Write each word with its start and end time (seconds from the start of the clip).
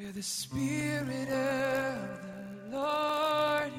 Where 0.00 0.12
the 0.12 0.22
Spirit 0.22 1.28
of 1.28 1.96
the 2.70 2.76
Lord 2.76 3.72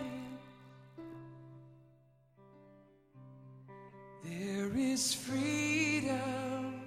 is, 4.26 4.30
there 4.30 4.78
is 4.78 5.14
freedom. 5.14 6.82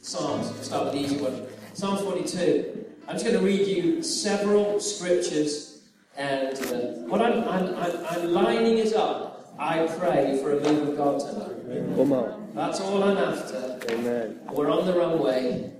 Psalms, 0.00 0.52
we'll 0.52 0.62
start 0.62 0.84
with 0.84 0.92
the 0.92 1.00
easy 1.00 1.16
one. 1.16 1.44
Psalm 1.74 1.98
42. 1.98 2.84
I'm 3.08 3.14
just 3.14 3.24
going 3.24 3.36
to 3.36 3.44
read 3.44 3.66
you 3.66 4.00
several 4.00 4.78
scriptures, 4.78 5.88
and 6.16 6.56
uh, 6.56 6.76
what 7.08 7.20
I'm, 7.20 7.42
I'm, 7.48 7.74
I'm, 7.74 8.06
I'm 8.10 8.32
lining 8.32 8.78
it 8.78 8.94
up. 8.94 9.56
I 9.58 9.88
pray 9.98 10.38
for 10.40 10.56
a 10.56 10.60
move 10.60 10.90
of 10.90 10.96
God 10.96 11.18
tonight. 11.18 11.96
Come 11.96 12.12
on. 12.12 12.52
That's 12.54 12.80
all 12.80 13.02
I'm 13.02 13.18
after. 13.18 13.80
Amen. 13.90 14.38
We're 14.52 14.70
on 14.70 14.86
the 14.86 14.92
runway, 14.92 15.77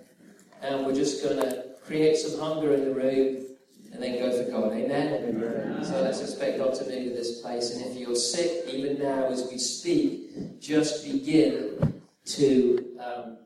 and 0.63 0.87
we're 0.87 0.95
just 0.95 1.23
going 1.23 1.39
to 1.39 1.65
create 1.85 2.17
some 2.17 2.39
hunger 2.41 2.75
in 2.75 2.85
the 2.85 2.95
room 2.95 3.47
and 3.93 4.03
then 4.03 4.19
go 4.19 4.31
for 4.31 4.51
God. 4.51 4.73
Amen? 4.73 5.25
Amen. 5.25 5.85
So 5.85 6.03
let's 6.03 6.21
expect 6.21 6.59
God 6.59 6.75
to 6.75 6.85
move 6.85 6.93
in 6.93 7.15
this 7.15 7.41
place. 7.41 7.75
And 7.75 7.85
if 7.87 7.97
you're 7.97 8.15
sick, 8.15 8.65
even 8.69 8.99
now 8.99 9.27
as 9.27 9.49
we 9.51 9.59
speak, 9.59 10.61
just 10.61 11.05
begin 11.05 12.03
to 12.27 12.97
um, 13.01 13.39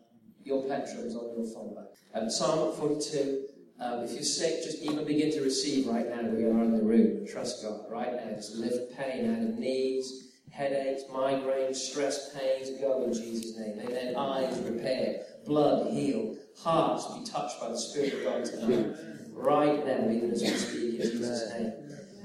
your 0.44 0.64
plectrums 0.64 1.14
on 1.14 1.36
your 1.36 1.46
phone. 1.52 1.86
Um, 2.14 2.28
Psalm 2.28 2.74
42. 2.76 3.46
Um, 3.80 4.04
if 4.04 4.12
you're 4.12 4.22
sick, 4.22 4.62
just 4.62 4.82
even 4.82 5.04
begin 5.04 5.32
to 5.32 5.40
receive 5.42 5.88
right 5.88 6.08
now. 6.08 6.22
We 6.28 6.44
are 6.44 6.62
in 6.62 6.76
the 6.76 6.84
room. 6.84 7.26
Trust 7.26 7.62
God 7.62 7.80
right 7.90 8.12
now. 8.12 8.34
Just 8.34 8.54
lift 8.56 8.96
pain 8.96 9.34
out 9.34 9.42
of 9.42 9.58
knees, 9.58 10.31
headaches, 10.52 11.02
migraines, 11.10 11.76
stress 11.76 12.34
pains. 12.34 12.70
Go 12.80 13.04
in 13.04 13.12
Jesus' 13.12 13.58
name. 13.58 13.78
May 13.78 13.84
Amen. 13.84 14.16
Eyes 14.16 14.58
repair, 14.60 15.24
blood 15.46 15.92
healed, 15.92 16.36
hearts 16.58 17.06
be 17.14 17.24
touched 17.24 17.60
by 17.60 17.68
the 17.68 17.78
Spirit 17.78 18.14
of 18.14 18.24
God 18.24 18.44
tonight. 18.44 18.96
Right 19.32 19.84
now, 19.84 20.10
even 20.10 20.30
as 20.30 20.42
we 20.42 20.48
speak 20.48 21.00
in 21.00 21.10
Jesus' 21.10 21.52
name. 21.52 21.72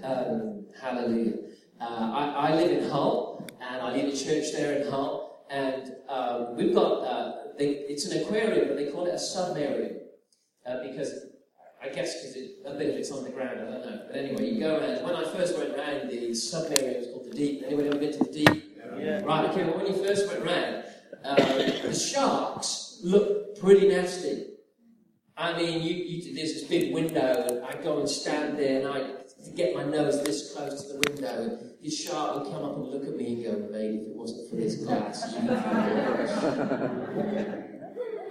Um, 0.03 0.65
hallelujah. 0.79 1.37
Uh, 1.79 2.11
I, 2.13 2.49
I 2.49 2.55
live 2.55 2.83
in 2.83 2.89
Hull, 2.89 3.47
and 3.61 3.81
I 3.81 3.93
lead 3.93 4.13
a 4.13 4.17
church 4.17 4.51
there 4.51 4.81
in 4.81 4.91
Hull, 4.91 5.45
and 5.49 5.95
um, 6.09 6.55
we've 6.55 6.75
got, 6.75 7.03
uh, 7.03 7.33
they, 7.57 7.69
it's 7.69 8.05
an 8.05 8.21
aquarium, 8.21 8.67
but 8.67 8.77
they 8.77 8.91
call 8.91 9.05
it 9.05 9.11
a 9.11 9.17
submarium, 9.17 9.97
uh, 10.65 10.83
because 10.83 11.26
I 11.81 11.89
guess 11.89 12.21
because 12.21 12.35
a 12.65 12.73
bit 12.77 12.89
of 12.89 12.95
it's 12.95 13.11
on 13.11 13.23
the 13.23 13.29
ground, 13.29 13.59
I 13.59 13.63
don't 13.63 13.85
know. 13.85 14.01
But 14.07 14.15
anyway, 14.17 14.49
you 14.49 14.59
go 14.59 14.77
around. 14.77 15.03
When 15.03 15.15
I 15.15 15.23
first 15.31 15.57
went 15.57 15.75
around, 15.75 16.09
the 16.09 16.29
submarium 16.31 16.97
was 16.99 17.07
called 17.07 17.25
the 17.31 17.35
Deep. 17.35 17.63
Anyone 17.65 17.87
ever 17.87 17.99
been 17.99 18.11
to 18.13 18.19
the 18.19 18.31
Deep? 18.31 18.77
Yeah. 18.97 19.21
Right, 19.23 19.49
okay, 19.49 19.63
well, 19.63 19.77
when 19.77 19.87
you 19.87 19.93
first 20.03 20.27
went 20.27 20.43
round, 20.43 20.83
uh, 21.23 21.35
the 21.35 21.93
sharks 21.93 22.99
look 23.03 23.59
pretty 23.59 23.87
nasty. 23.89 24.45
I 25.39 25.55
mean, 25.55 25.83
you, 25.83 25.93
you, 25.93 26.33
there's 26.33 26.53
this 26.55 26.63
big 26.63 26.91
window, 26.93 27.45
and 27.47 27.63
I 27.63 27.75
go 27.83 27.99
and 27.99 28.09
stand 28.09 28.57
there, 28.57 28.79
and 28.79 28.87
I 28.87 29.11
get 29.55 29.75
my 29.75 29.83
nose 29.83 30.23
this 30.23 30.51
close 30.51 30.87
to 30.87 30.93
the 30.93 31.11
window, 31.11 31.43
and 31.43 31.73
this 31.83 32.01
shark 32.01 32.37
would 32.37 32.45
come 32.51 32.63
up 32.63 32.75
and 32.75 32.87
look 32.87 33.05
at 33.05 33.15
me 33.15 33.35
and 33.35 33.43
go, 33.43 33.51
mate, 33.71 34.01
if 34.01 34.07
it 34.07 34.15
wasn't 34.15 34.49
for 34.49 34.55
this 34.55 34.77
glass, 34.77 35.31
Now, 35.43 35.53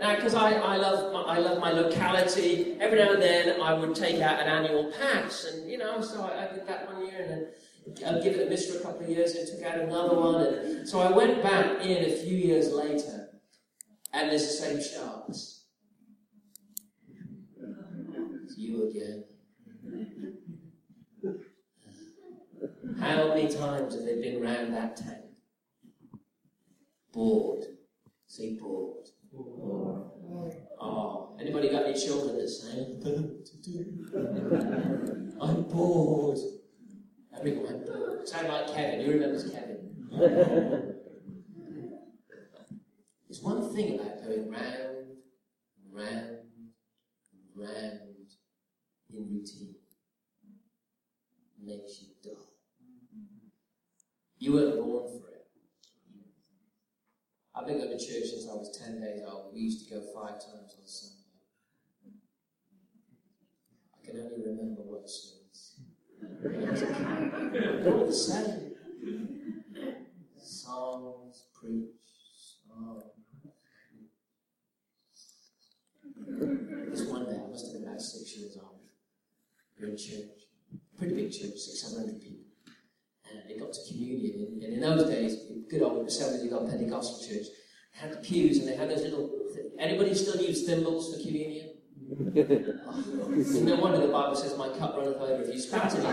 Uh, 0.01 0.15
because 0.15 0.35
I, 0.35 0.53
I, 0.53 0.77
love 0.77 1.13
my, 1.13 1.23
I 1.23 1.39
love 1.39 1.59
my 1.59 1.73
locality, 1.73 2.77
every 2.81 2.99
now 2.99 3.15
and 3.15 3.23
then 3.23 3.61
I 3.61 3.73
would 3.73 3.95
take 3.95 4.21
out 4.21 4.41
an 4.41 4.47
annual 4.47 4.93
pass, 4.93 5.45
and 5.45 5.71
you 5.71 5.79
know, 5.79 6.03
so 6.03 6.23
I, 6.23 6.45
I 6.45 6.53
did 6.53 6.67
that 6.67 6.93
one 6.93 7.07
year, 7.07 7.23
and 7.23 7.31
then 7.31 8.15
I'd 8.17 8.23
give 8.23 8.35
it 8.35 8.47
a 8.47 8.51
miss 8.51 8.71
for 8.71 8.79
a 8.79 8.83
couple 8.83 9.05
of 9.05 9.09
years, 9.09 9.35
and 9.35 9.49
took 9.49 9.63
out 9.67 9.79
another 9.79 10.15
one, 10.15 10.45
and 10.45 10.89
so 10.89 11.01
I 11.01 11.11
went 11.11 11.43
back 11.43 11.81
in 11.83 12.05
a 12.05 12.15
few 12.15 12.37
years 12.37 12.73
later, 12.73 13.29
and 14.13 14.31
there's 14.31 14.47
the 14.47 14.53
same 14.53 14.83
sharks. 14.83 15.65
It's 18.45 18.59
you 18.59 18.91
again. 18.91 19.25
How 23.01 23.29
many 23.29 23.49
times 23.49 23.95
have 23.95 24.05
they 24.05 24.21
been 24.21 24.43
round 24.43 24.75
that 24.75 24.97
tank? 24.97 25.25
Bored. 27.13 27.65
Say 28.27 28.55
bored. 28.55 29.09
Oh, 29.39 31.37
anybody 31.41 31.69
got 31.71 31.87
any 31.87 31.99
children 31.99 32.37
that 32.39 32.49
say, 32.49 32.97
I'm 35.41 35.63
bored? 35.65 36.39
Everyone, 37.37 37.67
I'm 37.67 37.85
bored. 37.85 38.29
Sound 38.29 38.49
like 38.49 38.73
Kevin. 38.75 39.01
Who 39.05 39.13
remembers 39.13 39.51
Kevin? 39.51 39.79
There's 43.29 43.43
one 43.43 43.75
thing 43.75 43.99
about 44.01 44.23
going 44.23 44.49
round, 44.51 45.07
round, 45.93 46.39
round 47.55 48.01
in 49.13 49.29
routine. 49.31 49.75
Makes 51.63 52.01
you 52.03 52.09
dull. 52.23 52.53
You 54.39 54.53
weren't 54.55 54.77
born 54.77 55.21
for 55.21 55.26
it. 55.26 55.26
I've 57.59 57.67
been 57.67 57.79
going 57.79 57.89
to 57.89 57.99
church 57.99 58.29
since 58.29 58.47
I 58.51 58.55
was 58.55 58.77
10 58.79 59.01
days 59.01 59.23
old. 59.27 59.55
We 59.55 59.61
used 59.61 59.89
to 59.89 59.95
go 59.95 60.03
five 60.15 60.35
times 60.35 60.77
on 60.79 60.87
Sunday. 60.87 61.17
I 63.95 64.07
can 64.07 64.21
only 64.21 64.47
remember 64.47 64.83
what 64.83 65.09
service. 65.09 65.81
All 67.87 68.07
the 68.07 68.13
same. 68.13 68.73
Songs, 70.39 71.45
preach, 71.59 71.95
song. 72.69 73.03
This 76.91 77.09
one 77.09 77.25
day, 77.25 77.41
I 77.43 77.49
must 77.49 77.67
have 77.67 77.75
been 77.75 77.89
about 77.89 78.03
six 78.03 78.37
years 78.37 78.59
old. 78.63 78.81
We 79.79 79.87
were 79.87 79.93
in 79.93 79.97
church. 79.97 80.45
Pretty 80.99 81.15
big 81.15 81.33
church, 81.33 81.57
600 81.57 82.21
people. 82.21 82.36
Got 83.59 83.73
to 83.73 83.81
communion. 83.93 84.47
And, 84.47 84.63
and 84.63 84.73
in 84.75 84.81
those 84.81 85.09
days, 85.09 85.39
good 85.71 85.83
old 85.83 86.07
Assemblies 86.07 86.45
of 86.45 86.51
God 86.51 86.69
Pentecostal 86.69 87.27
church, 87.27 87.47
had 87.93 88.13
the 88.13 88.17
pews 88.19 88.59
and 88.59 88.69
they 88.69 88.77
had 88.77 88.91
those 88.91 89.03
little. 89.03 89.31
Anybody 89.79 90.15
still 90.15 90.41
use 90.41 90.67
thimbles 90.67 91.15
for 91.15 91.23
communion? 91.23 91.71
Oh, 92.09 92.13
no 93.63 93.77
wonder 93.77 93.99
the 93.99 94.09
Bible 94.13 94.37
says, 94.37 94.57
My 94.57 94.69
cup 94.71 94.97
runneth 94.97 95.17
over. 95.17 95.43
If 95.43 95.53
you 95.53 95.61
spat 95.61 95.95
in 95.95 96.05
it, 96.05 96.07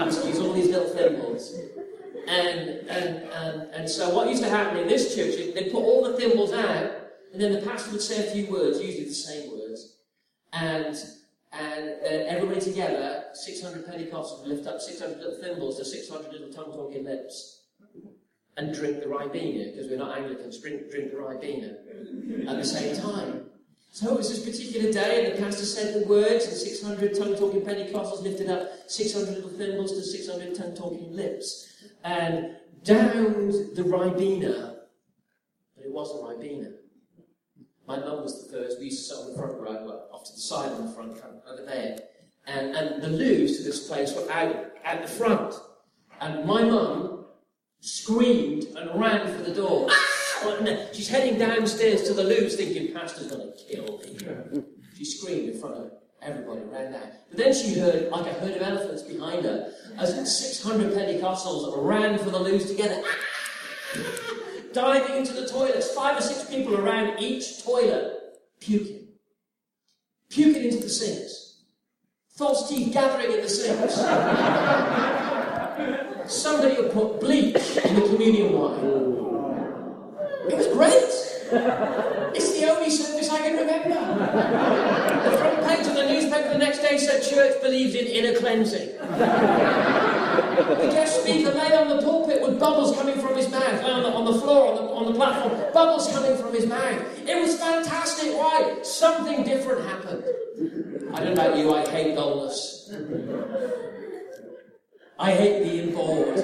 it 0.00 0.04
used 0.06 0.22
to 0.22 0.28
use 0.28 0.38
all 0.40 0.52
these 0.52 0.68
little 0.68 0.88
thimbles. 0.88 1.54
And, 2.26 2.88
and, 2.88 3.30
and, 3.32 3.70
and 3.72 3.88
so, 3.88 4.14
what 4.14 4.28
used 4.28 4.42
to 4.42 4.50
happen 4.50 4.78
in 4.78 4.88
this 4.88 5.14
church, 5.14 5.54
they'd 5.54 5.72
put 5.72 5.82
all 5.82 6.04
the 6.04 6.14
thimbles 6.18 6.52
out, 6.52 6.90
and 7.32 7.40
then 7.40 7.52
the 7.52 7.62
pastor 7.62 7.92
would 7.92 8.02
say 8.02 8.26
a 8.26 8.30
few 8.30 8.50
words, 8.52 8.80
usually 8.82 9.04
the 9.04 9.14
same 9.14 9.50
words, 9.50 9.96
and 10.52 10.94
and 11.52 11.90
uh, 11.90 12.08
then 12.08 12.26
everybody 12.26 12.60
together, 12.60 13.24
600 13.32 13.86
Pentecostals, 13.86 14.46
lift 14.46 14.66
up 14.66 14.80
600 14.80 15.18
little 15.18 15.40
thimbles 15.40 15.78
to 15.78 15.84
600 15.84 16.32
little 16.32 16.52
tongue 16.52 16.72
talking 16.72 17.04
lips 17.04 17.62
and 18.56 18.74
drink 18.74 19.00
the 19.00 19.06
Ribena, 19.06 19.72
because 19.72 19.88
we're 19.88 19.98
not 19.98 20.18
Anglicans, 20.18 20.60
drink, 20.60 20.90
drink 20.90 21.12
the 21.12 21.16
Ribena 21.16 22.48
at 22.48 22.56
the 22.56 22.64
same 22.64 22.96
time. 23.00 23.44
So 23.90 24.12
it 24.12 24.16
was 24.18 24.28
this 24.28 24.44
particular 24.44 24.92
day, 24.92 25.24
and 25.24 25.38
the 25.38 25.42
pastor 25.42 25.64
said 25.64 26.02
the 26.02 26.06
words, 26.06 26.44
and 26.46 26.54
600 26.54 27.16
tongue 27.16 27.36
talking 27.36 27.62
Pentecostals 27.62 28.22
lifted 28.22 28.50
up 28.50 28.68
600 28.86 29.34
little 29.34 29.50
thimbles 29.50 29.92
to 29.92 30.02
600 30.02 30.54
tongue 30.54 30.74
talking 30.74 31.16
lips 31.16 31.72
and 32.04 32.56
downed 32.82 33.52
the 33.74 33.82
Ribena, 33.82 34.76
but 35.74 35.84
it 35.84 35.90
wasn't 35.90 36.22
Ribena. 36.22 36.72
My 37.88 37.98
mum 37.98 38.22
was 38.22 38.46
the 38.46 38.52
first. 38.52 38.78
We 38.78 38.86
used 38.86 39.08
to 39.08 39.14
sit 39.14 39.24
on 39.24 39.32
the 39.32 39.38
front 39.38 39.54
row, 39.54 39.82
well, 39.86 40.08
off 40.12 40.24
to 40.26 40.32
the 40.32 40.40
side 40.40 40.72
on 40.72 40.86
the 40.86 40.92
front, 40.92 41.16
over 41.50 41.64
there. 41.64 41.98
And, 42.46 42.76
and 42.76 43.02
the 43.02 43.08
loos 43.08 43.56
to 43.56 43.62
this 43.62 43.88
place 43.88 44.14
were 44.14 44.30
out 44.30 44.72
at 44.84 45.00
the 45.00 45.08
front. 45.08 45.54
And 46.20 46.44
my 46.44 46.64
mum 46.64 47.24
screamed 47.80 48.64
and 48.76 49.00
ran 49.00 49.34
for 49.34 49.42
the 49.42 49.54
door. 49.54 49.88
Ah! 49.90 50.90
She's 50.92 51.08
heading 51.08 51.38
downstairs 51.38 52.02
to 52.04 52.12
the 52.12 52.24
loos 52.24 52.56
thinking, 52.56 52.92
Pastor's 52.92 53.28
going 53.28 53.52
to 53.52 53.64
kill 53.64 53.98
me. 53.98 54.62
She 54.94 55.04
screamed 55.06 55.48
in 55.48 55.58
front 55.58 55.76
of 55.76 55.92
everybody, 56.20 56.60
ran 56.70 56.92
down. 56.92 57.08
But 57.30 57.38
then 57.38 57.54
she 57.54 57.78
heard, 57.78 58.10
like 58.10 58.26
a 58.26 58.34
herd 58.34 58.54
of 58.54 58.62
elephants 58.62 59.02
behind 59.02 59.46
her, 59.46 59.72
as 59.96 60.14
600 60.38 60.92
Pentecostals 60.92 61.72
ran 61.82 62.18
for 62.18 62.28
the 62.28 62.38
loos 62.38 62.66
together. 62.66 63.02
Ah! 63.96 64.44
Diving 64.72 65.16
into 65.16 65.32
the 65.32 65.46
toilets, 65.46 65.90
five 65.92 66.18
or 66.18 66.20
six 66.20 66.44
people 66.48 66.76
around 66.76 67.18
each 67.20 67.62
toilet, 67.64 68.38
puking. 68.60 69.08
Puking 70.28 70.64
into 70.64 70.78
the 70.78 70.88
sinks. 70.88 71.62
False 72.36 72.68
teeth 72.68 72.92
gathering 72.92 73.32
in 73.32 73.40
the 73.40 73.48
sinks. 73.48 73.94
Somebody 76.32 76.74
had 76.74 76.92
put 76.92 77.20
bleach 77.20 77.76
in 77.78 77.94
the 77.94 78.02
communion 78.02 78.52
wine. 78.52 78.84
It 80.50 80.56
was 80.56 80.66
great. 80.68 81.14
It's 82.34 82.52
the 82.58 82.68
only 82.70 82.90
service 82.90 83.30
I 83.30 83.38
can 83.38 83.56
remember. 83.56 83.94
The 85.30 85.36
front 85.38 85.66
page 85.66 85.86
of 85.86 85.94
the 85.94 86.06
newspaper 86.06 86.50
the 86.50 86.58
next 86.58 86.80
day 86.80 86.98
said 86.98 87.22
church 87.22 87.62
believes 87.62 87.94
in 87.94 88.06
inner 88.06 88.38
cleansing. 88.38 88.90
The 90.38 90.90
guest 90.92 91.22
speaker 91.22 91.50
lay 91.50 91.74
on 91.76 91.88
the 91.88 92.02
pulpit 92.02 92.42
with 92.42 92.60
bubbles 92.60 92.96
coming 92.96 93.18
from 93.18 93.36
his 93.36 93.50
mouth, 93.50 93.82
on 93.84 94.02
the, 94.02 94.08
on 94.10 94.24
the 94.24 94.40
floor, 94.40 94.68
on 94.68 94.74
the, 94.76 94.82
on 94.82 95.06
the 95.06 95.14
platform, 95.14 95.72
bubbles 95.72 96.12
coming 96.12 96.36
from 96.36 96.52
his 96.52 96.66
mouth. 96.66 97.02
It 97.26 97.40
was 97.40 97.58
fantastic. 97.58 98.32
Why? 98.34 98.78
Something 98.82 99.44
different 99.44 99.84
happened. 99.88 100.24
I 101.12 101.24
don't 101.24 101.34
know 101.34 101.46
about 101.46 101.58
you, 101.58 101.74
I 101.74 101.88
hate 101.88 102.14
dullness. 102.14 102.92
I 105.18 105.32
hate 105.32 105.62
being 105.64 105.92
bored. 105.94 106.38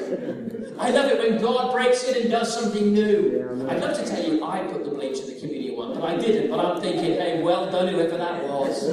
I 0.79 0.91
love 0.91 1.11
it 1.11 1.19
when 1.19 1.41
God 1.41 1.73
breaks 1.73 2.05
in 2.09 2.23
and 2.23 2.31
does 2.31 2.53
something 2.53 2.93
new. 2.93 3.67
I'd 3.69 3.81
love 3.81 3.97
to 3.97 4.05
tell 4.05 4.25
you 4.25 4.43
I 4.43 4.67
put 4.67 4.85
the 4.85 4.91
bleach 4.91 5.21
in 5.21 5.27
the 5.27 5.41
community 5.41 5.75
one, 5.75 5.95
but 5.95 6.03
I 6.03 6.17
didn't. 6.17 6.51
But 6.51 6.59
I'm 6.59 6.81
thinking, 6.81 7.13
hey, 7.13 7.41
well 7.41 7.71
done, 7.71 7.89
whoever 7.89 8.17
that 8.17 8.43
was. 8.43 8.91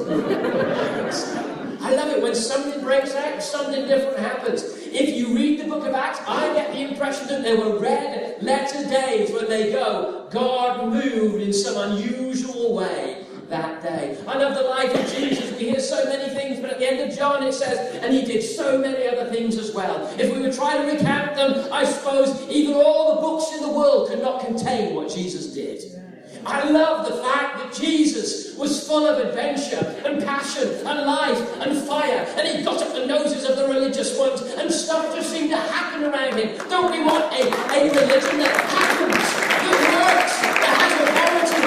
I 1.82 1.96
love 1.96 2.10
it 2.10 2.22
when 2.22 2.36
something 2.36 2.82
breaks 2.82 3.16
out, 3.16 3.42
something 3.42 3.88
different 3.88 4.20
happens. 4.20 4.64
If 4.64 5.16
you 5.16 5.36
read 5.36 5.60
the 5.60 5.68
book 5.68 5.86
of 5.86 5.96
Acts, 5.96 6.20
I 6.28 6.54
get 6.54 6.72
the 6.72 6.82
impression 6.82 7.28
that 7.28 7.42
there 7.42 7.58
were 7.58 7.80
red 7.80 8.42
letter 8.44 8.88
days 8.88 9.32
when 9.32 9.50
they 9.50 9.72
go, 9.72 10.28
God 10.32 10.90
moved 10.94 11.42
in 11.42 11.52
some 11.52 11.92
unusual 11.92 12.76
way 12.76 13.26
that 13.50 13.82
day. 13.82 14.18
I 14.28 14.38
love 14.38 14.56
the 14.56 14.64
life 14.64 14.94
of 14.94 15.12
Jesus. 15.12 15.52
We 15.58 15.72
hear 15.72 15.80
so 15.80 16.06
many 16.06 16.34
things, 16.34 16.60
but 16.60 16.70
at 16.70 16.80
the 16.80 16.88
end 16.88 17.10
of 17.10 17.18
John 17.18 17.44
it 17.44 17.54
says, 17.54 18.02
and 18.04 18.14
he 18.14 18.26
did 18.26 18.44
so 18.44 18.78
many 18.78 19.08
other 19.08 19.30
things 19.30 19.58
as 19.58 19.74
well. 19.74 20.08
If 20.20 20.34
we 20.34 20.40
were 20.40 20.54
trying 20.54 20.88
to 20.88 20.94
recount 20.94 21.36
them, 21.36 21.68
I 21.74 21.84
suppose 21.86 22.48
even 22.48 22.76
all 22.76 23.16
the 23.16 23.22
books 23.22 23.52
in 23.54 23.62
the 23.62 23.72
world 23.72 24.10
could 24.10 24.22
not 24.22 24.46
contain 24.46 24.94
what 24.94 25.10
Jesus 25.10 25.48
did. 25.48 25.82
I 26.46 26.70
love 26.70 27.08
the 27.08 27.18
fact 27.22 27.58
that 27.58 27.74
Jesus 27.74 28.56
was 28.56 28.88
full 28.88 29.06
of 29.06 29.20
adventure 29.26 29.86
and 30.06 30.24
passion 30.24 30.70
and 30.86 31.06
life 31.06 31.40
and 31.62 31.78
fire, 31.88 32.26
and 32.38 32.48
he 32.48 32.64
got 32.64 32.82
up 32.82 32.94
the 32.94 33.06
noses 33.06 33.48
of 33.48 33.56
the 33.58 33.68
religious 33.68 34.18
ones, 34.18 34.42
and 34.42 34.72
stuff 34.72 35.14
just 35.16 35.30
seemed 35.32 35.52
to 35.52 35.58
happen 35.58 36.04
around 36.04 36.38
him. 36.38 36.58
Don't 36.70 36.92
we 36.92 37.04
want 37.04 37.32
a, 37.34 37.44
a 37.46 37.90
religion 37.90 38.40
that 38.40 38.56
happens, 38.70 39.16
that 39.62 39.82
works, 39.94 40.42
that 40.62 40.76
has 40.82 40.94
authority? 41.06 41.62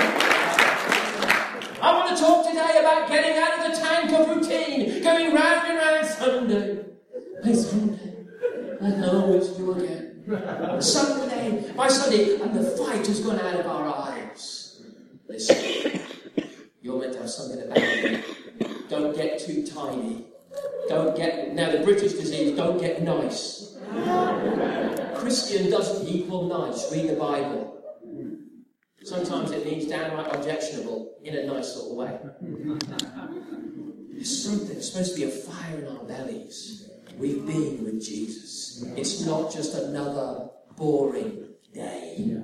I 1.81 1.97
want 1.97 2.17
to 2.17 2.23
talk 2.23 2.47
today 2.49 2.79
about 2.81 3.09
getting 3.09 3.37
out 3.39 3.59
of 3.59 3.75
the 3.75 3.81
tank 3.81 4.13
of 4.13 4.29
routine, 4.29 5.03
going 5.03 5.35
round 5.35 5.69
and 5.69 5.79
round 5.79 6.07
Sunday. 6.07 6.85
Hey, 7.45 7.55
Sunday. 7.55 8.15
I 8.81 8.89
know 8.89 9.33
it's 9.35 9.59
you 9.59 9.73
again. 9.73 10.81
Sunday, 10.81 11.71
by 11.77 11.89
Sunday, 11.89 12.41
and 12.41 12.55
the 12.55 12.63
fight 12.77 13.07
has 13.07 13.21
gone 13.21 13.39
out 13.39 13.61
of 13.61 13.67
our 13.67 13.87
eyes. 13.87 14.64
Listen, 15.29 16.01
you're 16.83 17.01
meant 17.01 17.15
to 17.15 17.21
have 17.21 17.31
something 17.31 17.63
about 17.63 17.79
you. 17.79 18.23
Don't 18.89 19.17
get 19.17 19.39
too 19.39 19.67
tiny. 19.67 20.27
Don't 20.89 21.17
get, 21.17 21.55
now 21.55 21.71
the 21.73 21.79
British 21.79 22.13
disease, 22.13 22.57
don't 22.57 22.79
get 22.79 23.03
nice. 23.03 23.77
Christian 25.17 25.71
doesn't 25.71 26.07
equal 26.07 26.49
nice. 26.49 26.93
Read 26.93 27.09
the 27.09 27.17
Bible. 27.17 27.83
Sometimes 29.03 29.51
it 29.51 29.65
means 29.67 29.87
downright 29.87 30.35
objectionable 30.35 31.15
in 31.23 31.37
a 31.37 31.47
nice 31.47 31.77
little 31.77 31.97
way. 31.97 32.19
There's 34.13 34.45
something, 34.45 34.69
there's 34.69 34.91
supposed 34.91 35.15
to 35.15 35.21
be 35.21 35.25
a 35.25 35.31
fire 35.31 35.79
in 35.79 35.89
our 35.89 36.05
bellies. 36.05 36.89
We've 37.19 37.45
been 37.47 37.85
with 37.85 38.05
Jesus. 38.05 38.85
It's 38.97 39.27
not 39.27 39.53
just 39.53 39.75
another 39.75 40.49
boring 40.77 41.49
day. 41.73 42.41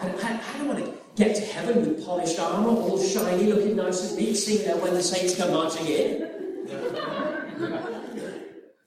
I, 0.00 0.08
I, 0.08 0.40
I 0.54 0.58
don't 0.58 0.68
want 0.68 0.84
to 0.84 1.03
get 1.16 1.36
to 1.36 1.42
heaven 1.42 1.80
with 1.80 2.04
polished 2.04 2.38
armour, 2.38 2.70
all 2.70 3.00
shiny, 3.00 3.44
looking 3.44 3.76
nice 3.76 4.08
and 4.10 4.18
neat, 4.18 4.34
seeing 4.34 4.66
there 4.66 4.76
when 4.76 4.94
the 4.94 5.02
saints 5.02 5.36
come 5.36 5.52
marching 5.52 5.86
in. 5.86 6.28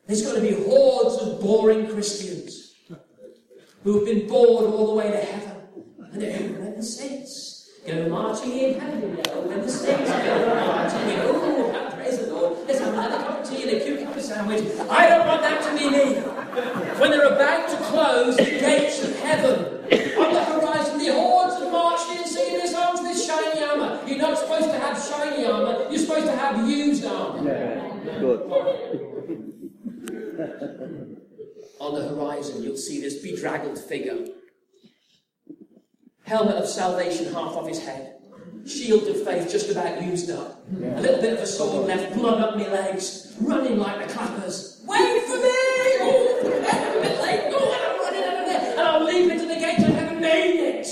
There's 0.07 0.21
going 0.21 0.35
to 0.35 0.41
be 0.41 0.53
hordes 0.63 1.17
of 1.17 1.41
boring 1.41 1.87
Christians 1.89 2.75
who 3.83 3.95
have 3.97 4.05
been 4.05 4.27
bored 4.27 4.65
all 4.73 4.87
the 4.87 4.93
way 4.93 5.11
to 5.11 5.17
heaven. 5.17 5.53
And 6.13 6.21
going, 6.21 6.59
when 6.59 6.75
the 6.75 6.83
saints 6.83 7.71
go 7.85 8.09
marching 8.09 8.51
in, 8.51 8.79
hallelujah, 8.79 9.41
when 9.47 9.61
the 9.61 9.69
saints 9.69 10.09
go 10.09 10.45
marching 10.45 11.09
in, 11.09 11.19
oh, 11.23 11.91
praise 11.95 12.19
the 12.19 12.33
Lord, 12.33 12.57
let's 12.67 12.79
another 12.79 13.17
cup 13.17 13.39
of 13.41 13.49
tea 13.49 13.63
and 13.63 13.71
a 13.71 13.85
cucumber 13.85 14.21
sandwich. 14.21 14.63
I 14.89 15.09
don't 15.09 15.27
want 15.27 15.41
that 15.41 15.61
to 15.63 15.77
be 15.77 15.89
me. 15.89 16.21
When 16.99 17.11
they're 17.11 17.33
about 17.33 17.69
to 17.69 17.77
close 17.85 18.37
the 18.37 18.45
gates 18.45 19.03
of 19.03 19.19
heaven, 19.19 19.77
on 20.17 20.33
the 20.33 20.43
horizon, 20.43 20.76
supposed 24.57 24.73
to 24.73 24.79
have 24.79 24.97
shiny 25.01 25.45
armour, 25.45 25.87
you're 25.89 25.99
supposed 25.99 26.25
to 26.25 26.35
have 26.35 26.67
used 26.67 27.05
armour. 27.05 27.43
Good. 28.19 28.41
On 31.79 31.93
the 31.93 32.07
horizon, 32.07 32.63
you'll 32.63 32.75
see 32.77 32.99
this 33.01 33.21
bedraggled 33.21 33.77
figure. 33.77 34.25
Helmet 36.23 36.55
of 36.55 36.67
salvation 36.67 37.25
half 37.25 37.53
off 37.53 37.67
his 37.67 37.79
head. 37.83 38.15
Shield 38.65 39.03
of 39.07 39.23
faith 39.23 39.47
just 39.49 39.69
about 39.69 40.01
used 40.03 40.29
up. 40.31 40.65
A 40.71 40.99
little 41.01 41.21
bit 41.21 41.33
of 41.33 41.39
a 41.39 41.45
sword 41.47 41.87
left, 41.87 42.15
blood 42.15 42.41
up 42.41 42.57
my 42.57 42.67
legs. 42.67 43.35
Running 43.39 43.77
like 43.77 44.07
the 44.07 44.13
clappers. 44.13 44.81
Wait 44.85 45.23
for 45.23 45.37
me! 45.37 45.51
Oh, 46.01 46.39
I'm 46.71 46.97
a 46.97 47.01
bit 47.01 47.21
late. 47.21 47.41
Oh, 47.53 47.79
I'm 47.79 47.99
running 48.01 48.23
out 48.23 48.39
of 48.41 48.45
there. 48.47 48.71
And 48.71 48.79
I'll 48.81 49.03
leap 49.05 49.31
into 49.31 49.45
the 49.45 49.55
gate 49.55 49.79
and 49.79 49.93
haven't 49.93 50.19
made 50.19 50.59
it. 50.59 50.87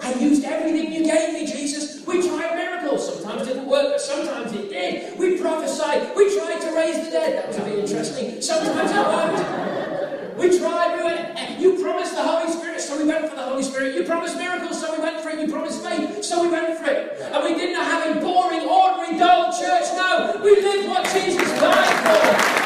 I 0.00 0.14
used 0.14 0.44
everything 0.44 0.92
you 0.92 1.04
gave 1.04 1.34
me, 1.34 1.44
Jesus. 1.46 1.85
We 2.06 2.22
tried 2.26 2.54
miracles. 2.54 3.12
Sometimes 3.12 3.42
it 3.42 3.54
didn't 3.54 3.66
work, 3.66 3.88
but 3.90 4.00
sometimes 4.00 4.52
it 4.52 4.68
did. 4.68 5.18
We 5.18 5.38
prophesied. 5.40 6.14
We 6.14 6.32
tried 6.38 6.60
to 6.60 6.76
raise 6.76 7.04
the 7.04 7.10
dead. 7.10 7.36
That 7.36 7.48
was 7.48 7.58
a 7.58 7.80
interesting. 7.80 8.40
Sometimes 8.40 8.92
it 8.92 8.96
worked. 8.96 10.38
We 10.38 10.56
tried. 10.56 10.96
We 10.96 11.02
went, 11.02 11.36
eh, 11.36 11.58
you 11.58 11.82
promised 11.82 12.14
the 12.14 12.22
Holy 12.22 12.52
Spirit, 12.52 12.80
so 12.80 12.96
we 12.96 13.08
went 13.08 13.28
for 13.28 13.34
the 13.34 13.42
Holy 13.42 13.64
Spirit. 13.64 13.96
You 13.96 14.04
promised 14.04 14.36
miracles, 14.36 14.80
so 14.80 14.94
we 14.94 15.02
went 15.02 15.20
for 15.20 15.30
it. 15.30 15.40
You 15.40 15.48
promised 15.52 15.82
faith, 15.82 16.22
so 16.22 16.42
we 16.42 16.48
went 16.48 16.78
for 16.78 16.88
it. 16.90 17.18
And 17.32 17.42
we 17.42 17.54
didn't 17.54 17.82
have 17.82 18.16
a 18.16 18.20
boring, 18.20 18.60
ordinary, 18.68 19.18
dull 19.18 19.50
church. 19.50 19.86
No, 19.96 20.40
we 20.44 20.60
lived 20.62 20.88
what 20.88 21.02
Jesus 21.12 21.50
died 21.58 21.96
for. 22.06 22.56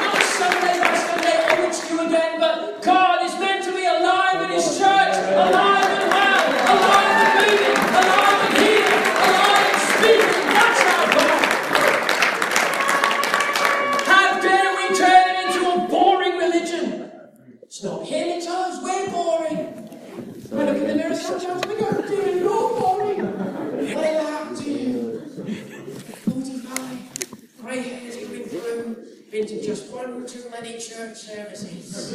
Not 0.00 0.22
into 15.44 15.70
a 15.70 15.88
boring 15.88 16.38
religion? 16.38 17.10
It's 17.62 17.82
not 17.82 18.06
Him, 18.06 18.28
it's 18.28 18.46
us. 18.46 18.82
We're. 18.82 18.96
I 20.52 20.64
look 20.64 20.76
in 20.76 20.86
the 20.86 20.94
mirror 20.94 21.14
sometimes 21.14 21.62
and 21.62 21.72
I 21.72 21.74
go, 21.78 22.08
dear, 22.08 22.36
you're 22.38 22.80
boring. 22.80 23.18
What 23.94 24.04
happened 24.06 24.56
to 24.56 24.70
you? 24.70 25.20
45, 26.24 27.60
grey 27.60 27.80
hairs 27.82 28.16
coming 28.16 28.44
through, 28.44 28.96
been 29.30 29.46
to 29.46 29.62
just 29.62 29.92
one 29.92 30.26
too 30.26 30.44
many 30.50 30.78
church 30.78 31.18
services. 31.18 32.14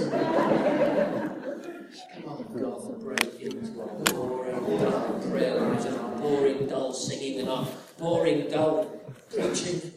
Come 1.91 2.25
on, 2.29 2.45
God, 2.57 3.01
break 3.01 3.41
into 3.41 3.81
our 3.81 3.87
boring, 3.87 4.79
dull 4.79 5.19
prayer 5.29 5.59
lives 5.59 5.85
and 5.85 5.97
our 5.97 6.15
boring, 6.19 6.65
dull 6.67 6.93
singing 6.93 7.41
and 7.41 7.49
our 7.49 7.67
boring, 7.97 8.49
dull 8.49 8.85
preaching. 9.29 9.91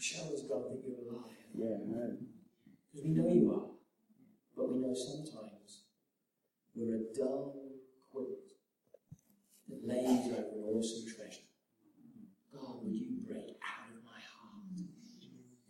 Show 0.00 0.24
us, 0.34 0.42
God, 0.48 0.64
that 0.64 0.82
you're 0.84 0.98
alive. 1.08 1.30
Yeah, 1.54 1.78
right. 1.94 2.18
Because 2.92 3.06
we 3.06 3.10
know 3.10 3.32
you 3.32 3.52
are, 3.54 3.70
but 4.56 4.72
we 4.72 4.78
know 4.78 4.94
sometimes 4.94 5.84
we're 6.74 6.96
a 6.96 7.14
dull 7.16 7.54
quilt 8.10 8.30
that 9.68 9.86
lays 9.86 10.26
over 10.26 10.38
an 10.38 10.64
awesome 10.74 11.06
treasure. 11.06 11.46
God, 12.52 12.82
would 12.82 12.92
you 12.92 13.24
break 13.28 13.56
out 13.62 13.90
of 13.94 14.02
my 14.04 14.18
heart 14.18 14.66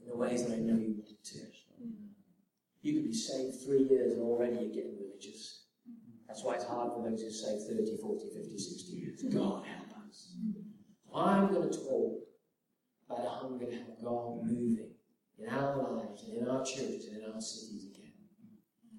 in 0.01 0.09
the 0.09 0.17
ways 0.17 0.47
that 0.47 0.55
I 0.55 0.61
know 0.61 0.79
you? 0.79 1.02
You 2.83 2.95
could 2.95 3.05
be 3.05 3.15
saved 3.15 3.63
three 3.65 3.85
years 3.85 4.13
and 4.13 4.23
already 4.23 4.55
you're 4.55 4.75
getting 4.75 4.99
religious. 4.99 5.67
That's 6.27 6.43
why 6.43 6.55
it's 6.55 6.65
hard 6.65 6.93
for 6.93 7.09
those 7.09 7.23
who 7.23 7.31
say 7.31 7.59
30, 7.69 7.97
40, 8.01 8.25
50, 8.35 8.59
60 8.59 8.93
years. 8.93 9.23
God 9.33 9.65
help 9.65 9.89
us. 10.09 10.35
I'm 11.15 11.53
going 11.53 11.71
to 11.71 11.79
talk 11.79 12.19
about 13.07 13.19
how 13.19 13.49
I'm 13.49 13.59
going 13.59 13.71
to 13.71 13.77
have 13.77 14.03
God 14.03 14.43
moving 14.45 14.91
in 15.39 15.49
our 15.49 15.77
lives 15.77 16.25
and 16.25 16.43
in 16.43 16.49
our 16.49 16.65
churches 16.65 17.07
and 17.07 17.23
in 17.23 17.33
our 17.33 17.41
cities 17.41 17.87
again. 17.95 18.13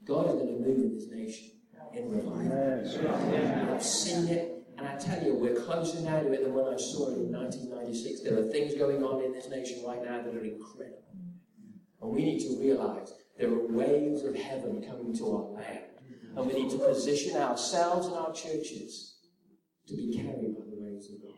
God 0.06 0.28
is 0.28 0.34
going 0.34 0.48
to 0.48 0.60
move 0.60 0.78
in 0.78 0.96
this 0.96 1.08
nation 1.10 1.52
in 1.94 2.10
revival. 2.10 3.74
I've 3.74 3.84
seen 3.84 4.28
it, 4.28 4.66
and 4.78 4.88
I 4.88 4.96
tell 4.98 5.24
you, 5.24 5.36
we're 5.36 5.60
closer 5.62 6.00
now 6.02 6.22
to 6.22 6.32
it 6.32 6.44
than 6.44 6.54
when 6.54 6.74
I 6.74 6.78
saw 6.78 7.10
it 7.10 7.18
in 7.18 7.32
1996. 7.32 8.22
There 8.22 8.38
are 8.38 8.44
things 8.44 8.76
going 8.76 9.04
on 9.04 9.24
in 9.24 9.34
this 9.34 9.50
nation 9.50 9.84
right 9.86 10.04
now 10.04 10.22
that 10.22 10.34
are 10.34 10.44
incredible. 10.44 11.04
And 12.02 12.12
we 12.12 12.24
need 12.24 12.40
to 12.42 12.60
realize 12.60 13.14
there 13.38 13.50
are 13.50 13.68
waves 13.68 14.24
of 14.24 14.36
heaven 14.36 14.84
coming 14.88 15.16
to 15.18 15.36
our 15.36 15.62
land. 15.62 15.86
And 16.36 16.48
we 16.48 16.54
need 16.54 16.72
to 16.72 16.78
position 16.78 17.36
ourselves 17.38 18.08
and 18.08 18.16
our 18.16 18.34
churches 18.34 19.18
to 19.88 19.96
be 19.96 20.14
carried 20.16 20.56
by 20.56 20.66
the 20.66 20.78
waves 20.78 21.10
of 21.12 21.22
God. 21.22 21.34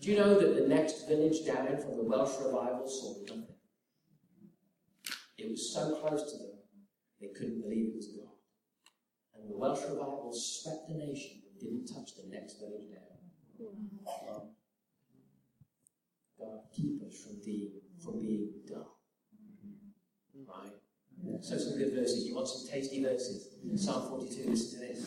Do 0.00 0.10
you 0.10 0.18
know 0.18 0.38
that 0.38 0.54
the 0.60 0.68
next 0.68 1.08
village 1.08 1.46
down 1.46 1.78
from 1.78 1.96
the 1.96 2.04
Welsh 2.04 2.36
revival 2.44 2.88
saw 2.88 3.20
nothing? 3.22 3.46
It 5.38 5.50
was 5.50 5.72
so 5.72 5.96
close 5.96 6.32
to 6.32 6.38
them, 6.38 6.58
they 7.20 7.28
couldn't 7.28 7.60
believe 7.62 7.88
it 7.88 7.96
was 7.96 8.08
God. 8.08 8.34
And 9.34 9.50
the 9.50 9.56
Welsh 9.56 9.82
revival 9.82 10.32
swept 10.32 10.88
the 10.88 10.94
nation 10.94 11.42
and 11.50 11.60
didn't 11.60 11.86
touch 11.86 12.14
the 12.16 12.28
next 12.30 12.58
village 12.58 12.90
down. 12.90 13.04
God, 16.38 16.60
keep 16.74 17.02
us 17.02 17.22
from 17.22 17.40
being, 17.44 17.72
from 18.02 18.20
being 18.20 18.50
dull. 18.68 18.93
Right? 20.48 21.44
So 21.44 21.58
some 21.58 21.78
good 21.78 21.92
verses. 21.94 22.26
You 22.26 22.34
want 22.34 22.48
some 22.48 22.68
tasty 22.70 23.02
verses? 23.02 23.48
Psalm 23.76 24.08
42, 24.08 24.50
listen 24.50 24.80
to 24.80 24.86
this. 24.86 25.06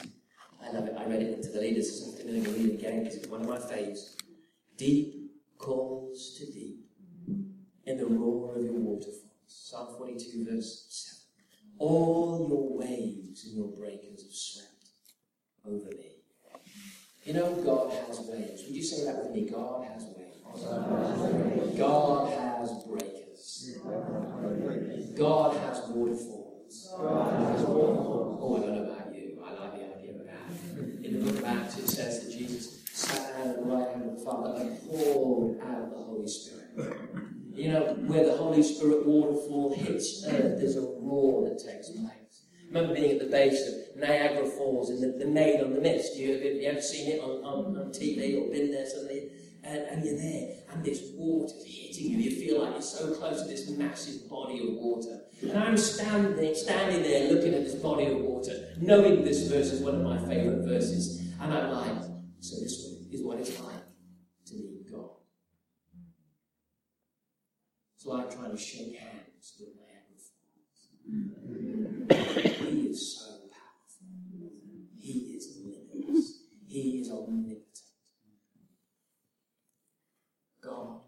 I 0.64 0.72
love 0.72 0.88
it. 0.88 0.96
I 0.98 1.06
read 1.06 1.22
it 1.22 1.34
into 1.36 1.50
the 1.50 1.60
leaders 1.60 1.88
this 1.88 2.14
afternoon. 2.14 2.38
I'm 2.38 2.44
going 2.44 2.56
to 2.56 2.62
read 2.62 2.74
it 2.74 2.80
again 2.80 3.04
because 3.04 3.16
it's 3.18 3.28
one 3.28 3.42
of 3.42 3.48
my 3.48 3.58
faves. 3.58 4.16
Deep 4.78 5.32
calls 5.58 6.36
to 6.38 6.52
deep 6.52 6.86
in 7.86 7.98
the 7.98 8.06
roar 8.06 8.56
of 8.56 8.64
your 8.64 8.74
waterfalls. 8.74 9.24
Psalm 9.48 9.96
42, 9.98 10.46
verse 10.50 10.86
7. 10.90 11.18
All 11.80 12.48
your 12.50 12.78
waves 12.78 13.46
and 13.46 13.56
your 13.56 13.68
breakers 13.68 14.24
have 14.24 14.32
swept 14.32 14.90
over 15.66 15.90
me. 15.96 16.18
You 17.24 17.34
know, 17.34 17.54
God 17.56 17.92
has 17.92 18.20
waves. 18.22 18.64
Would 18.64 18.76
you 18.76 18.84
say 18.84 19.06
that 19.06 19.18
with 19.18 19.32
me? 19.32 19.50
God 19.50 19.86
has 19.86 20.04
waves. 20.04 21.78
God 21.78 22.30
has 22.32 22.84
breakers. 22.86 23.27
God 25.18 25.58
has 25.58 25.88
waterfalls. 25.90 26.94
Oh, 26.96 28.56
I 28.56 28.66
don't 28.66 28.76
know 28.76 28.92
about 28.92 29.16
you. 29.16 29.42
I 29.44 29.54
like 29.54 29.72
the 29.74 29.98
idea 29.98 30.12
of 30.12 30.26
that. 30.26 31.06
In 31.06 31.20
the 31.20 31.26
book 31.26 31.40
of 31.40 31.46
Acts, 31.46 31.78
it 31.78 31.88
says 31.88 32.26
that 32.26 32.32
Jesus 32.38 32.84
sat 32.92 33.38
down 33.38 33.48
at 33.48 33.56
the 33.58 33.64
right 33.64 33.90
hand 33.90 34.10
of 34.10 34.20
the 34.20 34.26
Father 34.26 34.62
and 34.62 34.90
poured 34.90 35.60
out 35.62 35.90
the 35.90 35.98
Holy 35.98 36.28
Spirit. 36.28 36.98
You 37.54 37.72
know, 37.72 37.96
where 38.06 38.26
the 38.26 38.38
Holy 38.38 38.62
Spirit 38.62 39.06
waterfall 39.08 39.74
hits 39.76 40.24
earth, 40.28 40.60
there's 40.60 40.76
a 40.76 40.82
roar 40.82 41.50
that 41.50 41.58
takes 41.58 41.90
place. 41.90 42.44
Remember 42.68 42.94
being 42.94 43.12
at 43.14 43.20
the 43.20 43.32
base 43.32 43.68
of 43.68 44.00
Niagara 44.00 44.46
Falls 44.46 44.90
and 44.90 45.02
the, 45.02 45.26
the 45.26 45.64
on 45.64 45.74
the 45.74 45.82
Mist. 45.82 46.18
You, 46.18 46.34
have 46.34 46.44
you 46.44 46.62
ever 46.64 46.82
seen 46.82 47.14
it 47.14 47.22
on, 47.22 47.44
on, 47.44 47.78
on 47.78 47.90
TV 47.92 48.38
or 48.38 48.52
been 48.52 48.72
there 48.72 48.86
suddenly? 48.86 49.32
And, 49.64 49.80
and 49.80 50.06
you're 50.06 50.18
there, 50.18 50.56
and 50.72 50.84
this 50.84 51.12
water's 51.16 51.64
hitting 51.66 52.12
you. 52.12 52.18
You 52.20 52.32
feel 52.32 52.62
like 52.64 52.74
you're 52.74 52.82
so 52.82 53.14
close 53.16 53.42
to 53.42 53.48
this 53.50 53.70
massive 53.70 54.30
body 54.30 54.60
of 54.60 54.76
water. 54.76 55.22
And 55.42 55.58
I'm 55.58 55.76
standing, 55.76 56.56
standing 56.56 57.02
there 57.04 57.34
looking 57.34 57.54
at 57.54 57.66
this 57.66 57.76
body 57.76 58.06
of 58.06 58.20
water, 58.20 58.70
knowing 58.80 59.26
this 59.26 59.48
verse 59.50 59.72
is 59.74 59.82
one 59.82 59.96
of 59.96 60.02
my 60.02 60.20
favorite 60.26 60.66
verses. 60.66 61.20
And 61.42 61.54
I'm 61.54 61.72
like, 61.72 62.02
so 62.40 62.56
this 62.62 62.72
is 63.12 63.24
what 63.24 63.40
it's 63.40 63.60
like 63.60 63.84
to 64.46 64.54
meet 64.56 64.90
God. 64.92 65.10
It's 67.96 68.06
like 68.06 68.34
trying 68.34 68.52
to 68.52 68.58
shake 68.58 68.98
hands 68.98 69.56
with 69.60 69.70
Niagara 69.76 70.18
Falls. 70.18 70.88
He 72.72 72.88
is 72.88 73.20
so 73.20 73.32
powerful. 73.50 74.52
He 74.98 75.36
is 75.36 75.58
limitless. 75.64 76.44
He 76.68 77.00
is 77.00 77.12
omnipotent. 77.12 77.68
God, 80.68 81.02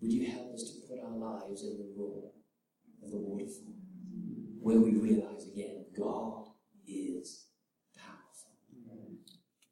would 0.00 0.12
you 0.12 0.30
help 0.30 0.52
us 0.52 0.64
to 0.64 0.88
put 0.88 0.98
our 1.04 1.16
lives 1.16 1.62
in 1.62 1.78
the 1.78 1.92
roar 1.96 2.32
of 3.02 3.10
the 3.10 3.18
waterfall, 3.18 3.74
where 4.60 4.80
we 4.80 4.92
realize 4.96 5.46
again, 5.46 5.84
God 5.96 6.48
is 6.86 7.46
powerful. 7.96 8.50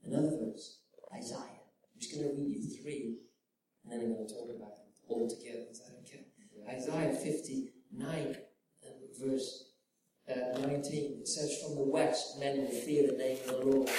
Another 0.04 0.38
verse, 0.44 0.82
Isaiah. 1.14 1.38
I'm 1.40 2.00
just 2.00 2.14
going 2.14 2.28
to 2.28 2.34
read 2.36 2.48
you 2.48 2.82
three, 2.82 3.16
and 3.84 3.92
then 3.92 4.00
I'm 4.00 4.14
going 4.14 4.28
to 4.28 4.32
talk 4.32 4.50
about 4.54 4.76
them 4.76 4.86
all 5.08 5.28
together. 5.28 5.66
Is 5.70 5.80
that 5.80 5.96
okay? 6.02 6.26
Isaiah 6.68 7.12
59, 7.12 8.36
and 8.84 8.94
verse 9.20 9.72
uh, 10.30 10.58
19. 10.60 11.20
It 11.20 11.28
says, 11.28 11.60
From 11.62 11.74
the 11.74 11.90
west 11.90 12.38
men 12.38 12.58
will 12.58 12.70
fear 12.70 13.08
the 13.10 13.18
name 13.18 13.38
of 13.38 13.46
the 13.46 13.66
Lord, 13.66 13.90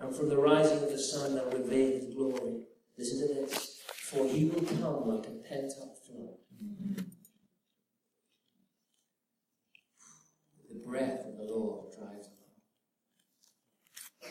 and 0.00 0.14
from 0.14 0.28
the 0.28 0.36
rising 0.36 0.82
of 0.82 0.90
the 0.90 0.98
sun 0.98 1.34
they'll 1.34 1.50
reveal 1.50 1.92
his 1.92 2.14
glory. 2.14 2.64
Listen 2.98 3.26
to 3.26 3.34
this. 3.34 3.78
For 4.08 4.26
he 4.26 4.46
will 4.46 4.62
come 4.62 5.06
like 5.06 5.26
a 5.26 5.32
pent 5.46 5.70
up 5.82 5.94
flood. 5.98 6.38
The 10.70 10.80
breath 10.86 11.26
of 11.26 11.36
the 11.36 11.44
Lord 11.44 11.92
drives 11.92 12.28
along. 12.28 12.56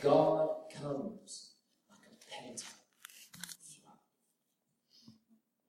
God 0.01 0.49
comes 0.73 1.51
like 1.91 1.99
a 2.09 2.15
pent 2.25 2.63
up 2.65 3.51
flood. 3.61 4.01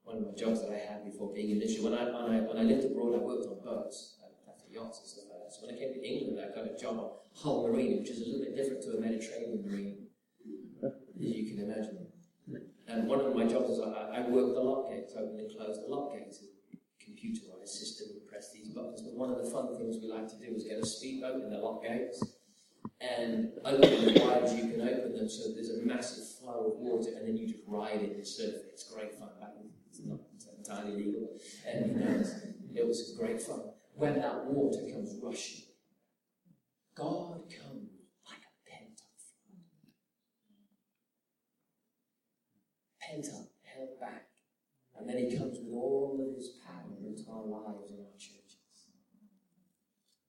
One 0.04 0.16
of 0.16 0.22
my 0.22 0.32
jobs 0.32 0.62
that 0.62 0.72
I 0.72 0.78
had 0.78 1.04
before 1.04 1.34
being 1.34 1.50
in 1.50 1.58
ministry, 1.58 1.84
when 1.84 1.92
I, 1.92 2.04
when 2.04 2.32
I, 2.32 2.40
when 2.40 2.56
I 2.56 2.62
lived 2.62 2.86
abroad, 2.86 3.14
I 3.14 3.18
worked 3.18 3.44
on 3.46 3.60
boats, 3.62 4.16
after 4.48 4.72
yachts 4.72 5.00
and 5.00 5.08
stuff 5.08 5.24
like 5.28 5.44
that. 5.44 5.52
So 5.52 5.66
when 5.66 5.74
I 5.74 5.78
came 5.78 5.92
to 5.92 6.00
England, 6.00 6.40
I 6.40 6.54
got 6.56 6.64
a 6.64 6.78
job 6.78 6.96
on 6.96 7.10
Hull 7.34 7.68
Marina, 7.68 8.00
which 8.00 8.08
is 8.08 8.22
a 8.22 8.24
different 8.78 9.00
to 9.00 9.06
a 9.06 9.10
Mediterranean 9.10 9.64
Marine, 9.64 10.06
as 10.84 10.92
you 11.16 11.54
can 11.54 11.64
imagine. 11.64 12.06
And 12.86 13.06
one 13.06 13.20
of 13.20 13.34
my 13.34 13.44
jobs 13.44 13.70
is 13.70 13.80
I, 13.80 14.16
I 14.16 14.28
work 14.28 14.54
the 14.54 14.60
lock 14.60 14.90
gates, 14.90 15.12
open 15.16 15.38
and 15.38 15.50
close 15.56 15.78
the 15.78 15.94
lock 15.94 16.14
gates. 16.14 16.42
Computerized 17.02 17.68
system, 17.68 18.08
you 18.14 18.20
press 18.28 18.52
these 18.52 18.68
buttons. 18.68 19.02
But 19.02 19.14
one 19.14 19.30
of 19.30 19.42
the 19.42 19.50
fun 19.50 19.76
things 19.76 19.96
we 20.00 20.08
like 20.12 20.28
to 20.28 20.36
do 20.36 20.54
is 20.54 20.64
get 20.64 20.78
a 20.78 20.86
speedboat 20.86 21.42
in 21.42 21.50
the 21.50 21.58
lock 21.58 21.82
gates 21.82 22.22
and 23.00 23.52
open 23.64 23.80
them 23.80 24.26
wide 24.26 24.50
you 24.56 24.70
can 24.70 24.80
open 24.80 25.14
them 25.16 25.28
so 25.28 25.52
there's 25.52 25.70
a 25.70 25.86
massive 25.86 26.26
flow 26.38 26.72
of 26.72 26.78
water 26.78 27.10
and 27.16 27.28
then 27.28 27.36
you 27.36 27.46
just 27.46 27.62
ride 27.68 28.02
it 28.02 28.16
and 28.16 28.26
surf 28.26 28.54
it. 28.54 28.70
It's 28.72 28.92
great 28.92 29.14
fun. 29.18 29.28
It's 29.88 30.00
not 30.04 30.18
entirely 30.58 31.04
legal. 31.04 31.28
And 31.66 31.96
you 31.96 32.04
know, 32.04 32.24
it 32.74 32.86
was 32.86 33.14
great 33.18 33.40
fun. 33.40 33.60
When 33.94 34.20
that 34.20 34.46
water 34.46 34.80
comes 34.92 35.16
rushing, 35.22 35.64
God 36.98 37.42
comes 37.48 37.94
like 38.26 38.42
a 38.42 38.52
pent 38.68 38.98
up 39.06 39.14
flood. 39.22 39.62
Pent 43.08 43.26
up, 43.32 43.48
held 43.64 44.00
back. 44.00 44.28
And 44.98 45.08
then 45.08 45.16
he 45.16 45.36
comes 45.36 45.56
with 45.56 45.72
all 45.72 46.20
of 46.20 46.36
his 46.36 46.60
power 46.60 46.92
into 47.00 47.24
our 47.32 47.46
lives 47.46 47.88
and 47.88 48.04
our 48.04 48.12
churches. 48.20 48.60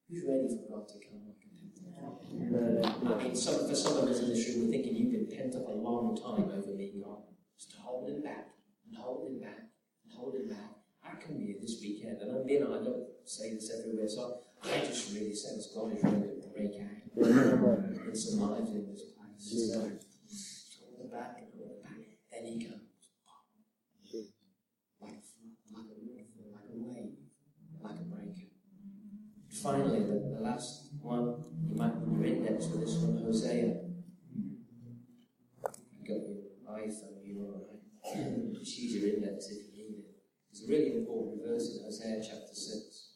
Who's 0.07 0.23
ready 0.23 0.47
for 0.47 0.63
God 0.71 0.87
to 0.87 0.97
come 1.03 1.27
like 1.27 1.43
a 1.43 1.51
pent 1.59 1.99
up? 1.99 2.23
I 2.23 3.23
mean, 3.23 3.35
some, 3.35 3.67
for 3.67 3.75
some 3.75 3.97
of 3.97 4.07
us 4.07 4.19
in 4.21 4.29
this 4.29 4.47
room, 4.47 4.65
we're 4.65 4.71
thinking 4.71 4.95
you've 4.95 5.11
been 5.11 5.27
pent 5.27 5.55
up 5.55 5.67
a 5.67 5.75
long 5.75 6.15
time 6.15 6.47
over 6.55 6.71
me, 6.71 6.93
God. 7.03 7.23
Just 7.57 7.75
holding 7.75 8.21
back 8.21 8.55
and 8.87 8.95
holding 8.95 9.41
back 9.41 9.67
and 10.05 10.13
holding 10.15 10.47
back. 10.47 10.79
I 11.03 11.19
come 11.19 11.37
here 11.37 11.55
this 11.59 11.79
weekend, 11.81 12.21
and 12.21 12.31
I'm 12.31 12.45
being, 12.47 12.63
I 12.63 12.79
don't 12.79 13.07
say 13.25 13.53
this 13.53 13.71
everywhere, 13.77 14.07
so 14.07 14.39
I 14.63 14.79
just 14.85 15.13
really 15.13 15.33
sense 15.33 15.67
God 15.75 15.97
is 15.97 16.03
ready 16.03 16.39
to 16.39 16.47
break 16.55 16.79
out 16.79 17.27
mm-hmm. 17.27 18.09
in 18.09 18.15
some 18.15 18.39
lives 18.39 18.71
in 18.71 18.87
this 18.87 19.03
place. 19.17 19.71
So, 19.73 19.91
hold 20.95 21.11
back 21.11 21.48
he 22.45 22.63
comes. 22.63 22.81
Like 25.01 25.11
like 25.71 25.85
a 25.85 25.97
like 26.53 26.69
a 26.69 26.77
wave, 26.77 27.13
like 27.81 27.99
a 27.99 28.03
breaker. 28.03 28.49
Finally, 29.63 29.99
the, 30.03 30.35
the 30.35 30.41
last 30.41 30.89
one, 31.01 31.43
you 31.67 31.75
might 31.75 31.93
put 31.99 32.13
your 32.13 32.25
index 32.25 32.67
for 32.67 32.77
this 32.77 32.95
one, 32.95 33.23
Hosea. 33.23 33.81
You 35.95 36.07
got 36.07 36.21
your 36.27 36.37
iPhone, 36.69 37.19
you're 37.23 37.45
alright. 37.45 38.53
Just 38.53 38.77
use 38.79 38.95
your 38.95 39.15
index 39.15 39.49
if 39.49 39.75
you 39.75 39.83
need 39.83 39.99
it. 40.05 40.15
It's 40.51 40.63
a 40.63 40.67
really 40.67 40.97
important 40.97 41.41
verse 41.45 41.77
in 41.77 41.83
Hosea 41.83 42.21
chapter 42.23 42.53
6. 42.53 43.09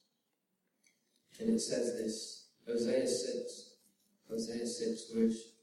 And 1.39 1.49
it 1.49 1.59
says 1.59 1.95
this 1.97 2.47
Hosea 2.67 3.07
6, 3.07 3.69
Hosea 4.29 4.65
6, 4.65 5.11
verse 5.13 5.53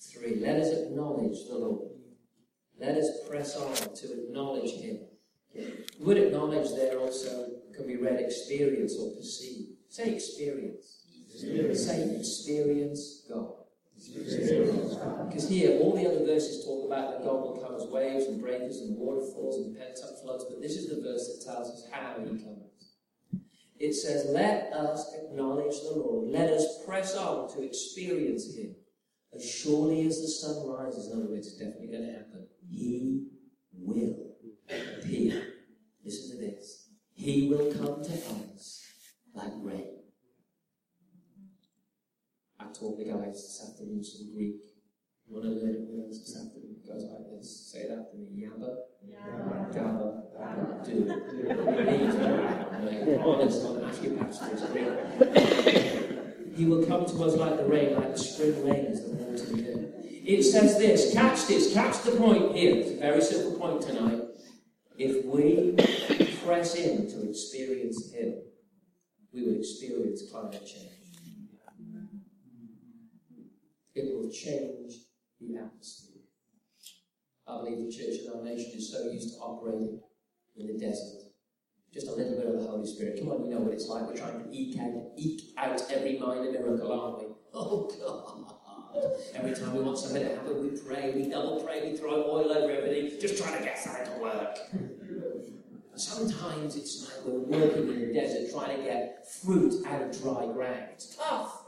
3. 0.00 0.36
Let 0.40 0.60
us 0.60 0.72
acknowledge 0.72 1.46
the 1.48 1.58
Lord. 1.58 1.97
Let 2.78 2.96
us 2.96 3.28
press 3.28 3.56
on 3.56 3.94
to 3.94 4.12
acknowledge 4.24 4.72
Him. 4.72 5.00
The 5.54 6.04
word 6.04 6.18
acknowledge 6.18 6.70
there 6.70 6.98
also 6.98 7.48
can 7.74 7.86
be 7.86 7.96
read 7.96 8.20
experience 8.20 8.96
or 8.98 9.16
perceive. 9.16 9.70
Say 9.88 10.14
experience. 10.14 11.04
Say 11.28 12.16
experience 12.16 13.22
God. 13.28 13.54
Because 15.28 15.48
here, 15.48 15.80
all 15.80 15.96
the 15.96 16.06
other 16.06 16.24
verses 16.24 16.64
talk 16.64 16.86
about 16.86 17.10
that 17.10 17.24
God 17.24 17.42
will 17.42 17.60
come 17.60 17.74
as 17.74 17.86
waves 17.86 18.26
and 18.26 18.40
breakers 18.40 18.80
and 18.80 18.96
waterfalls 18.96 19.58
and 19.58 19.76
pent 19.76 19.98
up 20.02 20.20
floods, 20.22 20.44
but 20.48 20.62
this 20.62 20.76
is 20.76 20.88
the 20.88 21.02
verse 21.02 21.26
that 21.26 21.44
tells 21.44 21.68
us 21.68 21.88
how 21.90 22.14
He 22.20 22.28
comes. 22.28 22.68
It 23.78 23.94
says, 23.94 24.26
Let 24.30 24.72
us 24.72 25.14
acknowledge 25.14 25.74
the 25.82 25.94
Lord. 25.96 26.28
Let 26.30 26.50
us 26.50 26.84
press 26.86 27.16
on 27.16 27.52
to 27.54 27.62
experience 27.62 28.54
Him. 28.56 28.74
As 29.34 29.44
surely 29.44 30.06
as 30.06 30.20
the 30.20 30.28
sun 30.28 30.66
rises, 30.68 31.10
in 31.10 31.18
other 31.18 31.30
words, 31.30 31.48
it's 31.48 31.56
definitely 31.56 31.88
going 31.88 32.06
to 32.06 32.12
happen, 32.12 32.46
He 32.70 33.26
will 33.72 34.14
appear. 34.68 35.42
Listen 36.04 36.38
to 36.38 36.44
this. 36.44 36.90
He 37.14 37.48
will 37.48 37.72
come 37.72 38.02
to 38.02 38.12
us 38.12 38.84
like 39.34 39.52
rain. 39.62 39.96
I 42.60 42.64
taught 42.72 42.98
the 42.98 43.04
guys 43.04 43.34
this 43.34 43.60
afternoon 43.68 44.02
some 44.04 44.32
Greek. 44.34 44.60
You 45.26 45.34
want 45.34 45.44
to 45.44 45.50
learn 45.50 45.74
it 45.74 45.86
with 45.88 46.08
us 46.10 46.18
this 46.20 46.36
afternoon? 46.36 46.76
It 46.82 46.86
goes 46.86 47.04
like 47.04 47.26
this. 47.36 47.48
Say 47.72 47.80
it 47.80 47.90
after 47.90 48.16
me. 48.16 48.26
Yabba. 48.44 48.70
Gabba. 49.72 50.06
Gabba. 50.34 50.64
Do. 50.84 50.92
To. 51.04 51.12
Honest, 53.22 53.58
not 53.62 54.02
your 54.02 54.12
pastor. 54.16 54.50
He 56.56 56.62
will 56.64 56.84
come 56.86 57.04
to 57.06 57.24
us 57.24 57.34
like 57.36 57.56
the 57.56 57.64
rain, 57.66 57.94
like 57.94 58.12
the 58.12 58.18
spring 58.18 58.64
rains 58.68 59.00
that 59.02 59.12
water 59.14 59.46
the 59.46 59.68
earth. 59.70 59.87
It 60.28 60.42
says 60.42 60.76
this. 60.76 61.14
Catch 61.14 61.46
this. 61.46 61.72
Catch 61.72 62.02
the 62.02 62.10
point 62.10 62.54
here. 62.54 62.76
It's 62.76 62.90
a 62.90 62.96
very 62.96 63.22
simple 63.22 63.58
point 63.58 63.80
tonight. 63.80 64.20
If 64.98 65.24
we 65.24 65.74
press 66.44 66.74
in 66.74 67.08
to 67.08 67.30
experience 67.30 68.12
Him, 68.12 68.34
we 69.32 69.44
will 69.44 69.58
experience 69.58 70.30
climate 70.30 70.66
change. 70.66 70.92
It 73.94 74.14
will 74.14 74.30
change 74.30 74.96
the 75.40 75.56
atmosphere. 75.56 76.20
I 77.46 77.62
believe 77.62 77.86
the 77.86 77.90
church 77.90 78.20
in 78.22 78.30
our 78.30 78.44
nation 78.44 78.72
is 78.76 78.92
so 78.92 79.10
used 79.10 79.32
to 79.32 79.40
operating 79.40 79.98
in 80.58 80.66
the 80.66 80.74
desert. 80.74 81.22
Just 81.90 82.08
a 82.08 82.12
little 82.12 82.36
bit 82.36 82.54
of 82.54 82.60
the 82.60 82.68
Holy 82.68 82.86
Spirit. 82.86 83.18
Come 83.18 83.30
on, 83.30 83.46
you 83.46 83.50
know 83.54 83.60
what 83.60 83.72
it's 83.72 83.88
like. 83.88 84.02
We're 84.02 84.14
trying 84.14 84.44
to 84.44 84.50
eke 84.52 84.78
out, 84.78 84.92
eke 85.16 85.54
out 85.56 85.80
every 85.90 86.18
minor 86.18 86.52
miracle, 86.52 86.92
aren't 86.92 87.18
we? 87.20 87.34
Oh, 87.54 87.88
God. 87.98 88.57
Every 89.34 89.54
time 89.54 89.74
we 89.74 89.82
want 89.82 89.98
something 89.98 90.22
to 90.22 90.34
happen, 90.34 90.62
we 90.62 90.78
pray, 90.78 91.12
we 91.14 91.28
double 91.28 91.62
pray, 91.62 91.90
we 91.90 91.96
throw 91.96 92.24
oil 92.24 92.52
over 92.52 92.72
everything, 92.72 93.18
just 93.20 93.42
trying 93.42 93.58
to 93.58 93.64
get 93.64 93.78
something 93.78 94.04
to 94.04 94.20
work. 94.20 94.58
Sometimes 95.94 96.76
it's 96.76 97.04
like 97.04 97.26
we're 97.26 97.40
working 97.40 97.88
in 97.88 98.00
the 98.00 98.14
desert 98.14 98.52
trying 98.52 98.76
to 98.76 98.82
get 98.82 99.28
fruit 99.28 99.84
out 99.86 100.02
of 100.02 100.22
dry 100.22 100.46
ground. 100.46 100.84
It's 100.92 101.16
tough. 101.16 101.64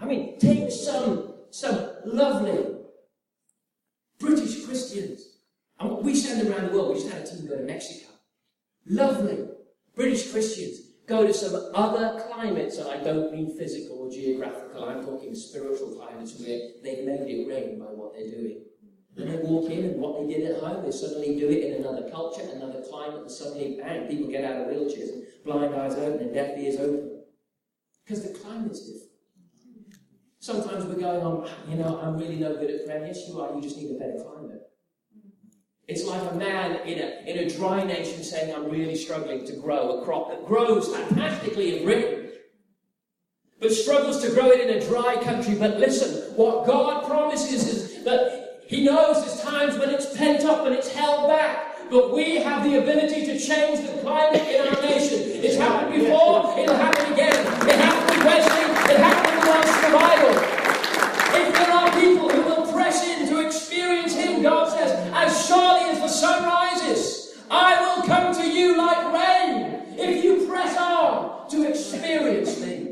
I 0.00 0.06
mean, 0.06 0.38
take 0.38 0.72
some, 0.72 1.34
some 1.50 1.90
lovely 2.04 2.76
British 4.18 4.64
Christians. 4.64 5.36
And 5.78 6.04
we 6.04 6.14
send 6.14 6.48
around 6.48 6.70
the 6.70 6.76
world. 6.76 6.88
We 6.88 7.00
just 7.00 7.12
had 7.12 7.22
a 7.22 7.26
team 7.26 7.46
go 7.46 7.56
to 7.56 7.62
Mexico. 7.62 8.10
Lovely 8.86 9.46
British 9.94 10.32
Christians 10.32 10.89
go 11.10 11.26
to 11.26 11.34
some 11.34 11.72
other 11.74 12.22
climates, 12.28 12.78
and 12.78 12.88
I 12.88 13.02
don't 13.02 13.32
mean 13.32 13.58
physical 13.58 13.98
or 13.98 14.10
geographical, 14.10 14.84
I'm 14.84 15.04
talking 15.04 15.34
spiritual 15.34 15.96
climates 15.96 16.38
where 16.38 16.70
they 16.84 17.04
made 17.04 17.26
it 17.26 17.48
rain 17.48 17.80
by 17.80 17.86
what 17.86 18.14
they're 18.14 18.30
doing. 18.30 18.62
And 19.16 19.28
they 19.28 19.38
walk 19.38 19.68
in, 19.68 19.86
and 19.86 20.00
what 20.00 20.20
they 20.20 20.32
did 20.32 20.48
at 20.52 20.62
home, 20.62 20.84
they 20.84 20.92
suddenly 20.92 21.36
do 21.36 21.48
it 21.48 21.64
in 21.64 21.82
another 21.82 22.08
culture, 22.08 22.42
another 22.54 22.80
climate, 22.88 23.22
and 23.22 23.30
suddenly, 23.30 23.76
bang, 23.82 24.06
people 24.06 24.30
get 24.30 24.44
out 24.44 24.62
of 24.62 24.68
wheelchairs, 24.68 25.12
and 25.12 25.24
blind 25.44 25.74
eyes 25.74 25.94
open, 25.94 26.20
and 26.20 26.32
deaf 26.32 26.56
ears 26.56 26.76
open. 26.76 27.24
Because 28.04 28.22
the 28.22 28.38
climate's 28.38 28.86
different. 28.86 29.10
Sometimes 30.38 30.84
we're 30.84 30.94
going 30.94 31.26
on, 31.26 31.50
you 31.68 31.74
know, 31.74 32.00
I'm 32.00 32.16
really 32.18 32.36
no 32.36 32.54
good 32.54 32.70
at 32.70 32.86
prayer. 32.86 33.04
Yes, 33.04 33.28
you 33.28 33.40
are, 33.40 33.52
you 33.54 33.60
just 33.60 33.76
need 33.76 33.90
a 33.90 33.98
better 33.98 34.22
climate. 34.22 34.62
It's 35.90 36.04
like 36.04 36.30
a 36.30 36.34
man 36.36 36.86
in 36.86 37.00
a, 37.00 37.28
in 37.28 37.38
a 37.38 37.50
dry 37.50 37.82
nation 37.82 38.22
saying, 38.22 38.54
I'm 38.54 38.70
really 38.70 38.94
struggling 38.94 39.44
to 39.46 39.56
grow 39.56 39.98
a 39.98 40.04
crop 40.04 40.30
that 40.30 40.46
grows 40.46 40.94
fantastically 40.94 41.78
in 41.78 41.84
Britain, 41.84 42.30
but 43.58 43.72
struggles 43.72 44.22
to 44.22 44.30
grow 44.30 44.50
it 44.50 44.70
in 44.70 44.80
a 44.80 44.86
dry 44.86 45.16
country. 45.16 45.56
But 45.56 45.80
listen, 45.80 46.32
what 46.36 46.64
God 46.64 47.08
promises 47.08 47.66
is 47.66 48.04
that 48.04 48.62
He 48.68 48.84
knows 48.84 49.16
there's 49.26 49.40
times 49.42 49.76
when 49.78 49.90
it's 49.90 50.16
pent 50.16 50.44
up 50.44 50.64
and 50.64 50.76
it's 50.76 50.92
held 50.92 51.28
back. 51.28 51.90
But 51.90 52.14
we 52.14 52.36
have 52.36 52.62
the 52.62 52.78
ability 52.78 53.26
to 53.26 53.36
change 53.36 53.84
the 53.84 54.00
climate 54.00 54.46
in 54.46 54.68
our 54.68 54.80
nation. 54.82 55.18
It's 55.42 55.56
happened 55.56 55.92
before, 55.92 56.56
it'll 56.56 56.76
happen 56.76 57.12
again. 57.12 57.34
It 57.34 57.74
happened 57.74 57.89
in 57.89 57.89
Wesley, 57.89 57.89
it 57.89 57.89
I 67.50 67.80
will 67.96 68.04
come 68.04 68.32
to 68.34 68.48
you 68.48 68.76
like 68.76 69.12
rain. 69.12 69.82
If 69.98 70.24
you 70.24 70.46
press 70.46 70.76
on 70.76 71.48
to 71.50 71.68
experience 71.68 72.60
me. 72.60 72.86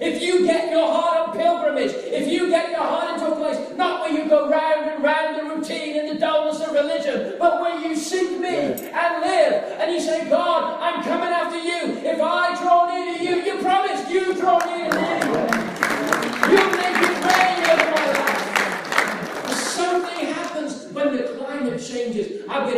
If 0.00 0.20
you 0.20 0.44
get 0.44 0.70
your 0.70 0.90
heart 0.90 1.28
on 1.28 1.36
pilgrimage, 1.36 1.92
if 1.92 2.26
you 2.26 2.50
get 2.50 2.70
your 2.70 2.80
heart 2.80 3.14
into 3.14 3.32
a 3.32 3.36
place, 3.36 3.76
not 3.76 4.00
where 4.00 4.10
you 4.10 4.28
go 4.28 4.50
round 4.50 4.90
and 4.90 5.02
round 5.02 5.38
the 5.38 5.54
routine 5.54 5.96
and 5.96 6.08
the 6.08 6.20
dullness 6.20 6.60
of 6.60 6.72
religion, 6.72 7.36
but 7.38 7.60
where 7.60 7.78
you 7.78 7.94
seek 7.94 8.40
me 8.40 8.48
and 8.48 9.22
live, 9.22 9.80
and 9.80 9.92
you 9.92 10.00
say, 10.00 10.28
God, 10.28 10.80
I'm 10.80 11.04
coming 11.04 11.28
after 11.28 11.58
you. 11.58 11.98
If 12.04 12.20
I 12.20 12.60
draw 12.60 12.81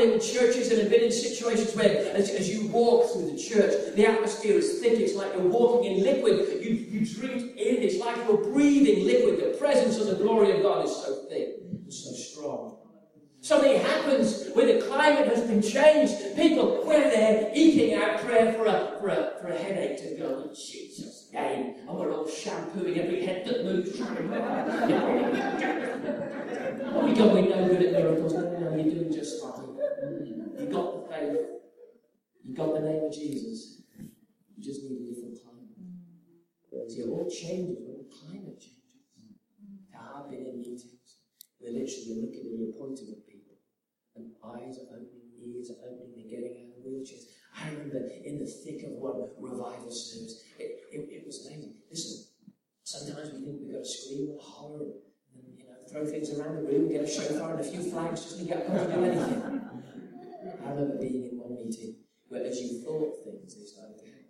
been 0.05 0.14
in 0.14 0.21
churches 0.21 0.71
and 0.71 0.83
I've 0.83 0.90
been 0.90 1.05
in 1.05 1.12
situations 1.12 1.75
where, 1.75 2.14
as, 2.14 2.31
as 2.31 2.49
you 2.49 2.69
walk 2.69 3.12
through 3.12 3.31
the 3.31 3.38
church, 3.38 3.95
the 3.95 4.07
atmosphere 4.07 4.57
is 4.59 4.81
thick. 4.81 4.99
It's 5.01 5.14
like 5.14 5.33
you're 5.35 5.47
walking 5.47 5.97
in 5.97 6.03
liquid. 6.03 6.62
You, 6.62 6.71
you 6.71 7.07
drink 7.07 7.57
in. 7.57 7.83
It's 7.83 7.99
like 7.99 8.17
you're 8.27 8.37
breathing 8.53 9.07
liquid. 9.07 9.40
The 9.40 9.59
presence 9.59 9.99
of 9.99 10.07
the 10.07 10.17
glory 10.17 10.53
of 10.57 10.62
God 10.62 10.85
is 10.85 10.95
so 10.95 11.27
thick 11.29 11.57
and 11.71 11.93
so 11.93 12.12
strong. 12.12 12.79
Something 13.40 13.79
happens 13.79 14.49
when 14.55 14.67
the 14.69 14.87
climate 14.87 15.29
has 15.29 15.43
been 15.43 15.61
changed. 15.61 16.14
People, 16.35 16.87
when 16.87 17.03
they're 17.03 17.51
eking 17.55 17.95
out 17.95 18.21
prayer 18.21 18.55
for 18.55 18.64
a, 18.64 18.97
for 18.99 19.09
a, 19.09 19.33
for 19.40 19.49
a 19.49 19.59
headache 19.59 19.99
to 19.99 20.17
go, 20.19 20.47
oh, 20.47 20.55
Jesus, 20.55 21.29
name, 21.31 21.75
and 21.87 21.99
we're 21.99 22.11
all 22.11 22.27
shampooing 22.27 22.99
every 22.99 23.25
head 23.25 23.47
that 23.47 23.64
moves. 23.64 23.90
we 27.03 27.14
go, 27.14 27.35
we're 27.35 27.43
no 27.43 27.69
good 27.69 27.83
at 27.83 27.93
miracles. 27.93 28.33
No, 28.33 28.40
no, 28.40 28.77
you're 28.77 28.95
doing 28.95 29.12
just 29.12 29.43
fine. 29.43 29.63
You 30.05 30.67
got 30.71 31.09
the 31.09 31.12
faith. 31.12 31.38
You 32.45 32.55
got 32.55 32.75
the 32.75 32.81
name 32.81 33.05
of 33.05 33.12
Jesus. 33.12 33.83
You 34.57 34.62
just 34.62 34.83
need 34.85 35.01
a 35.01 35.14
different 35.14 35.38
climate. 35.43 35.75
Mm. 35.81 36.90
See, 36.90 37.01
it 37.01 37.09
all 37.09 37.29
changes 37.31 37.79
when 37.81 37.99
the 37.99 38.09
climate 38.12 38.61
changes. 38.61 38.85
I've 40.14 40.31
been 40.31 40.47
in 40.47 40.59
meetings 40.59 40.85
where 41.59 41.73
literally 41.73 42.05
you're 42.07 42.23
looking 42.23 42.47
and 42.47 42.59
you're 42.61 42.77
pointing 42.79 43.09
at 43.11 43.27
people, 43.27 43.59
and 44.14 44.31
eyes 44.45 44.79
are 44.79 44.95
opening, 44.95 45.33
ears 45.43 45.73
are 45.75 45.81
opening, 45.83 46.14
they're 46.14 46.31
getting 46.31 46.55
out 46.62 46.79
of 46.79 46.85
wheelchairs. 46.87 47.27
I 47.57 47.71
remember 47.71 48.07
in 48.25 48.38
the 48.38 48.47
thick 48.47 48.85
of 48.85 48.93
one 49.01 49.31
revival 49.40 49.90
service, 49.90 50.45
it, 50.59 50.87
it, 50.93 51.09
it 51.11 51.27
was 51.27 51.47
amazing. 51.47 51.75
Listen, 51.90 52.31
sometimes 52.85 53.33
we 53.33 53.45
think 53.45 53.59
we've 53.62 53.73
got 53.73 53.83
to 53.83 53.88
scream 53.88 54.31
and 54.31 54.40
holler 54.40 54.83
and, 54.83 54.93
and 55.35 55.59
you 55.59 55.64
know, 55.67 55.83
throw 55.90 56.07
things 56.07 56.31
around 56.38 56.57
the 56.57 56.62
room, 56.62 56.88
get 56.88 57.03
a 57.03 57.11
shofar 57.11 57.57
and 57.57 57.61
a 57.61 57.64
few 57.64 57.83
flags 57.83 58.23
just 58.23 58.38
to 58.38 58.45
get 58.45 58.59
up 58.59 58.69
and 58.69 58.93
do 58.93 59.05
anything. 59.05 59.61
I 60.64 60.70
remember 60.70 60.96
being 60.98 61.29
in 61.31 61.38
one 61.38 61.55
meeting 61.55 61.96
where 62.29 62.44
as 62.44 62.61
you 62.61 62.81
thought 62.83 63.22
things, 63.24 63.55
they 63.55 63.66
started 63.66 63.98
to 63.98 64.07
happen. 64.07 64.24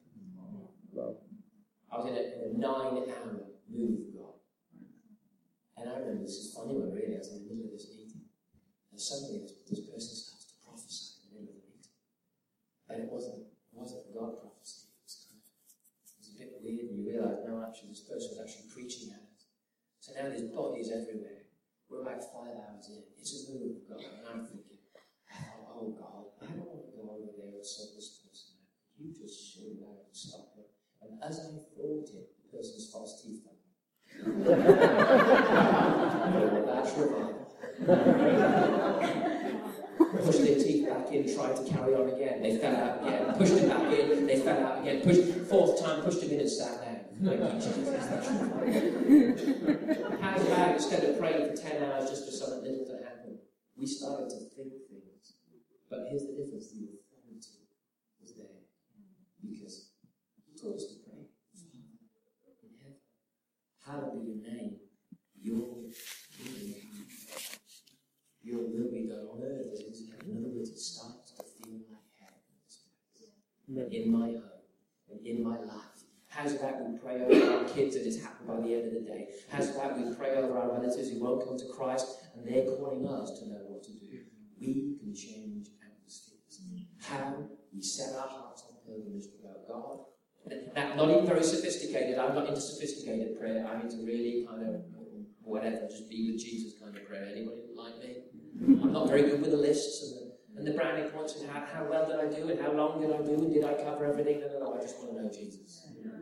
I 1.91 1.99
was 1.99 2.07
in 2.11 2.17
a, 2.19 2.25
a 2.51 2.59
nine-hour 2.59 3.55
move 3.71 3.99
with 4.03 4.19
God. 4.19 4.35
And 5.79 5.93
I 5.93 5.99
remember 5.99 6.23
this 6.23 6.39
is 6.39 6.55
funny 6.55 6.75
one 6.75 6.91
really, 6.91 7.15
I 7.15 7.23
was 7.23 7.31
in 7.35 7.45
the 7.45 7.55
middle 7.55 7.71
of 7.71 7.75
this 7.77 7.91
meeting. 7.93 8.27
And 8.91 8.99
suddenly 8.99 9.43
this, 9.43 9.55
this 9.67 9.83
person 9.91 10.15
starts 10.15 10.47
to 10.51 10.57
prophesy 10.63 11.23
in 11.23 11.35
the 11.35 11.45
middle 11.45 11.55
of 11.55 11.63
the 11.63 11.71
meeting. 11.71 11.95
And 12.91 12.97
it 13.05 13.11
wasn't 13.11 13.47
it 13.47 13.75
wasn't 13.75 14.11
God 14.15 14.39
prophecy. 14.39 14.91
It 14.91 15.03
was 15.03 15.15
kind 15.27 15.39
of 15.39 15.51
it 15.51 16.19
was 16.19 16.31
a 16.31 16.39
bit 16.39 16.51
weird 16.63 16.87
and 16.89 16.99
you 16.99 17.05
realise 17.11 17.43
no 17.43 17.63
actually 17.63 17.95
this 17.95 18.07
person 18.07 18.35
was 18.35 18.43
actually 18.43 18.71
preaching 18.71 19.11
at 19.15 19.23
us. 19.35 19.51
So 19.99 20.15
now 20.15 20.31
there's 20.31 20.47
bodies 20.51 20.95
everywhere. 20.95 21.51
We're 21.91 22.07
about 22.07 22.23
five 22.23 22.55
hours 22.55 22.91
in. 22.91 23.03
It's 23.19 23.35
a 23.35 23.55
move 23.55 23.83
of 23.83 23.87
God. 23.87 24.03
And 24.03 24.25
I'm 24.31 24.43
thinking, 24.47 24.79
oh, 25.35 25.69
oh 25.75 25.87
God, 25.95 26.25
I 26.39 26.55
don't 26.55 26.71
want 26.71 26.87
to 26.87 26.95
go 26.95 27.19
over 27.19 27.35
there 27.35 27.55
and 27.59 27.67
sort 27.67 27.99
this 27.99 28.23
person 28.23 28.63
out. 28.63 28.73
You 28.95 29.11
just 29.11 29.37
shoot 29.37 29.83
out 29.85 30.07
and 30.07 30.15
stop 30.15 30.55
it. 30.55 30.71
And 31.03 31.19
as 31.19 31.43
I 31.43 31.61
thought 31.75 32.09
it, 32.15 32.31
the 32.41 32.57
person's 32.57 32.89
false 32.95 33.21
teeth 33.21 33.43
fell 33.43 33.59
that's 36.65 36.93
revival. 36.97 37.51
Pushed 40.25 40.45
their 40.45 40.55
teeth 40.55 40.89
back 40.89 41.13
in, 41.13 41.35
tried 41.35 41.57
to 41.57 41.65
carry 41.71 41.95
on 41.95 42.09
again. 42.09 42.43
They 42.43 42.57
fell 42.59 42.77
out 42.77 43.03
again. 43.03 43.35
Pushed 43.37 43.53
it 43.55 43.69
back 43.69 43.93
in, 43.93 44.27
they 44.27 44.39
fell 44.39 44.67
out 44.67 44.81
again. 44.83 45.03
Pushed 45.03 45.49
fourth 45.51 45.83
time, 45.83 46.03
pushed 46.03 46.23
him 46.23 46.31
in 46.31 46.41
and 46.41 46.51
sat 46.51 46.74
down. 46.85 47.01
You, 47.21 47.31
Jesus. 47.61 47.89
That's 50.21 50.45
back 50.45 50.75
instead 50.75 51.05
of 51.05 51.19
praying 51.19 51.49
for 51.49 51.57
10 51.57 51.83
hours 51.85 52.11
just 52.11 52.25
for 52.27 52.33
something 52.33 52.63
little 52.63 52.87
to 52.87 53.05
happen. 53.05 53.39
We 53.77 53.87
started 53.87 54.29
to 54.31 54.37
think 54.55 54.73
things. 54.89 55.35
But 55.91 56.07
here's 56.11 56.27
the 56.27 56.33
difference 56.33 56.71
the 56.73 56.89
authority 56.95 57.69
was 58.21 58.35
there. 58.37 58.61
Because 59.43 59.91
he 60.47 60.59
taught 60.59 60.77
us 60.77 60.87
to 60.87 60.95
pray. 61.05 61.29
In 62.63 62.73
heaven 62.81 62.99
hallowed 63.85 64.15
be 64.15 64.27
your 64.27 64.41
name. 64.43 64.77
Your 65.41 65.85
kingdom 66.37 66.81
come. 67.31 67.59
Your 68.43 68.61
will 68.61 68.91
be 68.91 69.07
done 69.09 69.27
on 69.33 69.43
earth 69.43 69.73
as 69.73 69.81
it 69.81 69.87
is 69.93 70.01
in 70.03 70.07
heaven. 70.13 70.31
In 70.31 70.45
other 70.45 70.55
words, 70.57 70.71
it 70.71 70.79
starts 70.79 71.33
to 71.33 71.43
feel 71.45 71.81
like 71.93 72.09
heaven. 72.19 73.91
In 73.93 74.11
my 74.11 74.27
home 74.27 74.65
and 75.11 75.27
in 75.27 75.43
my 75.45 75.59
life. 75.59 75.84
How's 76.35 76.55
about 76.55 76.91
we 76.91 76.99
pray 76.99 77.23
over 77.23 77.53
our 77.53 77.65
kids 77.65 77.95
and 77.95 78.07
it's 78.07 78.21
happened 78.21 78.49
by 78.49 78.61
the 78.61 78.75
end 78.75 78.89
of 78.89 78.95
the 78.95 79.09
day. 79.09 79.29
How's 79.49 79.75
that? 79.77 79.97
We 79.97 80.13
pray 80.15 80.35
over 80.35 80.59
our 80.59 80.73
relatives 80.73 81.11
who 81.11 81.23
won't 81.23 81.47
come 81.47 81.57
to 81.57 81.67
Christ, 81.67 82.07
and 82.35 82.45
they're 82.45 82.65
calling 82.65 83.07
us 83.07 83.39
to 83.39 83.49
know 83.49 83.61
what 83.69 83.85
to 83.85 83.93
do. 83.93 84.19
We 84.61 84.97
can 84.99 85.15
change 85.15 85.69
atmospheres. 85.79 86.61
How 87.01 87.37
we 87.73 87.81
set 87.81 88.17
our 88.17 88.27
hearts 88.27 88.65
on 88.69 88.77
pilgrimage 88.85 89.27
without 89.37 89.69
God. 89.69 89.99
Now, 90.75 90.95
not 90.97 91.11
even 91.11 91.27
very 91.27 91.45
sophisticated. 91.45 92.19
I'm 92.19 92.35
not 92.35 92.49
into 92.49 92.61
sophisticated 92.61 93.39
prayer. 93.39 93.67
I'm 93.67 93.83
into 93.83 94.05
really 94.05 94.45
kind 94.49 94.63
of 94.63 94.83
whatever, 95.45 95.87
just 95.89 96.09
be 96.09 96.33
with 96.33 96.41
Jesus 96.41 96.79
kind 96.81 96.97
of 96.97 97.07
prayer. 97.07 97.29
Anybody 97.31 97.63
like 97.77 97.99
me? 98.01 98.17
I'm 98.83 98.93
not 98.93 99.09
very 99.09 99.23
good 99.23 99.41
with 99.41 99.51
the 99.51 99.57
lists 99.57 100.03
and 100.03 100.17
the, 100.19 100.35
and 100.59 100.67
the 100.67 100.73
brownie 100.73 101.09
points 101.11 101.37
and 101.37 101.51
how, 101.51 101.65
how 101.73 101.85
well 101.89 102.07
did 102.07 102.19
I 102.19 102.27
do 102.35 102.49
and 102.49 102.61
how 102.61 102.73
long 102.73 103.01
did 103.01 103.13
I 103.13 103.23
do 103.23 103.35
and 103.35 103.53
did 103.53 103.65
I 103.65 103.75
cover 103.75 104.07
everything? 104.07 104.41
No, 104.41 104.49
no, 104.49 104.59
no. 104.61 104.75
I 104.79 104.81
just 104.81 104.99
want 104.99 105.17
to 105.17 105.23
know 105.23 105.31
Jesus. 105.31 105.87
Just 106.03 106.14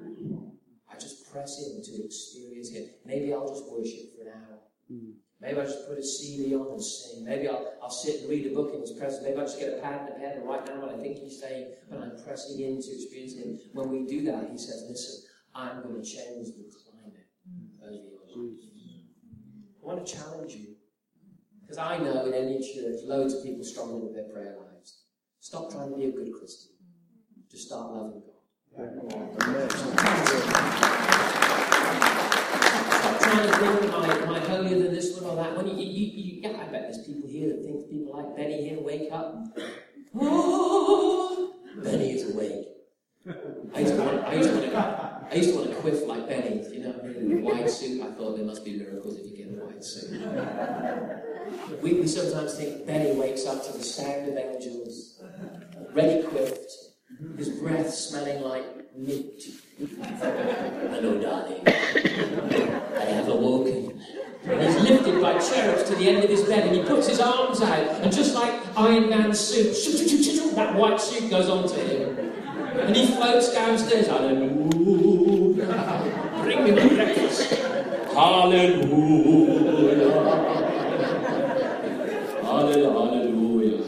press 1.33 1.59
in 1.67 1.83
to 1.83 2.05
experience 2.05 2.71
Him. 2.71 2.91
Maybe 3.05 3.33
I'll 3.33 3.49
just 3.49 3.71
worship 3.71 4.15
for 4.15 4.29
an 4.29 4.37
hour. 4.37 4.59
Hmm. 4.89 5.11
Maybe 5.41 5.59
I'll 5.59 5.67
just 5.67 5.89
put 5.89 5.99
a 5.99 6.03
CD 6.05 6.55
on 6.55 6.71
and 6.71 6.85
sing. 6.85 7.25
Maybe 7.25 7.49
I'll, 7.49 7.75
I'll 7.83 7.91
sit 7.91 8.21
and 8.21 8.31
read 8.31 8.47
a 8.47 8.55
book 8.55 8.73
in 8.75 8.81
His 8.81 8.93
presence. 8.93 9.25
Maybe 9.25 9.39
I'll 9.39 9.47
just 9.47 9.59
get 9.59 9.79
a 9.79 9.83
pad 9.83 10.03
and 10.03 10.11
a 10.11 10.13
pen 10.21 10.39
and 10.39 10.49
write 10.49 10.67
down 10.67 10.81
what 10.81 10.95
I 10.95 10.99
think 10.99 11.19
He's 11.19 11.41
saying, 11.41 11.75
but 11.91 11.99
I'm 11.99 12.13
pressing 12.23 12.61
in 12.61 12.81
to 12.81 12.91
experience 12.95 13.35
Him. 13.35 13.59
When 13.73 13.91
we 13.91 14.07
do 14.07 14.23
that, 14.31 14.51
He 14.53 14.59
says, 14.59 14.85
Listen, 14.89 15.29
I'm 15.55 15.83
going 15.83 16.01
to 16.01 16.09
change 16.09 16.49
the 16.55 16.71
climate 16.71 17.27
hmm. 17.49 17.83
over 17.83 17.93
your 17.93 18.21
life. 18.29 18.61
I 19.83 19.87
want 19.87 20.07
to 20.07 20.15
challenge 20.15 20.55
you. 20.55 20.77
Because 21.63 21.79
I 21.79 21.99
know 21.99 22.27
in 22.27 22.35
any 22.35 22.61
church, 22.61 23.01
loads 23.05 23.35
of 23.35 23.43
people 23.43 23.65
struggling 23.65 24.05
with 24.05 24.15
their 24.15 24.29
prayer 24.29 24.57
lives. 24.61 25.05
Stop 25.41 25.73
trying 25.73 25.91
to 25.91 25.97
be 25.97 26.05
a 26.05 26.13
good 26.13 26.33
Christian. 26.39 26.73
Hmm. 26.79 27.41
Just 27.51 27.67
start 27.67 27.91
loving 27.91 28.21
God. 28.21 28.33
Stop 29.71 29.97
trying 29.97 31.12
holier 34.53 34.79
than 34.83 34.95
this 34.95 35.19
one 35.19 35.31
or 35.31 35.37
that 35.37 35.57
one? 35.57 35.67
You, 35.67 35.75
you, 35.75 36.07
you, 36.07 36.41
yeah, 36.43 36.61
I 36.61 36.65
bet 36.71 36.83
there's 36.83 37.05
people 37.07 37.29
here 37.29 37.49
that 37.49 37.65
think 37.65 37.91
people 37.91 38.17
like 38.17 38.37
Benny 38.37 38.69
Hinn 38.69 38.83
wake 38.83 39.11
up. 39.13 39.35
Benny 41.83 42.13
is 42.13 42.35
awake. 42.35 42.69
I 43.75 43.81
used 43.81 43.95
to 43.95 44.03
want, 44.03 44.25
I 44.25 44.35
used 44.35 44.49
to 44.51 44.57
want 44.57 44.73
to, 44.73 45.29
I 45.31 45.35
used 45.35 45.51
to 45.51 45.57
want 45.57 45.71
to 45.71 45.77
quiff 45.77 46.07
like 46.07 46.29
Benny, 46.29 46.63
you 46.73 46.81
know, 46.81 46.99
in 47.01 47.39
a 47.39 47.41
white 47.41 47.71
suit. 47.71 48.03
I 48.03 48.11
thought 48.13 48.37
there 48.37 48.45
must 48.45 48.65
be 48.65 48.77
miracles 48.77 49.19
if 49.19 49.31
you 49.31 49.37
get 49.37 49.47
a 49.47 49.65
white 49.65 49.85
suit. 49.85 50.11
We, 51.83 51.95
we 51.95 52.07
sometimes 52.07 52.55
think 52.57 52.87
Benny 52.87 53.13
wakes 53.13 53.47
up 53.47 53.65
to 53.67 53.73
the 53.73 53.85
sound 53.85 54.29
of 54.29 54.37
angels, 54.37 55.23
ready 55.95 56.23
quiffed, 56.25 56.73
his 57.37 57.49
breath 57.51 57.95
smelling 57.95 58.43
like 58.43 58.97
mint. 58.97 59.43
Hello, 59.83 61.21
darling. 61.21 61.67
I 61.67 63.05
have 63.05 63.27
awoken. 63.29 64.01
And 64.45 64.63
he's 64.63 64.81
lifted 64.89 65.21
by 65.21 65.39
cherubs 65.39 65.83
to 65.91 65.97
the 65.97 66.09
end 66.09 66.23
of 66.23 66.31
his 66.31 66.43
bed 66.43 66.69
and 66.69 66.77
he 66.77 66.83
puts 66.85 67.09
his 67.09 67.19
arms 67.21 67.61
out 67.63 68.01
and 68.01 68.13
just 68.13 68.35
like 68.35 68.55
Iron 68.77 69.11
Man's 69.11 69.41
suit, 69.41 69.75
that 70.55 70.75
white 70.77 71.01
suit 71.01 71.31
goes 71.31 71.49
onto 71.49 71.75
him. 71.75 72.17
And 72.79 72.95
he 72.95 73.07
floats 73.07 73.53
downstairs. 73.53 74.07
Hallelujah. 74.07 74.61
Bring 76.43 76.65
me 76.65 76.71
my 76.71 76.89
breakfast. 76.89 77.51
Hallelujah. 78.13 78.83
Hallelujah. 82.43 82.91
Hallelujah. 82.91 83.85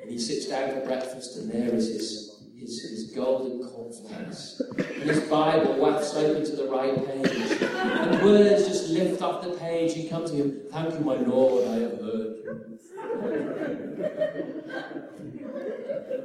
And 0.00 0.10
he 0.10 0.18
sits 0.18 0.46
down 0.48 0.70
for 0.70 0.80
breakfast, 0.86 1.36
and 1.36 1.50
there 1.52 1.74
is 1.74 1.88
his, 1.88 2.23
his, 2.64 2.82
his 2.82 3.10
golden 3.14 3.68
cornflakes. 3.68 4.60
And 4.78 5.10
his 5.10 5.20
Bible 5.28 5.76
wafts 5.76 6.14
open 6.14 6.44
to 6.44 6.56
the 6.56 6.68
right 6.68 6.94
page. 7.06 7.62
And 7.62 8.22
words 8.24 8.66
just 8.66 8.90
lift 8.90 9.22
off 9.22 9.42
the 9.42 9.50
page. 9.50 9.94
He 9.94 10.08
comes 10.08 10.30
to 10.30 10.36
him, 10.36 10.62
Thank 10.70 10.94
you, 10.94 11.00
my 11.00 11.16
Lord, 11.16 11.68
I 11.68 11.74
have 11.80 12.00
heard 12.00 12.36
you. 12.36 12.60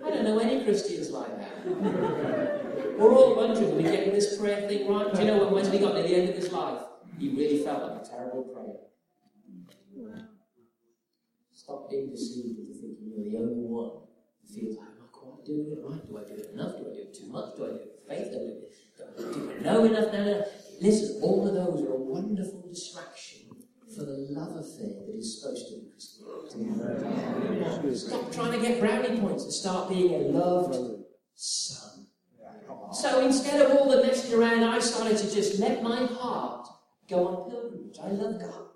I 0.05 0.09
don't 0.11 0.23
know 0.23 0.39
any 0.39 0.63
Christians 0.63 1.11
like 1.11 1.37
that. 1.37 1.65
We're 2.97 3.13
all 3.13 3.35
wondering, 3.35 3.71
are 3.71 3.75
we 3.75 3.83
getting 3.83 4.13
this 4.13 4.37
prayer 4.37 4.67
thing 4.67 4.87
right? 4.87 5.13
Do 5.13 5.21
you 5.21 5.27
know 5.27 5.45
when 5.45 5.53
Wesley 5.53 5.79
got 5.79 5.95
to 5.95 6.01
the 6.01 6.15
end 6.15 6.29
of 6.29 6.35
his 6.35 6.51
life, 6.51 6.81
he 7.17 7.29
really 7.29 7.63
felt 7.63 7.83
like 7.83 8.01
a 8.01 8.09
terrible 8.09 8.43
prayer. 8.43 8.75
Stop 11.51 11.89
being 11.89 12.09
deceived 12.09 12.59
into 12.59 12.73
thinking 12.73 13.13
you're 13.15 13.29
the 13.29 13.37
only 13.37 13.63
one 13.63 13.91
who 14.41 14.53
feels 14.53 14.77
like, 14.77 14.87
am 14.87 15.03
I 15.03 15.07
quite 15.11 15.38
doing 15.49 15.73
it 15.73 15.81
right? 15.81 16.01
Oh, 16.03 16.07
do 16.07 16.17
I 16.17 16.23
do 16.29 16.35
it 16.37 16.51
enough? 16.53 16.77
Do 16.77 16.85
I 16.85 16.93
do 16.93 17.01
it 17.01 17.13
too 17.13 17.27
much? 17.27 17.55
Do 17.57 17.65
I 17.65 17.69
do 17.69 17.75
it 17.75 17.81
with 17.89 18.05
faith? 18.07 18.29
Do 18.31 18.37
I 18.37 18.45
do 18.45 18.53
it, 18.61 19.33
do 19.33 19.39
I 19.49 19.63
know 19.63 19.83
enough? 19.85 20.13
No, 20.13 20.19
no. 20.23 20.45
Listen, 20.81 21.21
all 21.21 21.47
of 21.47 21.53
those 21.53 21.81
are 21.85 21.93
a 21.93 21.97
wonderful 21.97 22.61
distraction 22.69 23.49
for 23.95 24.05
the 24.05 24.27
love 24.29 24.55
affair 24.55 24.93
that 25.01 25.15
is 25.17 25.41
supposed 25.41 25.67
to 25.69 25.73
be. 25.81 25.89
Stop 27.95 28.31
trying 28.31 28.51
to 28.53 28.59
get 28.65 28.79
brownie 28.79 29.19
points 29.19 29.43
and 29.43 29.53
start 29.53 29.89
being 29.89 30.13
a 30.13 30.17
loved 30.29 31.03
son. 31.35 32.07
So 32.93 33.25
instead 33.25 33.61
of 33.61 33.77
all 33.77 33.89
the 33.89 34.01
messing 34.03 34.39
around, 34.39 34.63
I 34.63 34.79
started 34.79 35.17
to 35.17 35.29
just 35.33 35.59
let 35.59 35.83
my 35.83 36.05
heart 36.05 36.67
go 37.09 37.27
on 37.27 37.49
pilgrimage. 37.51 37.97
I 38.01 38.09
love 38.09 38.39
God. 38.39 38.68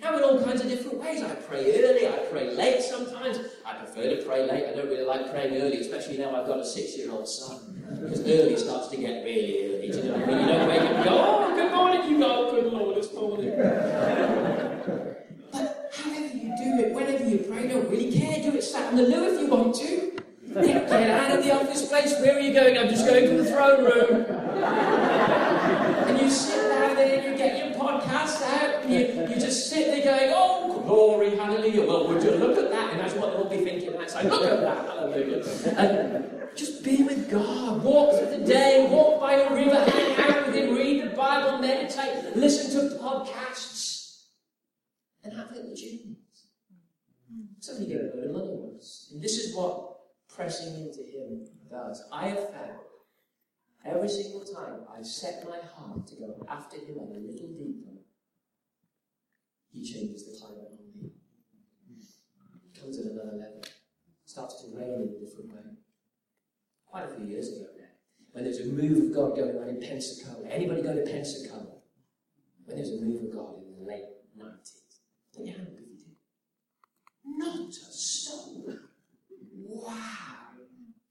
Now 0.00 0.16
in 0.16 0.24
all 0.24 0.42
kinds 0.42 0.62
of 0.62 0.68
different 0.68 0.98
ways. 0.98 1.22
I 1.22 1.34
pray 1.34 1.84
early, 1.84 2.08
I 2.08 2.18
pray 2.30 2.54
late 2.54 2.82
sometimes. 2.82 3.38
I 3.66 3.74
prefer 3.74 4.16
to 4.16 4.22
pray 4.24 4.46
late. 4.50 4.66
I 4.66 4.74
don't 4.74 4.88
really 4.88 5.04
like 5.04 5.30
praying 5.30 5.60
early, 5.60 5.76
especially 5.76 6.16
now 6.16 6.34
I've 6.34 6.46
got 6.46 6.58
a 6.58 6.64
six-year-old 6.64 7.28
son. 7.28 7.82
Because 8.00 8.20
early 8.20 8.56
starts 8.56 8.88
to 8.88 8.96
get 8.96 9.24
really 9.24 9.66
early. 9.66 9.88
You 9.88 10.02
know 10.02 10.12
what 10.12 10.22
I 10.22 10.26
mean? 10.26 10.38
You 10.40 10.46
don't 10.46 10.68
wake 10.68 10.80
up 10.80 10.90
and 10.90 11.04
go, 11.04 11.10
oh, 11.12 11.54
good 11.54 11.72
morning, 11.74 12.10
you 12.10 12.18
go, 12.18 12.50
good 12.50 12.72
Lord, 12.72 12.96
it's 12.96 13.12
morning. 13.12 13.52
But 15.52 15.90
however 15.92 16.36
you 16.36 16.56
do 16.56 16.78
it, 16.84 16.94
whenever 16.94 17.24
you 17.28 17.38
pray, 17.38 17.68
don't 17.68 17.90
really 17.90 18.10
care. 18.10 18.42
Do 18.42 18.56
it 18.56 18.62
sat 18.62 18.86
on 18.86 18.96
the 18.96 19.02
loo 19.02 19.34
if 19.34 19.40
you 19.40 19.48
want 19.48 19.74
to. 19.76 20.12
Get 20.54 21.10
out 21.10 21.38
of 21.38 21.44
the 21.44 21.52
office 21.54 21.86
place. 21.88 22.12
Where 22.20 22.36
are 22.36 22.40
you 22.40 22.54
going? 22.54 22.78
I'm 22.78 22.88
just 22.88 23.06
going 23.06 23.28
to 23.28 23.36
the 23.36 23.44
throne 23.50 23.84
room. 23.84 24.24
And 26.08 26.20
you 26.20 26.30
sit 26.30 26.68
down 26.70 26.96
there 26.96 27.18
and 27.20 27.24
you 27.30 27.36
get 27.38 27.56
your 27.58 27.76
podcast 27.78 28.42
out 28.42 28.82
and 28.82 28.92
you, 28.92 29.00
you 29.28 29.40
just 29.40 29.70
sit 29.70 29.86
there 29.86 30.02
going, 30.02 30.32
oh, 30.34 30.82
glory, 30.84 31.36
hallelujah. 31.36 31.86
Well, 31.86 32.08
would 32.08 32.22
you 32.22 32.32
look 32.32 32.58
at 32.58 32.70
that? 32.70 32.90
And 32.92 33.00
that's 33.00 33.14
what 33.14 33.32
they'll 33.32 33.48
thinking 34.12 34.30
outside. 34.30 34.40
Look 34.40 34.44
at 34.44 34.60
that, 34.60 34.86
hallelujah. 34.86 35.44
And 35.76 36.56
just 36.56 36.84
be 36.84 37.02
with 37.02 37.30
God. 37.30 37.82
Walk 37.82 38.18
through 38.18 38.38
the 38.38 38.44
day, 38.44 38.88
walk 38.90 39.20
by 39.20 39.34
a 39.34 39.54
river, 39.54 39.84
hang 39.90 40.16
out 40.16 40.46
with 40.46 40.56
Him, 40.56 40.74
read 40.74 41.04
the 41.04 41.16
Bible, 41.16 41.58
meditate, 41.58 42.36
listen 42.36 42.88
to 42.88 42.96
podcasts, 42.96 44.26
and 45.22 45.32
have 45.32 45.50
little 45.52 45.74
tunes. 45.74 46.16
Somebody 47.60 47.88
gave 47.88 48.00
a 48.00 48.16
load 48.16 48.26
of 48.26 48.32
money 48.32 48.48
once. 48.50 49.10
And 49.12 49.22
this 49.22 49.36
is 49.36 49.54
what 49.54 49.98
pressing 50.28 50.74
into 50.74 51.02
Him 51.02 51.46
does. 51.70 52.02
I 52.12 52.28
have 52.28 52.50
found 52.50 52.78
every 53.84 54.08
single 54.08 54.44
time 54.44 54.80
I 54.92 55.02
set 55.02 55.44
my 55.48 55.58
heart 55.74 56.06
to 56.08 56.16
go 56.16 56.46
after 56.48 56.76
Him 56.76 56.96
a 56.98 57.04
little 57.04 57.48
deeper, 57.48 58.00
He 59.72 59.84
changes 59.84 60.26
the 60.26 60.38
climate 60.38 60.72
on 60.72 61.02
me. 61.02 61.10
Comes 62.80 62.98
at 62.98 63.12
another 63.12 63.36
level. 63.36 63.59
Starts 64.40 64.62
to 64.62 64.76
rain 64.76 64.94
in 64.94 65.02
a 65.02 65.20
different 65.20 65.52
way. 65.52 65.60
Quite 66.86 67.04
a 67.04 67.14
few 67.14 67.26
years 67.26 67.48
ago 67.48 67.66
now, 67.78 67.84
when 68.32 68.44
there's 68.44 68.60
a 68.60 68.66
move 68.66 68.96
of 68.96 69.14
God 69.14 69.36
going 69.36 69.56
on 69.58 69.68
in 69.68 69.80
Pensacola. 69.80 70.48
Anybody 70.48 70.82
go 70.82 70.94
to 70.94 71.02
Pensacola? 71.02 71.76
When 72.64 72.76
there's 72.76 72.90
a 72.90 73.00
move 73.02 73.24
of 73.24 73.32
God 73.32 73.54
in 73.58 73.84
the 73.84 73.90
late 73.90 74.04
90s. 74.38 74.72
Put 75.36 75.46
your 75.46 75.56
hand 75.56 75.68
up 75.68 75.74
if 75.74 75.80
you 75.80 75.96
did. 75.96 76.16
Not 77.24 77.68
a 77.68 77.92
soul. 77.92 78.76
Wow. 79.52 79.94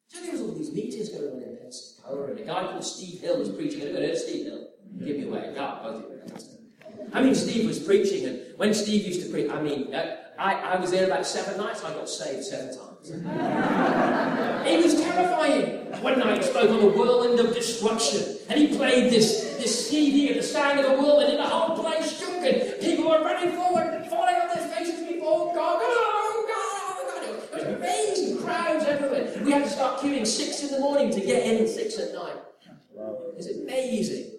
So 0.08 0.22
there 0.22 0.32
was 0.32 0.42
all 0.42 0.54
these 0.54 0.74
meetings 0.74 1.10
going 1.10 1.32
on 1.32 1.44
in 1.44 1.58
Pensacola, 1.58 2.32
and 2.32 2.40
a 2.40 2.44
guy 2.44 2.64
called 2.64 2.84
Steve 2.84 3.22
Hill 3.22 3.40
was 3.40 3.50
preaching. 3.50 3.82
Have 3.82 3.90
you 3.90 3.96
heard 3.96 4.10
of 4.10 4.18
Steve 4.18 4.46
Hill? 4.46 4.70
Give 4.98 5.18
me 5.18 5.24
away. 5.24 5.54
No, 5.56 5.80
both 5.84 6.06
of 6.06 6.12
you. 6.12 7.10
I 7.14 7.22
mean, 7.22 7.36
Steve 7.36 7.68
was 7.68 7.80
preaching, 7.80 8.26
and 8.26 8.40
when 8.58 8.74
Steve 8.74 9.06
used 9.06 9.24
to 9.24 9.32
preach, 9.32 9.50
I 9.50 9.62
mean, 9.62 9.94
uh, 9.94 10.18
I, 10.38 10.54
I 10.54 10.80
was 10.80 10.92
there 10.92 11.06
about 11.06 11.26
seven 11.26 11.58
nights, 11.58 11.84
I 11.84 11.94
got 11.94 12.10
saved 12.10 12.44
seven 12.44 12.76
times. 12.76 12.89
it 14.66 14.84
was 14.84 15.02
terrifying. 15.02 15.80
One 16.04 16.20
night 16.20 16.44
spoke 16.44 16.70
on 16.70 16.80
the 16.80 16.88
whirlwind 16.88 17.40
of 17.40 17.54
destruction, 17.54 18.38
and 18.50 18.60
he 18.60 18.76
played 18.78 19.12
this, 19.12 19.56
this 19.58 19.90
CD 19.90 20.30
of 20.30 20.38
the 20.38 20.44
sound 20.44 20.80
of 20.80 20.86
the 20.86 20.92
whirlwind, 21.02 21.30
and 21.30 21.40
the 21.40 21.48
whole 21.48 21.78
place 21.78 22.20
shook, 22.20 22.30
and 22.30 22.80
people 22.82 23.10
were 23.10 23.24
running 23.24 23.56
forward, 23.56 24.06
falling 24.10 24.36
on 24.36 24.48
their 24.56 24.68
faces 24.70 25.08
before 25.08 25.54
God. 25.56 25.80
Oh, 25.82 26.46
God, 26.48 26.98
oh, 27.00 27.52
God. 27.52 27.60
It 27.60 27.66
was 27.66 27.76
amazing, 27.76 28.38
crowds 28.44 28.86
everywhere. 28.86 29.44
We 29.44 29.52
had 29.52 29.64
to 29.64 29.70
start 29.70 30.02
queuing 30.02 30.28
six 30.28 30.64
in 30.64 30.72
the 30.72 30.80
morning 30.80 31.10
to 31.12 31.20
get 31.20 31.46
in 31.46 31.64
at 31.64 31.70
six 31.70 31.98
at 31.98 32.14
night. 32.14 32.38
It 32.96 33.36
was 33.36 33.48
amazing. 33.48 34.32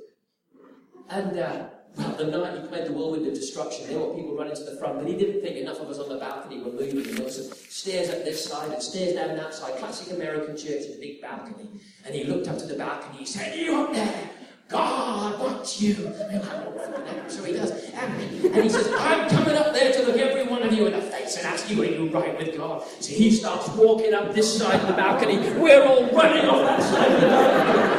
And 1.08 1.38
uh, 1.38 1.66
the 1.96 2.24
night 2.24 2.60
he 2.60 2.68
played 2.68 2.86
the 2.86 2.92
whirlwind 2.92 3.26
of 3.26 3.34
destruction, 3.34 3.88
there 3.88 3.98
were 3.98 4.14
people 4.14 4.36
running 4.36 4.54
to 4.54 4.64
the 4.64 4.76
front, 4.76 4.98
but 4.98 5.08
he 5.08 5.16
didn't 5.16 5.42
think 5.42 5.56
enough 5.56 5.80
of 5.80 5.88
us 5.88 5.98
on 5.98 6.08
the 6.08 6.18
balcony 6.18 6.58
were 6.60 6.72
moving. 6.72 6.98
And 6.98 7.16
there 7.16 7.24
was 7.24 7.36
some 7.36 7.56
stairs 7.68 8.10
up 8.10 8.24
this 8.24 8.44
side 8.44 8.72
and 8.72 8.82
stairs 8.82 9.14
down 9.14 9.36
that 9.36 9.54
side, 9.54 9.76
classic 9.78 10.14
American 10.14 10.56
church 10.56 10.86
with 10.88 10.96
a 10.96 11.00
big 11.00 11.20
balcony. 11.20 11.68
And 12.04 12.14
he 12.14 12.24
looked 12.24 12.48
up 12.48 12.58
to 12.58 12.66
the 12.66 12.76
balcony, 12.76 13.18
he 13.18 13.26
said, 13.26 13.58
You 13.58 13.82
up 13.82 13.92
there, 13.92 14.30
God 14.70 15.40
wants 15.40 15.82
you. 15.82 15.96
And 16.06 16.14
I'm 16.16 16.40
like, 16.40 16.50
"Oh, 16.52 17.22
I'm 17.24 17.30
sure 17.30 17.46
he 17.46 17.52
does. 17.54 17.70
And, 17.70 18.22
and 18.54 18.62
he 18.62 18.68
says, 18.68 18.88
I'm 18.98 19.28
coming 19.28 19.56
up 19.56 19.74
there 19.74 19.92
to 19.92 20.02
look 20.04 20.16
every 20.16 20.44
one 20.46 20.62
of 20.62 20.72
you 20.72 20.86
in 20.86 20.92
the 20.92 21.02
face 21.02 21.36
and 21.38 21.46
ask 21.46 21.68
you, 21.68 21.82
are 21.82 21.86
you 21.86 22.08
right 22.10 22.38
with 22.38 22.56
God? 22.56 22.84
So 23.00 23.12
he 23.12 23.32
starts 23.32 23.68
walking 23.70 24.14
up 24.14 24.32
this 24.32 24.58
side 24.58 24.80
of 24.80 24.86
the 24.86 24.92
balcony. 24.92 25.38
We're 25.58 25.84
all 25.84 26.04
running 26.12 26.46
off 26.46 26.64
that 26.66 26.82
side 26.82 27.12
of 27.12 27.20
the 27.20 27.26
balcony. 27.26 27.90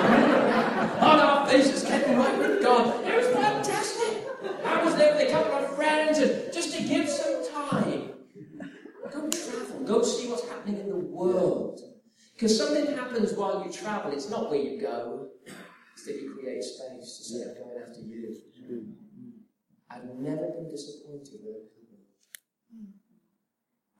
On 1.01 1.19
our 1.19 1.47
faces, 1.49 1.83
getting 1.83 2.17
right 2.17 2.37
with 2.37 2.61
God. 2.61 3.05
It 3.05 3.17
was 3.17 3.27
fantastic. 3.35 4.27
I 4.63 4.83
was 4.85 4.95
there 4.95 5.10
with 5.21 5.29
a 5.29 5.33
couple 5.33 5.53
of 5.53 5.75
friends 5.75 6.19
and 6.19 6.53
just 6.53 6.75
to 6.75 6.83
give 6.83 7.07
some 7.07 7.47
time. 7.51 8.11
Go 9.11 9.29
travel. 9.29 9.83
Go 9.85 10.01
see 10.03 10.29
what's 10.29 10.47
happening 10.47 10.79
in 10.79 10.89
the 10.89 10.95
world. 10.95 11.81
Because 12.33 12.57
something 12.57 12.95
happens 12.95 13.33
while 13.33 13.63
you 13.65 13.71
travel. 13.71 14.11
It's 14.11 14.29
not 14.29 14.49
where 14.49 14.59
you 14.59 14.81
go. 14.81 15.27
It's 15.93 16.05
that 16.05 16.15
you 16.15 16.35
create 16.39 16.63
space 16.63 17.17
to 17.17 17.23
say, 17.23 17.43
I'm 17.43 17.55
going 17.55 17.83
after 17.87 18.01
you. 18.01 18.37
I've 19.89 20.05
never 20.19 20.47
been 20.49 20.69
disappointed 20.69 21.39
with 21.43 21.55
a. 21.55 21.71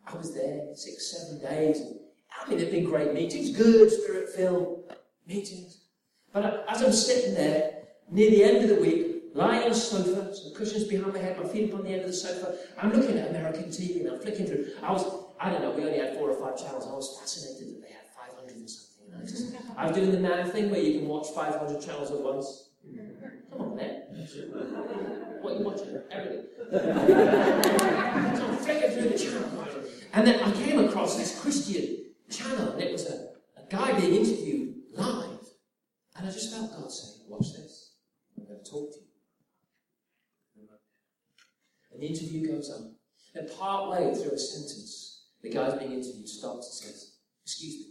I 0.07 0.17
was 0.17 0.34
there 0.34 0.69
six, 0.73 1.12
seven 1.12 1.39
days. 1.39 1.84
I 2.31 2.49
mean, 2.49 2.57
they've 2.57 2.71
been 2.71 2.86
great 2.86 3.13
meetings, 3.13 3.55
good 3.55 3.91
spirit 3.91 4.29
filled 4.29 4.93
meetings. 5.27 5.86
But 6.34 6.65
as 6.67 6.81
I'm 6.81 6.93
sitting 6.93 7.36
there, 7.36 7.73
near 8.10 8.31
the 8.31 8.43
end 8.43 8.63
of 8.63 8.69
the 8.69 8.81
week, 8.81 9.20
lying 9.33 9.63
on 9.63 9.69
the 9.69 9.75
sofa, 9.75 10.35
some 10.35 10.53
cushions 10.53 10.85
behind 10.85 11.13
my 11.13 11.19
head, 11.19 11.41
my 11.41 11.47
feet 11.47 11.71
up 11.71 11.79
on 11.79 11.85
the 11.85 11.91
end 11.91 12.01
of 12.01 12.07
the 12.07 12.13
sofa, 12.13 12.57
I'm 12.81 12.91
looking 12.91 13.17
at 13.17 13.29
American 13.29 13.65
TV 13.65 14.01
and 14.01 14.11
I'm 14.11 14.19
flicking 14.19 14.45
through. 14.45 14.67
I 14.83 14.91
was, 14.91 15.05
I 15.39 15.49
don't 15.49 15.61
know, 15.61 15.71
we 15.71 15.83
only 15.83 15.99
had 15.99 16.15
four 16.15 16.29
or 16.29 16.35
five 16.35 16.57
channels. 16.57 16.87
I 16.87 16.93
was 16.93 17.17
fascinated 17.19 17.75
that 17.75 17.81
they 17.87 17.93
had 17.93 18.07
500 18.15 18.55
and 18.55 18.69
something. 18.69 19.13
And 19.13 19.21
I, 19.21 19.25
just, 19.25 19.55
I 19.77 19.87
was 19.87 19.95
doing 19.95 20.11
the 20.11 20.19
man 20.19 20.49
thing 20.49 20.69
where 20.69 20.81
you 20.81 20.99
can 20.99 21.07
watch 21.07 21.27
500 21.35 21.81
channels 21.81 22.11
at 22.11 22.19
once. 22.19 22.69
Come 23.51 23.61
on, 23.61 23.75
man. 23.75 24.03
What 25.41 25.53
are 25.53 25.57
you 25.57 25.63
watching? 25.65 26.01
Everything. 26.11 26.45
so 26.71 28.47
I'm 28.47 28.57
flicking 28.57 28.91
through 28.91 29.09
the 29.09 29.17
channel. 29.17 29.65
And 30.13 30.27
then 30.27 30.39
I 30.43 30.51
came 30.51 30.79
across 30.79 31.17
this 31.17 31.39
Christian 31.39 32.05
channel, 32.29 32.73
and 32.73 32.81
it 32.81 32.91
was 32.91 33.07
a, 33.09 33.31
a 33.57 33.63
guy 33.69 33.97
being 33.99 34.15
interviewed 34.15 34.75
live. 34.93 35.39
And 36.15 36.27
I 36.27 36.31
just 36.31 36.53
felt 36.53 36.71
God 36.71 36.91
saying, 36.91 37.25
Watch 37.27 37.53
this. 37.53 37.93
I'm 38.37 38.45
going 38.45 38.63
to 38.63 38.69
talk 38.69 38.91
to 38.91 38.99
you. 38.99 39.11
The 41.99 42.08
interview 42.08 42.47
goes 42.47 42.71
on. 42.71 42.95
And 43.36 43.49
part 43.58 43.91
way 43.91 44.13
through 44.13 44.32
a 44.32 44.38
sentence, 44.38 45.25
the 45.41 45.49
guy's 45.49 45.77
being 45.77 45.93
interviewed 45.93 46.27
stops 46.27 46.67
and 46.67 46.91
says, 46.91 47.13
Excuse 47.43 47.75
me. 47.75 47.86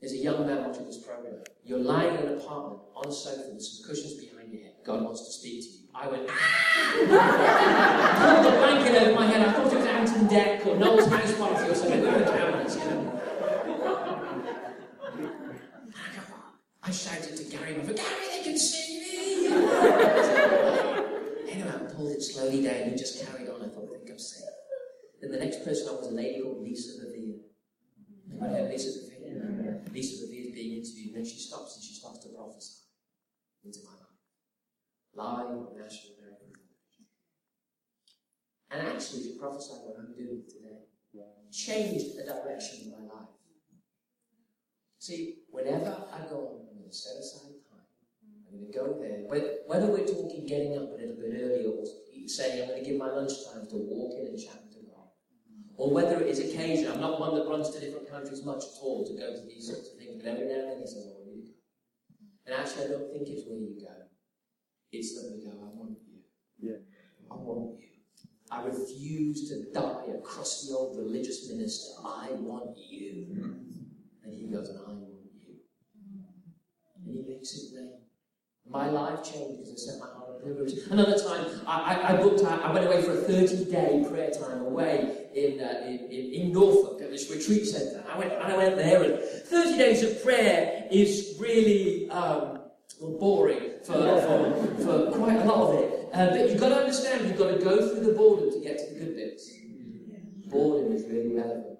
There's 0.00 0.12
a 0.12 0.16
young 0.16 0.46
man 0.46 0.64
watching 0.64 0.86
this 0.86 0.98
program. 0.98 1.34
You're 1.62 1.78
lying 1.78 2.14
in 2.14 2.22
an 2.26 2.38
apartment 2.38 2.80
on 2.96 3.06
a 3.06 3.12
sofa 3.12 3.50
with 3.52 3.62
some 3.62 3.86
cushions 3.86 4.14
behind 4.14 4.50
your 4.50 4.62
head. 4.62 4.72
God 4.84 5.02
wants 5.02 5.26
to 5.26 5.32
speak 5.32 5.62
to 5.62 5.68
you. 5.68 5.80
I 5.94 6.08
went, 6.08 6.26
ah! 6.30 8.40
Pulled 8.42 8.46
the 8.46 8.50
blanket 8.58 9.02
over 9.02 9.14
my 9.14 9.26
head. 9.26 9.46
I 9.46 9.52
thought 9.52 9.70
it 9.72 9.76
was 9.76 9.86
Ant 9.86 10.08
and 10.16 10.30
Dec 10.30 10.66
or 10.66 10.76
Noel's 10.76 11.06
House 11.06 11.34
Party 11.36 11.68
or 11.68 11.74
something 11.74 12.00
with 12.00 12.18
the 12.18 12.24
cameras, 12.32 12.76
you 12.76 12.84
know. 12.84 13.20
I 16.82 16.90
shouted 16.90 17.36
to 17.36 17.44
Gary 17.44 17.74
Gary, 17.74 17.84
they 17.84 18.42
can 18.42 18.58
see 18.58 19.00
me! 19.00 19.46
anyway, 21.52 21.70
I 21.70 21.72
pulled 22.00 22.12
it 22.12 22.22
slowly 22.22 22.62
down 22.62 22.88
and 22.88 22.98
just 22.98 23.20
carried 23.20 23.48
on. 23.48 23.60
I 23.60 23.68
thought, 23.68 23.92
I 23.92 23.98
think 23.98 24.10
I'm 24.10 24.18
safe. 24.18 24.48
Then 25.20 25.32
the 25.32 25.38
next 25.38 25.64
person 25.64 25.88
on 25.88 25.98
was 25.98 26.08
a 26.08 26.16
lady 26.16 26.40
called 26.40 26.62
Lisa 26.62 27.04
Bevere. 27.04 27.44
Anyone 28.30 28.50
heard 28.50 28.70
Lisa 28.70 28.88
Bevere? 29.04 29.92
Lisa 29.92 30.24
Bevere 30.24 30.48
is 30.48 30.54
being 30.54 30.78
interviewed, 30.80 31.08
and 31.08 31.16
then 31.16 31.24
she 31.24 31.38
stops 31.38 31.76
and 31.76 31.84
she 31.84 31.94
starts 31.94 32.24
to 32.24 32.30
prophesy 32.30 32.88
into 33.64 33.80
my 33.84 33.92
life. 33.92 34.16
Live 35.12 35.46
on 35.52 35.76
national 35.76 36.16
American 36.16 36.48
television. 36.56 37.04
And 38.70 38.80
actually, 38.88 39.22
she 39.24 39.38
prophesied 39.38 39.84
what 39.84 39.96
I'm 39.98 40.14
doing 40.16 40.42
today. 40.48 40.88
Changed 41.52 42.16
the 42.16 42.24
direction 42.24 42.94
of 42.94 43.00
my 43.00 43.04
life. 43.12 43.28
See, 45.00 45.42
whenever 45.50 46.06
I 46.12 46.20
go 46.30 46.38
on, 46.46 46.68
I'm 46.70 46.78
going 46.78 46.88
to 46.88 46.96
set 46.96 47.18
aside. 47.18 47.59
I'm 48.50 48.58
going 48.58 48.72
to 48.72 48.78
go 48.78 48.98
there. 48.98 49.22
Whether, 49.66 49.86
we're 49.86 50.06
talking 50.06 50.46
getting 50.46 50.76
up 50.76 50.90
a 50.90 50.98
little 50.98 51.16
bit 51.16 51.38
early 51.38 51.66
or 51.66 51.84
saying 52.26 52.62
I'm 52.62 52.68
going 52.68 52.82
to 52.82 52.88
give 52.90 52.98
my 52.98 53.08
lunchtime 53.10 53.66
to 53.70 53.76
walk 53.76 54.18
in 54.18 54.26
and 54.26 54.38
chat 54.38 54.70
to 54.72 54.78
God. 54.90 55.06
Or 55.76 55.90
whether 55.94 56.20
it 56.20 56.26
is 56.26 56.40
occasion, 56.40 56.90
I'm 56.90 57.00
not 57.00 57.20
one 57.20 57.34
that 57.36 57.46
runs 57.46 57.70
to 57.70 57.80
different 57.80 58.10
countries 58.10 58.44
much 58.44 58.62
at 58.64 58.82
all 58.82 59.06
to 59.06 59.14
go 59.14 59.34
to 59.34 59.46
these 59.46 59.68
sorts 59.68 59.92
of 59.92 59.98
things, 59.98 60.16
but 60.16 60.26
every 60.26 60.46
now 60.46 60.66
and 60.66 60.70
then 60.70 60.80
he 60.80 60.86
says, 60.86 61.06
oh, 61.06 61.14
I 61.14 61.26
want 61.26 61.36
you 61.36 61.46
to 61.46 61.52
go. 61.52 61.58
And 62.46 62.54
actually, 62.58 62.84
I 62.84 62.88
don't 62.98 63.12
think 63.12 63.28
it's 63.28 63.46
where 63.46 63.58
you 63.58 63.78
go. 63.78 63.94
It's 64.92 65.14
that 65.14 65.30
we 65.30 65.44
go, 65.44 65.54
I 65.54 65.70
want 65.70 65.98
you. 66.06 66.18
Yeah. 66.58 66.82
I 67.30 67.34
want 67.34 67.78
you. 67.78 67.86
I 68.50 68.64
refuse 68.64 69.48
to 69.48 69.70
die 69.72 70.06
a 70.12 70.20
crusty 70.20 70.72
old 70.72 70.98
religious 70.98 71.48
minister. 71.48 72.02
I 72.04 72.30
want 72.32 72.76
you. 72.76 73.28
And 74.24 74.34
he 74.34 74.48
goes, 74.48 74.68
and 74.68 74.80
I 74.80 74.90
want 74.90 75.22
you. 75.46 75.54
And 76.96 77.14
he 77.14 77.22
makes 77.22 77.54
it 77.54 77.76
rain. 77.76 77.99
My 78.70 78.88
life 78.88 79.24
changed 79.24 79.58
because 79.58 79.72
I 79.72 79.90
set 79.90 80.00
my 80.00 80.06
heart 80.06 80.28
on 80.28 80.40
pilgrimage. 80.42 80.78
Another 80.90 81.18
time, 81.18 81.44
I, 81.66 81.94
I, 81.94 82.12
I 82.12 82.16
booked, 82.16 82.44
I, 82.44 82.56
I 82.56 82.72
went 82.72 82.86
away 82.86 83.02
for 83.02 83.12
a 83.12 83.16
30 83.16 83.64
day 83.64 84.06
prayer 84.08 84.30
time 84.30 84.60
away 84.60 85.26
in, 85.34 85.60
uh, 85.60 85.86
in, 85.86 85.98
in, 86.08 86.32
in 86.34 86.52
Norfolk 86.52 87.02
at 87.02 87.10
this 87.10 87.28
retreat 87.30 87.66
centre. 87.66 88.04
I 88.08 88.16
went, 88.16 88.32
I 88.32 88.56
went 88.56 88.76
there, 88.76 89.02
and 89.02 89.18
30 89.20 89.76
days 89.76 90.02
of 90.04 90.22
prayer 90.22 90.86
is 90.90 91.36
really 91.40 92.08
um, 92.10 92.60
boring 93.00 93.70
for, 93.82 93.92
for, 93.92 94.82
for 94.82 95.18
quite 95.18 95.40
a 95.40 95.44
lot 95.44 95.74
of 95.74 95.80
it. 95.80 96.08
Uh, 96.12 96.30
but 96.30 96.48
you've 96.48 96.60
got 96.60 96.68
to 96.68 96.76
understand, 96.76 97.26
you've 97.26 97.38
got 97.38 97.50
to 97.50 97.64
go 97.64 97.88
through 97.88 98.04
the 98.04 98.12
boredom 98.12 98.52
to 98.52 98.60
get 98.60 98.78
to 98.78 98.94
the 98.94 99.00
good 99.00 99.16
bits. 99.16 99.52
Boredom 100.46 100.92
is 100.92 101.04
really 101.04 101.34
relevant. 101.34 101.78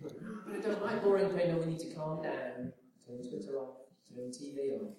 But 0.00 0.12
I 0.52 0.60
don't 0.60 0.82
like 0.82 1.02
boring 1.02 1.30
pain, 1.30 1.52
no, 1.52 1.58
we 1.58 1.66
need 1.66 1.80
to 1.80 1.94
calm 1.94 2.22
down, 2.22 2.72
turn 3.06 3.28
Twitter 3.28 3.58
off, 3.58 3.76
turn 4.08 4.30
TV 4.30 4.80
on, 4.80 4.94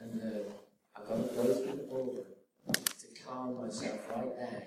and 0.00 0.20
uh, 0.22 0.50
I've 0.96 1.08
got 1.08 1.16
to 1.16 1.34
go 1.34 1.44
through 1.54 1.76
the 1.76 2.72
to 2.72 3.22
calm 3.24 3.60
myself 3.60 4.00
right 4.10 4.36
down 4.38 4.62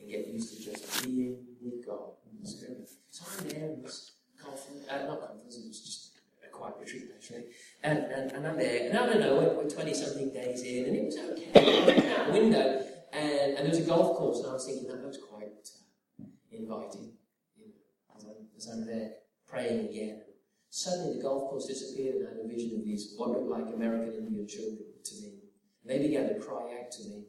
and 0.00 0.10
get 0.10 0.28
used 0.28 0.56
to 0.56 0.70
just 0.70 1.04
being 1.04 1.38
with 1.62 1.86
God 1.86 2.10
in 2.30 2.40
the 2.40 2.46
Spirit. 2.46 2.88
So 3.10 3.24
I'm 3.26 3.48
there 3.48 3.70
in 3.70 3.82
this 3.82 4.12
conference, 4.40 4.86
uh, 4.90 5.06
not 5.06 5.20
conference, 5.20 5.56
it 5.56 5.68
was 5.68 5.80
just 5.80 6.18
a 6.44 6.48
quiet 6.48 6.74
retreat 6.80 7.04
actually, 7.14 7.44
and, 7.82 7.98
and, 7.98 8.32
and 8.32 8.46
I'm 8.46 8.56
there, 8.56 8.88
and 8.88 8.98
I 8.98 9.06
don't 9.06 9.20
know, 9.20 9.36
we're 9.36 9.68
20 9.68 9.94
something 9.94 10.32
days 10.32 10.62
in, 10.62 10.86
and 10.86 10.96
it 10.96 11.04
was 11.04 11.18
okay. 11.18 11.50
I 11.54 11.86
looking 11.86 12.10
out 12.10 12.26
the 12.26 12.32
window, 12.32 12.84
and, 13.12 13.56
and 13.56 13.58
there 13.58 13.68
was 13.68 13.78
a 13.78 13.82
golf 13.82 14.16
course, 14.16 14.40
and 14.40 14.48
I 14.48 14.52
was 14.52 14.66
thinking 14.66 14.88
that 14.88 15.02
looks 15.02 15.18
quite 15.18 15.68
uh, 16.20 16.26
inviting, 16.52 17.12
you 17.56 17.66
know, 17.66 18.16
as 18.16 18.24
I'm, 18.24 18.46
as 18.56 18.68
I'm 18.68 18.86
there 18.86 19.12
praying 19.48 19.88
again. 19.88 20.22
Suddenly 20.76 21.18
the 21.18 21.22
golf 21.22 21.50
course 21.50 21.66
disappeared, 21.66 22.16
and 22.16 22.26
I 22.26 22.30
had 22.30 22.40
a 22.44 22.48
vision 22.48 22.80
of 22.80 22.84
these 22.84 23.14
what 23.16 23.30
looked 23.30 23.46
like 23.46 23.72
American 23.72 24.12
Indian 24.12 24.44
children 24.48 24.80
to 25.04 25.14
me. 25.22 25.34
And 25.80 25.88
they 25.88 26.04
began 26.04 26.26
to 26.26 26.34
cry 26.40 26.80
out 26.80 26.90
to 26.90 27.04
me 27.04 27.26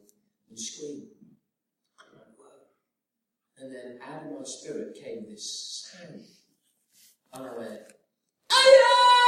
and 0.50 0.58
scream. 0.58 1.06
And 3.60 3.72
then 3.72 4.00
out 4.02 4.24
of 4.24 4.32
my 4.32 4.42
spirit 4.42 4.98
came 5.00 5.26
this 5.30 5.86
sound. 5.92 6.22
And 7.34 7.46
I 7.46 7.56
went, 7.56 7.80
"Ayo!" 8.50 9.22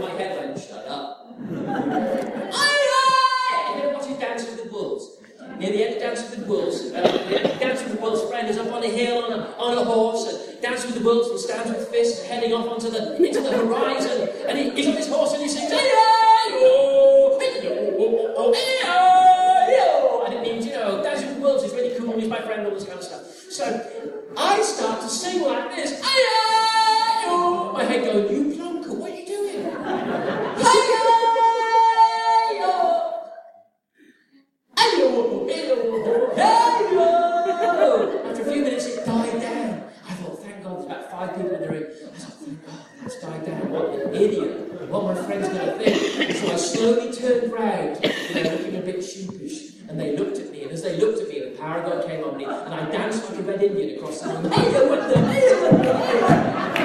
My 0.00 0.10
head 0.10 0.38
went, 0.38 0.56
shut 0.56 0.86
up. 0.86 1.26
Ayo! 1.40 3.02
And 3.66 3.80
then 3.82 3.94
watching 3.94 4.18
Dancing 4.20 4.54
with 4.54 4.62
the 4.62 4.70
Wolves. 4.72 5.18
Near 5.58 5.72
the 5.72 5.84
end 5.84 5.94
of 5.96 6.00
Dancing 6.02 6.30
with 6.30 6.38
the 6.38 6.46
Wolves, 6.46 6.92
uh, 6.92 7.02
Dancing 7.58 7.88
with 7.88 7.96
the 7.96 8.02
Wolves' 8.02 8.22
friend 8.30 8.48
is 8.48 8.58
up 8.58 8.72
on 8.72 8.84
a 8.84 8.88
hill 8.88 9.24
on 9.24 9.32
a, 9.32 9.42
on 9.58 9.76
a 9.76 9.84
horse, 9.84 10.32
and 10.32 10.53
Dancing 10.64 10.92
with 10.92 10.98
the 11.02 11.04
Wolves 11.04 11.28
and 11.28 11.38
stands 11.38 11.68
with 11.70 11.88
fists 11.90 12.24
heading 12.24 12.54
off 12.54 12.66
onto 12.66 12.88
the 12.88 13.16
into 13.22 13.42
the 13.42 13.52
horizon, 13.52 14.30
and 14.48 14.56
he, 14.56 14.70
he's 14.70 14.86
on 14.86 14.96
his 14.96 15.06
horse 15.08 15.34
and 15.34 15.42
he 15.42 15.48
sings, 15.48 15.70
Ayo! 15.70 17.38
Ayo! 17.38 18.54
Ayo! 18.86 20.24
And 20.24 20.32
it 20.32 20.40
means, 20.40 20.64
you 20.64 20.72
know, 20.72 21.02
Dancing 21.02 21.28
with 21.28 21.36
the 21.36 21.42
Wolves 21.42 21.64
is 21.64 21.72
really 21.74 21.94
cool, 21.98 22.18
he's 22.18 22.28
my 22.30 22.40
friend, 22.40 22.66
all 22.66 22.72
this 22.72 22.84
kind 22.86 22.98
of 22.98 23.04
stuff. 23.04 23.26
So 23.50 23.64
I 24.38 24.62
start 24.62 25.02
to 25.02 25.08
sing 25.10 25.42
like 25.44 25.76
this, 25.76 26.00
Ayo! 26.00 27.74
My 27.74 27.84
head 27.84 28.02
going, 28.06 28.32
you 28.32 28.44
plonker, 28.56 28.96
what 28.96 29.10
are 29.10 29.14
you 29.14 29.26
doing? 29.26 29.66
Ayo! 29.66 30.16
Ayo! 34.76 35.12
Ayo! 35.44 35.84
Ayo! 36.36 37.04
After 38.30 38.42
a 38.42 38.44
few 38.50 38.62
minutes, 38.64 38.86
it 38.86 39.04
died 39.04 39.40
down. 39.42 39.82
I 40.08 40.14
thought, 40.14 40.38
thank 40.42 40.62
God, 40.64 40.76
there's 40.76 40.86
about 40.86 41.10
five 41.10 41.34
people 41.36 41.54
in 41.54 41.60
the 41.62 41.68
room. 41.68 41.84
I 41.84 42.18
thought, 42.18 42.32
thank 42.34 42.66
God, 42.66 42.80
it's 43.04 43.16
died 43.20 43.44
down. 43.46 43.70
What 43.70 43.86
an 43.94 44.14
idiot. 44.14 44.90
What 44.90 45.02
my 45.04 45.14
friend's 45.22 45.48
going 45.48 45.66
to 45.66 45.72
think. 45.82 46.36
So 46.36 46.52
I 46.52 46.56
slowly 46.56 47.12
turned 47.12 47.52
round, 47.52 47.98
you 48.04 48.34
know, 48.34 48.50
looking 48.50 48.76
a 48.76 48.80
bit 48.80 49.02
sheepish. 49.02 49.72
And 49.88 49.98
they 49.98 50.16
looked 50.16 50.38
at 50.38 50.50
me, 50.50 50.62
and 50.62 50.72
as 50.72 50.82
they 50.82 50.96
looked 50.98 51.20
at 51.20 51.28
me, 51.28 51.40
the 51.40 51.56
power 51.58 51.78
of 51.78 51.84
God 51.90 52.06
came 52.06 52.24
on 52.24 52.36
me, 52.36 52.44
and 52.44 52.74
I 52.74 52.90
danced 52.90 53.28
like 53.30 53.38
a 53.38 53.42
red 53.42 53.62
Indian 53.62 53.96
across 53.98 54.20
the 54.20 54.28
room. 54.28 54.44
Ayo! 54.44 54.52
Ayo! 54.52 55.70
Ayo! 55.82 56.28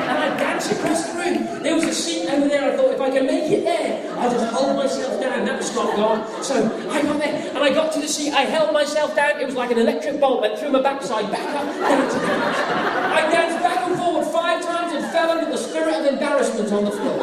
And 0.09 0.17
I 0.17 0.37
danced 0.37 0.71
across 0.71 1.03
the 1.07 1.13
room. 1.17 1.63
There 1.63 1.75
was 1.75 1.83
a 1.85 1.93
seat 1.93 2.29
over 2.29 2.47
there. 2.47 2.71
I 2.71 2.75
thought 2.77 2.93
if 2.93 3.01
I 3.01 3.09
can 3.09 3.25
make 3.25 3.51
it 3.51 3.63
there, 3.63 4.17
I'll 4.17 4.31
just 4.31 4.53
hold 4.53 4.75
myself 4.77 5.19
down. 5.21 5.45
That 5.45 5.57
was 5.57 5.75
not 5.75 5.95
gone. 5.95 6.43
So 6.43 6.55
I 6.89 7.01
got 7.01 7.17
there 7.19 7.49
and 7.49 7.57
I 7.57 7.69
got 7.73 7.91
to 7.93 7.99
the 7.99 8.07
seat. 8.07 8.33
I 8.33 8.41
held 8.41 8.71
myself 8.73 9.15
down. 9.15 9.39
It 9.41 9.45
was 9.45 9.55
like 9.69 9.77
an 9.77 9.87
electric 9.87 10.19
bolt 10.19 10.41
went 10.41 10.57
through 10.57 10.71
my 10.71 10.81
backside, 10.81 11.29
back 11.29 11.55
up. 11.55 11.67
I 11.79 13.29
danced 13.31 13.59
back 13.61 13.87
and 13.87 13.95
forward 13.99 14.25
five 14.25 14.65
times 14.65 14.93
and 14.95 15.05
fell 15.11 15.29
under 15.29 15.51
the 15.51 15.57
spirit 15.57 15.93
of 15.93 16.05
embarrassment 16.07 16.71
on 16.71 16.85
the 16.85 16.91
floor. 16.91 17.19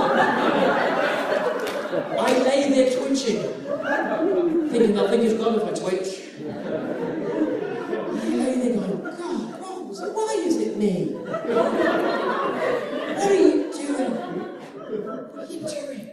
I 2.20 2.38
lay 2.44 2.70
there 2.70 2.90
twitching, 2.96 3.42
thinking 4.70 4.94
nothing 4.94 5.22
is 5.22 5.34
gone 5.34 5.56
if 5.56 5.64
I 5.64 5.72
twitch. 5.72 6.22
I 7.98 8.28
lay 8.28 8.54
there 8.60 8.74
going, 8.76 9.02
God, 9.02 9.60
what 9.60 9.84
was 9.86 10.00
it? 10.02 10.14
Why 10.14 10.34
is 10.46 10.56
it 10.56 10.76
me? 10.76 11.14
What 11.16 11.34
are 13.26 13.34
you 13.34 13.72
doing? 13.72 14.12
What 15.34 15.48
are 15.48 15.52
you 15.52 15.60
doing? 15.60 16.10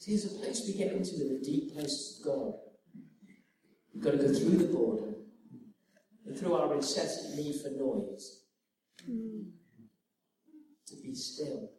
See, 0.00 0.10
there's 0.10 0.24
a 0.24 0.28
place 0.36 0.66
we 0.66 0.72
get 0.72 0.92
into 0.92 1.14
in 1.14 1.28
the 1.28 1.40
deep 1.44 1.74
places 1.74 2.18
of 2.18 2.24
God. 2.26 2.54
We've 3.98 4.04
got 4.04 4.12
to 4.12 4.28
go 4.28 4.32
through 4.32 4.58
the 4.58 4.72
boredom 4.72 5.16
and 6.24 6.38
through 6.38 6.54
our 6.54 6.72
incessant 6.72 7.34
need 7.34 7.60
for 7.60 7.70
noise 7.70 8.44
to 9.04 10.94
be 11.02 11.12
still 11.16 11.70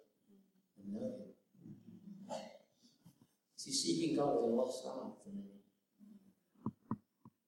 and 0.77 0.91
know 0.91 1.13
Him. 1.15 2.35
See, 3.55 3.71
seeking 3.71 4.17
God 4.17 4.35
is 4.35 4.43
a 4.43 4.47
lost 4.47 4.83
art 4.85 5.13
for 5.23 5.29
many. 5.29 5.61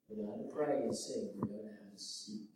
We 0.08 0.16
know 0.24 0.38
how 0.38 0.42
to 0.42 0.56
pray 0.56 0.84
and 0.84 0.96
sing, 0.96 1.34
we 1.36 1.50
don't 1.50 1.66
know 1.66 1.70
how 1.70 1.92
to 1.92 2.00
seek. 2.02 2.52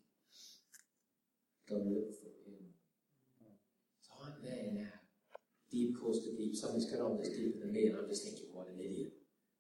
Go 1.67 1.75
look 1.75 2.13
for 2.15 2.31
Him. 2.47 2.63
So 3.99 4.13
I'm 4.23 4.41
there 4.41 4.71
now. 4.71 4.99
Deep 5.69 5.99
calls 5.99 6.23
to 6.23 6.31
deep. 6.37 6.55
Something's 6.55 6.89
going 6.89 7.01
on 7.01 7.17
that's 7.17 7.35
deeper 7.35 7.59
than 7.59 7.73
me, 7.73 7.87
and 7.87 7.97
I'm 7.97 8.07
just 8.07 8.23
thinking, 8.23 8.45
what 8.53 8.69
an 8.69 8.79
idiot. 8.79 9.11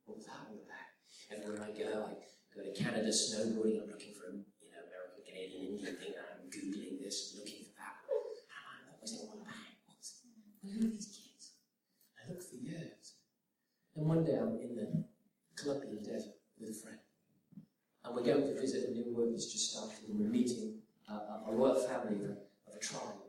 What 0.05 0.19
was 0.19 0.25
that 0.27 0.47
all 0.47 0.55
about? 0.55 1.43
Everywhere 1.43 1.67
I 1.67 1.77
go, 1.77 2.05
I 2.07 2.13
go 2.55 2.63
to 2.63 2.71
Canada 2.71 3.11
snowboarding, 3.11 3.83
I'm 3.83 3.91
looking 3.91 4.15
for 4.15 4.31
a 4.31 4.39
you 4.63 4.71
know, 4.71 4.79
American, 4.87 5.27
Canadian, 5.27 5.75
Indian 5.75 5.95
thing, 5.99 6.15
and 6.15 6.25
I'm 6.39 6.47
Googling 6.47 7.03
this 7.03 7.35
looking 7.37 7.67
for 7.67 7.75
that. 7.75 7.99
And 8.07 8.95
I'm 8.95 8.97
was 9.03 9.11
it 9.11 9.19
all 9.27 9.43
about? 9.43 9.75
What's, 9.91 10.23
who 10.63 10.87
are 10.87 10.89
these 10.89 11.11
kids? 11.11 11.59
I 12.15 12.31
look 12.31 12.41
for 12.41 12.55
years. 12.55 13.19
And 13.95 14.07
one 14.07 14.23
day 14.23 14.39
I'm 14.39 14.55
in 14.63 14.75
the 14.75 15.03
Colombian 15.55 16.03
desert 16.03 16.39
with 16.59 16.71
a 16.71 16.73
friend. 16.73 16.99
And 18.03 18.15
we're 18.15 18.23
going 18.23 18.47
to 18.47 18.59
visit 18.59 18.89
a 18.89 18.91
new 18.91 19.13
work 19.15 19.31
that's 19.31 19.51
just 19.51 19.71
started, 19.71 20.07
and 20.07 20.19
we're 20.19 20.31
meeting 20.31 20.79
a 21.09 21.51
royal 21.51 21.75
family 21.75 22.23
of 22.23 22.29
a, 22.29 22.37
of 22.69 22.75
a 22.75 22.79
tribe 22.79 23.19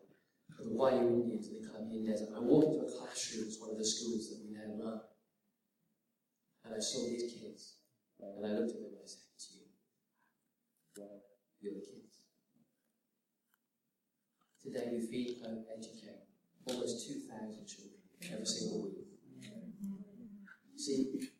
of 0.58 0.64
the 0.64 0.70
Wayuu 0.70 1.22
Indians 1.22 1.48
in 1.48 1.62
the 1.62 1.68
Colombian 1.68 2.06
desert. 2.06 2.28
I 2.34 2.40
walked 2.40 2.74
into 2.74 2.86
a 2.86 2.98
classroom, 2.98 3.44
it's 3.46 3.60
one 3.60 3.70
of 3.70 3.78
the 3.78 3.84
schools 3.84 4.30
that 4.30 4.40
we 4.44 4.54
now 4.54 4.84
run. 4.84 5.00
And 6.64 6.74
I 6.74 6.80
saw 6.80 7.06
these 7.06 7.32
kids. 7.32 7.76
And 8.20 8.46
I 8.46 8.50
looked 8.50 8.72
at 8.72 8.80
them 8.80 8.96
and 8.96 9.02
I 9.02 9.06
said, 9.06 9.28
It's 9.34 9.52
you. 9.52 9.66
Well, 10.96 11.08
uh, 11.08 11.18
you're 11.60 11.74
the 11.74 11.80
kids. 11.80 12.24
Today 14.62 14.88
we 14.92 15.00
feed, 15.06 15.38
clothe, 15.42 15.64
educate 15.70 16.26
almost 16.66 17.06
2,000 17.06 17.66
children 17.66 18.00
every 18.32 18.46
single 18.46 18.82
week. 18.82 19.06
See, 20.76 21.30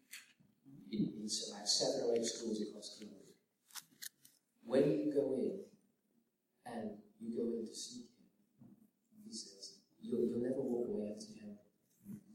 in, 0.93 0.99
in 0.99 1.29
about 1.51 1.69
seven 1.69 2.09
or 2.09 2.17
eight 2.17 2.25
schools 2.25 2.63
across 2.63 2.97
Colombia. 2.99 3.35
When 4.65 4.91
you 4.91 5.13
go 5.13 5.35
in 5.35 5.61
and 6.65 6.91
you 7.21 7.37
go 7.37 7.53
in 7.59 7.67
to 7.67 7.75
seek 7.75 8.07
Him, 8.59 8.69
He 9.27 9.33
says, 9.33 9.79
you'll, 10.01 10.27
you'll 10.27 10.43
never 10.43 10.63
walk 10.63 10.89
away 10.89 11.13
empty 11.13 11.39
handed. 11.41 11.59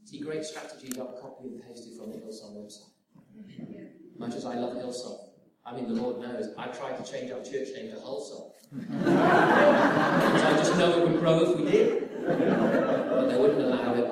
See, 0.04 0.20
great 0.20 0.44
strategy 0.44 0.88
got 0.88 1.20
copied 1.20 1.52
and 1.52 1.62
pasted 1.62 1.96
from 1.98 2.12
the 2.12 2.18
Hillsong 2.18 2.56
website. 2.56 2.91
Much 4.22 4.36
as 4.36 4.44
I 4.44 4.54
love 4.54 4.74
Hillsong, 4.74 5.18
I 5.66 5.74
mean, 5.74 5.88
the 5.88 6.00
Lord 6.00 6.20
knows, 6.20 6.54
I 6.56 6.68
tried 6.68 7.04
to 7.04 7.12
change 7.12 7.32
our 7.32 7.42
church 7.42 7.70
name 7.74 7.90
to 7.90 7.96
Hullsong. 7.96 8.52
Because 8.70 10.42
I 10.42 10.56
just 10.58 10.78
know 10.78 10.96
it 10.96 11.08
would 11.08 11.18
grow 11.18 11.40
if 11.40 11.56
we 11.58 11.64
did. 11.68 12.08
But 12.24 13.26
they 13.28 13.36
wouldn't 13.36 13.60
allow 13.60 13.94
it. 13.94 14.06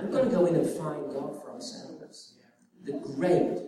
We've 0.00 0.12
got 0.12 0.22
to 0.22 0.30
go 0.30 0.46
in 0.46 0.54
and 0.54 0.70
find 0.70 1.12
God 1.12 1.42
for 1.42 1.50
ourselves. 1.50 2.38
The 2.84 2.92
great, 2.92 3.58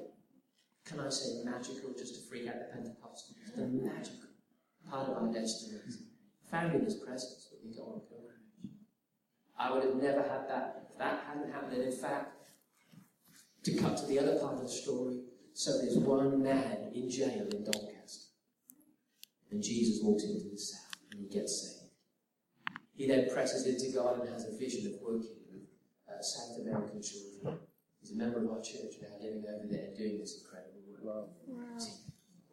can 0.87 1.01
I 1.01 1.09
say 1.11 1.43
magical, 1.45 1.93
just 1.99 2.15
to 2.15 2.21
freak 2.29 2.47
out 2.47 2.55
the 2.61 2.67
Pentecostals, 2.79 3.35
the 3.57 3.67
magical 3.67 4.29
part 4.89 5.09
of 5.09 5.17
our 5.21 5.33
destiny 5.33 5.81
is 5.89 6.05
found 6.49 6.73
in 6.77 6.85
His 6.85 6.95
presence 6.95 7.49
that 7.51 7.59
we 7.65 7.75
go 7.75 7.83
on. 7.83 8.20
I 9.61 9.71
would 9.71 9.85
have 9.85 9.97
never 9.97 10.23
had 10.23 10.49
that 10.49 10.89
if 10.91 10.99
that 10.99 11.23
hadn't 11.29 11.53
happened. 11.53 11.75
And 11.75 11.93
in 11.93 11.93
fact, 11.93 12.33
to 13.65 13.77
cut 13.77 13.99
to 13.99 14.07
the 14.07 14.19
other 14.19 14.39
part 14.39 14.55
of 14.55 14.63
the 14.63 14.69
story, 14.69 15.21
so 15.53 15.79
there's 15.79 15.99
one 15.99 16.43
man 16.43 16.91
in 16.95 17.11
jail 17.11 17.47
in 17.53 17.63
Doncaster. 17.65 18.33
And 19.51 19.63
Jesus 19.63 20.03
walks 20.03 20.25
into 20.25 20.49
the 20.49 20.57
cell 20.57 20.81
and 21.13 21.21
he 21.21 21.29
gets 21.29 21.61
saved. 21.61 21.91
He 22.97 23.07
then 23.07 23.29
presses 23.31 23.67
into 23.67 23.95
God 23.95 24.21
and 24.21 24.29
has 24.31 24.47
a 24.47 24.57
vision 24.57 24.95
of 24.95 25.01
working 25.03 25.37
with 25.53 25.69
uh, 26.09 26.23
South 26.23 26.61
American 26.63 27.03
children. 27.03 27.59
He's 28.01 28.13
a 28.13 28.17
member 28.17 28.43
of 28.43 28.51
our 28.51 28.63
church 28.63 28.97
now, 29.03 29.13
living 29.21 29.45
over 29.47 29.67
there 29.69 29.89
doing 29.95 30.21
this 30.21 30.41
incredible 30.41 30.81
work. 31.03 31.29
See, 31.79 31.91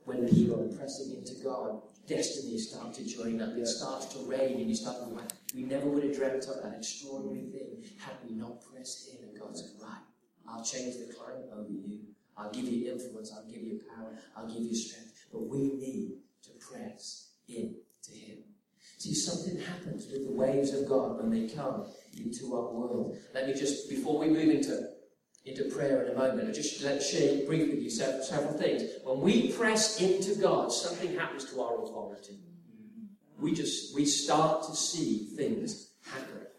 when 0.03 0.27
people 0.27 0.59
are 0.61 0.77
pressing 0.77 1.15
into 1.15 1.41
God, 1.41 1.81
destiny 2.05 2.57
starts 2.57 2.97
to 2.97 3.05
join 3.05 3.41
up. 3.41 3.55
It 3.55 3.67
starts 3.67 4.07
to 4.15 4.19
rain, 4.25 4.59
and 4.59 4.69
you 4.69 4.75
start 4.75 4.97
to 4.99 5.07
we 5.57 5.63
never 5.63 5.89
dreamt 6.17 6.45
of 6.47 6.63
that 6.63 6.75
extraordinary 6.77 7.45
thing 7.51 7.83
had 7.99 8.15
we 8.27 8.35
not 8.35 8.61
pressed 8.61 9.09
in. 9.09 9.27
And 9.27 9.39
God 9.39 9.55
said, 9.55 9.69
right, 9.81 10.01
I'll 10.49 10.63
change 10.63 10.95
the 10.95 11.13
climate 11.13 11.49
over 11.55 11.69
you. 11.69 11.99
I'll 12.35 12.51
give 12.51 12.65
you 12.65 12.91
influence. 12.91 13.31
I'll 13.35 13.49
give 13.49 13.61
you 13.61 13.81
power. 13.95 14.13
I'll 14.35 14.47
give 14.47 14.63
you 14.63 14.75
strength. 14.75 15.25
But 15.31 15.47
we 15.47 15.59
need 15.59 16.17
to 16.43 16.49
press 16.59 17.31
in 17.47 17.75
to 18.03 18.11
Him. 18.11 18.37
See, 18.97 19.13
something 19.13 19.59
happens 19.59 20.07
with 20.11 20.25
the 20.25 20.33
waves 20.33 20.73
of 20.73 20.87
God 20.87 21.17
when 21.17 21.29
they 21.29 21.53
come 21.53 21.85
into 22.17 22.55
our 22.55 22.71
world. 22.71 23.17
Let 23.33 23.47
me 23.47 23.53
just, 23.53 23.89
before 23.89 24.19
we 24.19 24.27
move 24.27 24.49
into, 24.49 24.89
into 25.45 25.65
prayer 25.65 26.03
in 26.03 26.15
a 26.15 26.17
moment, 26.17 26.49
I 26.49 26.51
just 26.51 26.83
let 26.83 27.01
share 27.01 27.45
briefly 27.45 27.75
with 27.75 27.83
you 27.83 27.89
several, 27.89 28.23
several 28.23 28.53
things. 28.53 28.83
When 29.03 29.21
we 29.21 29.51
press 29.51 30.01
into 30.01 30.39
God, 30.39 30.71
something 30.71 31.15
happens 31.15 31.45
to 31.51 31.61
our 31.61 31.83
authority. 31.83 32.39
We 33.39 33.53
just, 33.53 33.93
we 33.93 34.05
start 34.05 34.63
to 34.63 34.75
see 34.75 35.29
things. 35.35 35.86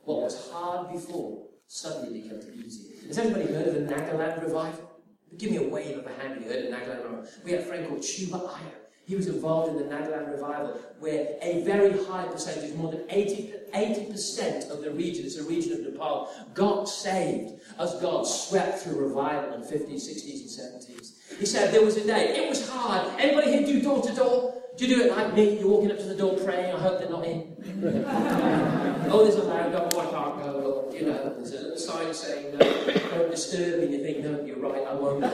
What 0.09 0.23
was 0.23 0.51
hard 0.51 0.91
before 0.91 1.49
suddenly 1.67 2.23
becomes 2.23 2.47
easy. 2.49 3.07
Has 3.09 3.19
anybody 3.19 3.53
heard 3.53 3.69
of 3.69 3.75
the 3.75 3.95
Nagaland 3.95 4.43
revival? 4.43 4.91
Give 5.37 5.51
me 5.51 5.59
a 5.59 5.69
wave 5.69 5.99
of 5.99 6.07
a 6.07 6.15
hand 6.15 6.39
if 6.39 6.45
you 6.45 6.51
heard 6.51 6.65
of 6.65 6.71
the 6.71 6.77
Nagaland 6.79 7.05
revival. 7.05 7.27
We 7.45 7.51
had 7.51 7.61
a 7.61 7.65
friend 7.65 7.87
called 7.87 8.01
Chuba 8.01 8.49
Iyer. 8.49 8.73
He 9.05 9.17
was 9.17 9.27
involved 9.27 9.77
in 9.77 9.77
the 9.77 9.95
Nagaland 9.95 10.33
revival, 10.33 10.81
where 10.99 11.37
a 11.43 11.63
very 11.63 12.03
high 12.07 12.25
percentage, 12.25 12.75
more 12.75 12.91
than 12.91 13.05
80, 13.11 13.53
80% 13.75 14.71
of 14.71 14.81
the 14.81 14.93
region, 14.93 15.27
it's 15.27 15.37
a 15.37 15.45
region 15.45 15.75
of 15.75 15.93
Nepal, 15.93 16.31
got 16.55 16.89
saved 16.89 17.61
as 17.79 17.93
God 17.97 18.27
swept 18.27 18.79
through 18.79 19.09
revival 19.09 19.53
in 19.53 19.61
50s, 19.61 20.09
60s, 20.09 20.41
and 20.41 20.83
70s. 20.89 21.39
He 21.39 21.45
said 21.45 21.71
there 21.71 21.85
was 21.85 21.99
a 21.99 22.07
day, 22.07 22.35
it 22.35 22.49
was 22.49 22.67
hard. 22.67 23.13
Anybody 23.21 23.53
here 23.53 23.67
do 23.67 23.83
door 23.83 24.03
to 24.03 24.15
door? 24.15 24.58
Do 24.79 24.87
you 24.87 24.95
do 24.95 25.03
it 25.03 25.11
like 25.11 25.35
me? 25.35 25.59
You're 25.59 25.67
walking 25.67 25.91
up 25.91 25.99
to 25.99 26.05
the 26.05 26.15
door 26.15 26.39
praying, 26.39 26.73
I 26.73 26.79
hope 26.79 27.01
they're 27.01 27.11
not 27.11 27.25
in. 27.25 27.53
oh, 29.11 29.25
there's 29.25 29.35
a 29.35 29.43
loud 29.43 29.73
dog, 29.73 29.93
oh, 29.93 29.99
I 29.99 30.05
can't 30.05 30.39
go. 30.41 30.89
You 30.95 31.07
know, 31.07 31.35
there's 31.37 31.51
a 31.51 31.63
little 31.63 31.77
sign 31.77 32.15
saying, 32.15 32.57
no, 32.57 32.59
don't 33.11 33.29
disturb 33.29 33.81
me. 33.81 33.97
You 33.97 34.05
think, 34.05 34.19
no, 34.19 34.41
you're 34.45 34.61
right, 34.61 34.87
I 34.87 34.95
won't. 34.95 35.21
well, 35.23 35.33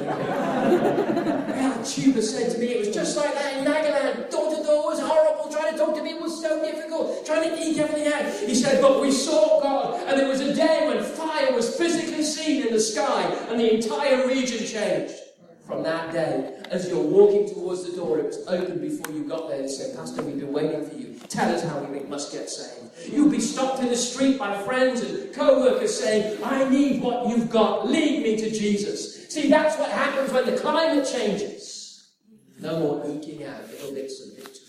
Chuba 1.80 2.22
said 2.22 2.52
to 2.52 2.58
me, 2.58 2.68
it 2.68 2.86
was 2.86 2.94
just 2.94 3.18
like 3.18 3.34
that 3.34 3.58
in 3.58 3.66
Nagaland. 3.66 4.30
Door 4.30 4.56
to 4.56 4.62
door 4.62 4.86
was 4.86 5.00
horrible. 5.00 5.52
Trying 5.52 5.72
to 5.72 5.78
talk 5.78 5.94
to 5.94 6.02
people 6.02 6.22
was 6.22 6.40
so 6.40 6.62
difficult. 6.62 7.26
Trying 7.26 7.50
to 7.50 7.62
eke 7.62 7.76
everything 7.76 8.14
out. 8.14 8.24
He 8.48 8.54
said, 8.54 8.80
but 8.80 9.02
we 9.02 9.12
saw 9.12 9.60
God, 9.60 10.08
and 10.08 10.18
there 10.18 10.28
was 10.28 10.40
a 10.40 10.54
day 10.54 10.88
when 10.88 11.04
fire 11.04 11.52
was 11.52 11.76
physically 11.76 12.24
seen 12.24 12.66
in 12.66 12.72
the 12.72 12.80
sky, 12.80 13.24
and 13.50 13.60
the 13.60 13.74
entire 13.74 14.26
region 14.26 14.64
changed. 14.66 15.23
From 15.66 15.82
that 15.82 16.12
day, 16.12 16.60
as 16.70 16.88
you're 16.88 17.02
walking 17.02 17.48
towards 17.48 17.84
the 17.84 17.96
door, 17.96 18.18
it 18.18 18.26
was 18.26 18.46
open 18.46 18.80
before 18.80 19.14
you 19.14 19.24
got 19.24 19.48
there. 19.48 19.62
They 19.62 19.68
said, 19.68 19.96
Pastor, 19.96 20.22
we've 20.22 20.38
been 20.38 20.52
waiting 20.52 20.86
for 20.86 20.94
you. 20.94 21.18
Tell 21.28 21.54
us 21.54 21.64
how 21.64 21.78
we 21.80 22.00
must 22.00 22.32
get 22.32 22.50
saved. 22.50 22.92
You'll 23.10 23.30
be 23.30 23.40
stopped 23.40 23.80
in 23.80 23.88
the 23.88 23.96
street 23.96 24.38
by 24.38 24.60
friends 24.62 25.00
and 25.00 25.34
co-workers 25.34 25.98
saying, 25.98 26.42
I 26.44 26.68
need 26.68 27.02
what 27.02 27.28
you've 27.28 27.48
got. 27.48 27.88
Lead 27.88 28.22
me 28.22 28.36
to 28.36 28.50
Jesus. 28.50 29.26
See, 29.32 29.48
that's 29.48 29.78
what 29.78 29.90
happens 29.90 30.32
when 30.32 30.46
the 30.46 30.56
climate 30.58 31.08
changes. 31.10 32.12
No 32.60 32.78
more 32.78 33.10
eking 33.10 33.44
out 33.44 33.66
little 33.70 33.94
bits 33.94 34.20
of 34.20 34.36
victory. 34.36 34.68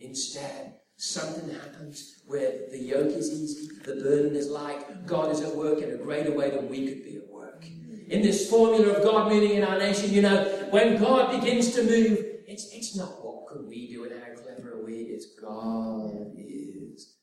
Instead, 0.00 0.74
something 0.96 1.54
happens 1.54 2.20
where 2.26 2.68
the 2.70 2.78
yoke 2.78 3.12
is 3.12 3.32
easy, 3.32 3.68
the 3.84 3.96
burden 3.96 4.36
is 4.36 4.48
light, 4.48 5.06
God 5.06 5.32
is 5.32 5.40
at 5.40 5.54
work 5.56 5.80
in 5.80 5.90
a 5.90 5.96
greater 5.96 6.32
way 6.32 6.50
than 6.50 6.68
we 6.68 6.86
could 6.86 7.02
be 7.02 7.16
at 7.16 7.28
work. 7.28 7.33
In 7.62 8.22
this 8.22 8.50
formula 8.50 8.94
of 8.94 9.02
God 9.02 9.32
moving 9.32 9.52
in 9.52 9.64
our 9.64 9.78
nation, 9.78 10.12
you 10.12 10.22
know, 10.22 10.44
when 10.70 10.98
God 10.98 11.40
begins 11.40 11.74
to 11.74 11.82
move, 11.82 12.18
it's, 12.46 12.72
it's 12.72 12.96
not 12.96 13.24
what 13.24 13.48
can 13.48 13.66
we 13.66 13.88
do 13.88 14.04
and 14.04 14.12
how 14.12 14.42
clever 14.42 14.74
are 14.74 14.84
we. 14.84 14.94
It's 14.94 15.34
God 15.40 16.32
is 16.36 17.14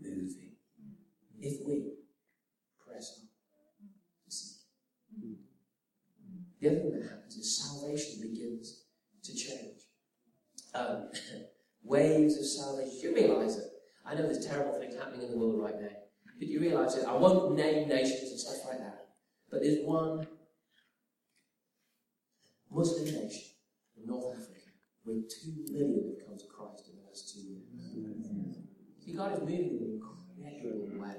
moving. 0.00 0.52
If 1.38 1.66
we 1.66 1.92
press 2.86 3.20
on. 3.20 3.26
The 6.60 6.68
other 6.68 6.76
thing 6.80 7.00
that 7.00 7.08
happens 7.08 7.36
is 7.36 7.56
salvation 7.56 8.20
begins 8.20 8.84
to 9.24 9.34
change. 9.34 9.80
Um, 10.74 11.10
waves 11.82 12.38
of 12.38 12.44
salvation. 12.44 12.98
You 13.02 13.14
realize 13.14 13.56
it? 13.56 13.64
I 14.04 14.14
know 14.14 14.22
there's 14.22 14.46
terrible 14.46 14.78
things 14.78 14.94
happening 14.96 15.26
in 15.26 15.32
the 15.32 15.38
world 15.38 15.62
right 15.62 15.80
now. 15.80 15.88
But 16.38 16.48
you 16.48 16.60
realize 16.60 16.96
it? 16.96 17.06
I 17.06 17.12
won't 17.14 17.56
name 17.56 17.88
nations 17.88 18.30
and 18.30 18.40
stuff 18.40 18.66
like 18.68 18.78
that. 18.78 18.99
But 19.50 19.62
there's 19.62 19.84
one 19.84 20.26
Muslim 22.70 23.04
nation 23.04 23.50
in 23.96 24.06
North 24.06 24.36
Africa 24.36 24.60
where 25.04 25.16
two 25.28 25.72
million 25.72 26.14
have 26.14 26.26
come 26.26 26.38
to 26.38 26.46
Christ 26.46 26.88
in 26.88 26.96
the 26.96 27.08
last 27.08 27.34
two 27.34 27.40
years. 27.40 28.56
See, 29.04 29.12
God 29.12 29.32
is 29.34 29.40
moving 29.40 29.78
in 29.78 30.00
an 30.38 30.54
incredible 30.54 31.02
way. 31.02 31.16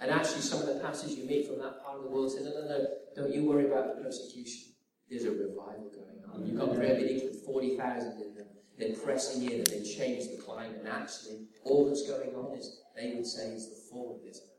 And 0.00 0.10
actually, 0.10 0.42
some 0.42 0.60
of 0.60 0.66
the 0.66 0.80
pastors 0.80 1.16
you 1.16 1.24
meet 1.24 1.46
from 1.46 1.58
that 1.58 1.82
part 1.82 1.96
of 1.96 2.04
the 2.04 2.10
world 2.10 2.30
say, 2.30 2.44
no, 2.44 2.50
no, 2.50 2.68
no, 2.68 2.86
don't 3.16 3.34
you 3.34 3.44
worry 3.44 3.66
about 3.66 3.96
the 3.96 4.02
persecution. 4.02 4.74
There's 5.08 5.24
a 5.24 5.30
revival 5.30 5.90
going 5.90 6.22
on. 6.32 6.46
You've 6.46 6.58
got 6.58 6.74
prayer 6.74 6.96
meetings 7.00 7.22
with 7.22 7.44
40,000 7.46 8.20
in 8.20 8.34
them. 8.34 8.46
They're 8.78 8.94
pressing 8.94 9.42
in 9.44 9.58
and 9.58 9.66
they 9.66 9.82
change 9.82 10.28
the 10.30 10.40
climate. 10.40 10.76
And 10.78 10.88
actually, 10.88 11.46
all 11.64 11.86
that's 11.86 12.06
going 12.06 12.34
on 12.34 12.56
is, 12.56 12.82
they 12.94 13.14
would 13.14 13.26
say, 13.26 13.50
is 13.50 13.70
the 13.70 13.90
fall 13.90 14.20
of 14.20 14.28
Islam. 14.28 14.50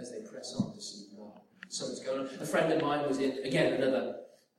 As 0.00 0.10
they 0.10 0.20
press 0.20 0.54
on 0.58 0.72
to 0.74 0.80
see 0.80 1.08
God. 1.16 1.40
Something's 1.68 2.00
going 2.00 2.20
on. 2.20 2.26
A 2.40 2.46
friend 2.46 2.72
of 2.72 2.80
mine 2.80 3.06
was 3.06 3.18
in, 3.18 3.38
again, 3.44 3.74
another 3.74 4.16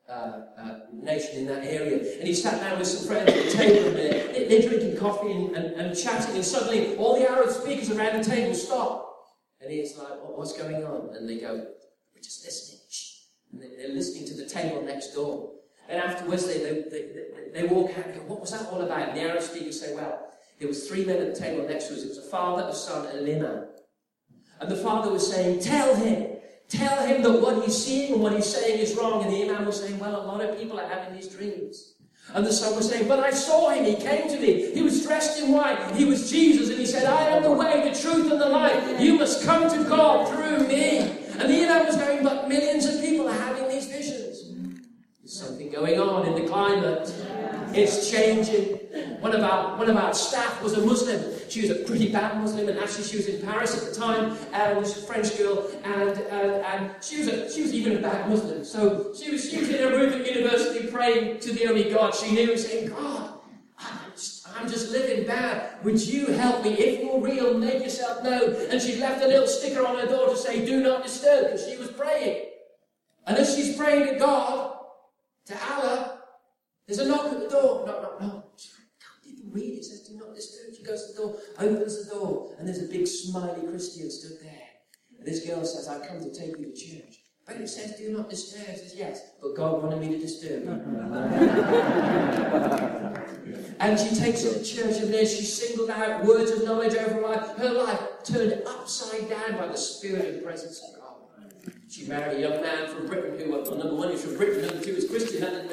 uh, 0.07 0.41
uh, 0.57 0.79
nation 0.93 1.39
in 1.39 1.45
that 1.47 1.63
area. 1.63 2.17
And 2.19 2.27
he 2.27 2.33
sat 2.33 2.59
down 2.59 2.77
with 2.77 2.87
some 2.87 3.07
friends 3.07 3.31
at 3.31 3.45
the 3.45 3.51
table 3.51 3.87
and 3.87 3.97
they're, 3.97 4.49
they're 4.49 4.69
drinking 4.69 4.97
coffee 4.97 5.31
and, 5.31 5.55
and, 5.55 5.73
and, 5.75 5.97
chatting. 5.97 6.35
And 6.35 6.45
suddenly, 6.45 6.95
all 6.97 7.17
the 7.17 7.29
Arab 7.29 7.49
speakers 7.49 7.89
around 7.89 8.23
the 8.23 8.29
table 8.29 8.53
stop. 8.53 9.07
And 9.59 9.71
he's 9.71 9.97
like, 9.97 10.09
well, 10.09 10.33
What's 10.35 10.53
going 10.53 10.83
on? 10.83 11.15
And 11.15 11.27
they 11.27 11.39
go, 11.39 11.55
We're 11.55 12.21
just 12.21 12.43
listening. 12.45 12.79
And 13.53 13.79
they're 13.79 13.95
listening 13.95 14.27
to 14.27 14.35
the 14.35 14.47
table 14.47 14.81
next 14.81 15.13
door. 15.13 15.53
And 15.89 16.01
afterwards, 16.01 16.45
they, 16.45 16.59
they, 16.59 16.83
they, 16.89 17.61
they 17.61 17.67
walk 17.67 17.97
out 17.97 18.05
and 18.05 18.15
go, 18.15 18.21
What 18.21 18.41
was 18.41 18.51
that 18.51 18.67
all 18.71 18.81
about? 18.81 19.09
And 19.09 19.17
the 19.17 19.23
Arab 19.23 19.41
speakers 19.41 19.79
say, 19.81 19.95
Well, 19.95 20.27
there 20.59 20.67
was 20.67 20.87
three 20.87 21.05
men 21.05 21.17
at 21.17 21.33
the 21.33 21.39
table 21.39 21.67
next 21.67 21.87
to 21.87 21.93
us. 21.93 22.03
It 22.03 22.09
was 22.09 22.17
a 22.19 22.29
father, 22.29 22.67
a 22.69 22.73
son, 22.73 23.07
and 23.07 23.27
an 23.27 23.35
imam. 23.35 23.65
And 24.61 24.69
the 24.69 24.75
father 24.75 25.11
was 25.11 25.29
saying, 25.29 25.59
Tell 25.59 25.95
him, 25.95 26.37
tell 26.69 27.05
him 27.05 27.23
that 27.23 27.41
what 27.41 27.65
he's 27.65 27.83
seeing 27.83 28.13
and 28.13 28.21
what 28.21 28.33
he's 28.33 28.45
saying 28.45 28.79
is 28.79 28.95
wrong. 28.95 29.23
And 29.23 29.33
the 29.33 29.49
imam 29.49 29.65
was 29.65 29.81
saying, 29.81 29.97
Well, 29.97 30.15
a 30.15 30.23
lot 30.23 30.39
of 30.39 30.57
people 30.57 30.79
are 30.79 30.87
having 30.87 31.15
these 31.15 31.27
dreams. 31.27 31.95
And 32.35 32.45
the 32.45 32.53
son 32.53 32.75
was 32.75 32.87
saying, 32.87 33.07
But 33.07 33.19
I 33.19 33.31
saw 33.31 33.71
him, 33.71 33.85
he 33.85 33.95
came 33.95 34.29
to 34.29 34.39
me, 34.39 34.71
he 34.71 34.83
was 34.83 35.03
dressed 35.03 35.41
in 35.41 35.51
white, 35.51 35.95
he 35.95 36.05
was 36.05 36.29
Jesus, 36.29 36.69
and 36.69 36.77
he 36.77 36.85
said, 36.85 37.05
I 37.05 37.23
am 37.29 37.43
the 37.43 37.51
way, 37.51 37.89
the 37.89 37.99
truth, 37.99 38.31
and 38.31 38.39
the 38.39 38.45
life. 38.49 39.01
You 39.01 39.17
must 39.17 39.43
come 39.43 39.67
to 39.67 39.83
God 39.89 40.29
through 40.29 40.67
me. 40.67 40.99
And 40.99 41.49
the 41.49 41.63
imam 41.63 41.87
was 41.87 41.97
going, 41.97 42.23
But 42.23 42.47
millions 42.47 42.85
of 42.85 43.01
people 43.01 43.27
are 43.27 43.33
having 43.33 43.67
these 43.67 43.87
visions. 43.87 44.53
There's 45.21 45.33
something 45.33 45.71
going 45.71 45.99
on 45.99 46.27
in 46.27 46.35
the 46.35 46.47
climate. 46.47 47.11
It's 47.73 48.11
changing. 48.11 48.77
One 49.21 49.33
of 49.33 49.41
our 49.41 49.77
one 49.77 49.89
of 49.89 49.97
our 49.97 50.13
staff 50.13 50.61
was 50.61 50.73
a 50.73 50.85
Muslim. 50.85 51.40
She 51.51 51.61
was 51.61 51.69
a 51.69 51.75
pretty 51.75 52.09
bad 52.09 52.39
Muslim, 52.39 52.69
and 52.69 52.79
actually 52.79 53.03
she 53.03 53.17
was 53.17 53.27
in 53.27 53.41
Paris 53.45 53.77
at 53.77 53.93
the 53.93 53.99
time, 53.99 54.31
uh, 54.53 54.55
and 54.55 54.79
was 54.79 54.97
a 54.97 55.01
French 55.05 55.37
girl, 55.37 55.69
and 55.83 56.17
and, 56.17 56.51
and 56.65 57.03
she 57.03 57.17
was 57.19 57.27
a, 57.27 57.51
she 57.51 57.61
was 57.61 57.73
even 57.73 57.97
a 57.97 58.01
bad 58.01 58.29
Muslim. 58.29 58.63
So 58.63 59.13
she 59.13 59.31
was 59.31 59.49
she 59.49 59.59
was 59.59 59.67
in 59.67 59.79
her 59.83 59.89
room 59.89 60.13
at 60.13 60.25
university 60.25 60.87
praying 60.87 61.41
to 61.41 61.51
the 61.51 61.67
only 61.67 61.91
God 61.91 62.15
she 62.15 62.31
knew, 62.31 62.57
saying, 62.57 62.89
God, 62.91 63.33
I'm 63.77 64.11
just, 64.15 64.47
I'm 64.55 64.69
just 64.69 64.91
living 64.91 65.27
bad. 65.27 65.83
Would 65.83 66.01
you 66.01 66.27
help 66.27 66.63
me? 66.63 66.71
If 66.71 67.01
you're 67.01 67.19
real, 67.19 67.57
make 67.57 67.83
yourself 67.83 68.23
known. 68.23 68.55
And 68.69 68.81
she 68.81 68.95
left 68.95 69.21
a 69.21 69.27
little 69.27 69.47
sticker 69.47 69.85
on 69.85 69.99
her 69.99 70.05
door 70.07 70.29
to 70.29 70.37
say, 70.37 70.65
Do 70.65 70.81
not 70.81 71.03
disturb, 71.03 71.47
because 71.47 71.67
she 71.67 71.75
was 71.75 71.91
praying. 71.91 72.45
And 73.27 73.37
as 73.37 73.53
she's 73.53 73.75
praying 73.75 74.13
to 74.13 74.19
God, 74.19 74.77
to 75.47 75.73
Allah, 75.73 76.19
there's 76.87 76.99
a 76.99 77.07
knock 77.07 77.25
at 77.25 77.39
the 77.39 77.49
door. 77.49 77.85
Knock, 77.85 78.01
knock, 78.01 78.21
knock. 78.21 78.45
She 78.57 78.69
can't 78.99 79.37
even 79.37 79.51
read. 79.51 79.77
It 79.77 79.85
says, 79.85 80.01
do 80.01 80.17
not 80.17 80.35
disturb. 80.35 80.75
She 80.75 80.80
goes 80.91 81.07
to 81.07 81.13
the 81.13 81.21
door, 81.21 81.37
opens 81.59 82.03
the 82.03 82.11
door, 82.13 82.53
and 82.57 82.67
there's 82.67 82.83
a 82.83 82.87
big 82.87 83.07
smiley 83.07 83.65
Christian 83.67 84.11
stood 84.11 84.39
there. 84.43 84.67
And 85.17 85.25
this 85.27 85.45
girl 85.45 85.63
says, 85.63 85.87
I've 85.87 86.05
come 86.07 86.19
to 86.19 86.33
take 86.33 86.59
you 86.59 86.65
to 86.65 86.73
church. 86.73 87.19
But 87.47 87.55
it 87.57 87.69
says, 87.69 87.95
do 87.97 88.15
not 88.15 88.29
disturb. 88.29 88.67
She 88.67 88.75
says, 88.77 88.93
yes, 88.95 89.31
but 89.41 89.55
God 89.55 89.81
wanted 89.81 89.99
me 89.99 90.09
to 90.09 90.19
disturb 90.19 90.63
you. 90.63 90.71
and 93.79 93.99
she 93.99 94.15
takes 94.15 94.43
her 94.43 94.53
to 94.53 94.63
church, 94.63 94.97
and 94.97 95.11
there 95.13 95.25
she 95.25 95.43
singled 95.43 95.89
out 95.89 96.23
words 96.23 96.51
of 96.51 96.63
knowledge 96.63 96.93
over 96.95 97.15
her 97.15 97.21
life. 97.21 97.57
Her 97.57 97.71
life 97.71 97.99
turned 98.23 98.61
upside 98.67 99.27
down 99.29 99.57
by 99.57 99.67
the 99.67 99.77
Spirit 99.77 100.35
and 100.35 100.43
presence 100.43 100.83
of 100.83 101.01
God. 101.01 101.15
She 101.89 102.07
married 102.07 102.37
a 102.37 102.41
young 102.41 102.61
man 102.61 102.87
from 102.87 103.07
Britain 103.07 103.39
who, 103.39 103.51
well, 103.51 103.65
number 103.75 103.95
one, 103.95 104.11
is 104.11 104.23
from 104.23 104.37
Britain, 104.37 104.63
number 104.65 104.83
two 104.83 104.91
is 104.91 105.09
Christian, 105.09 105.41
her, 105.41 105.67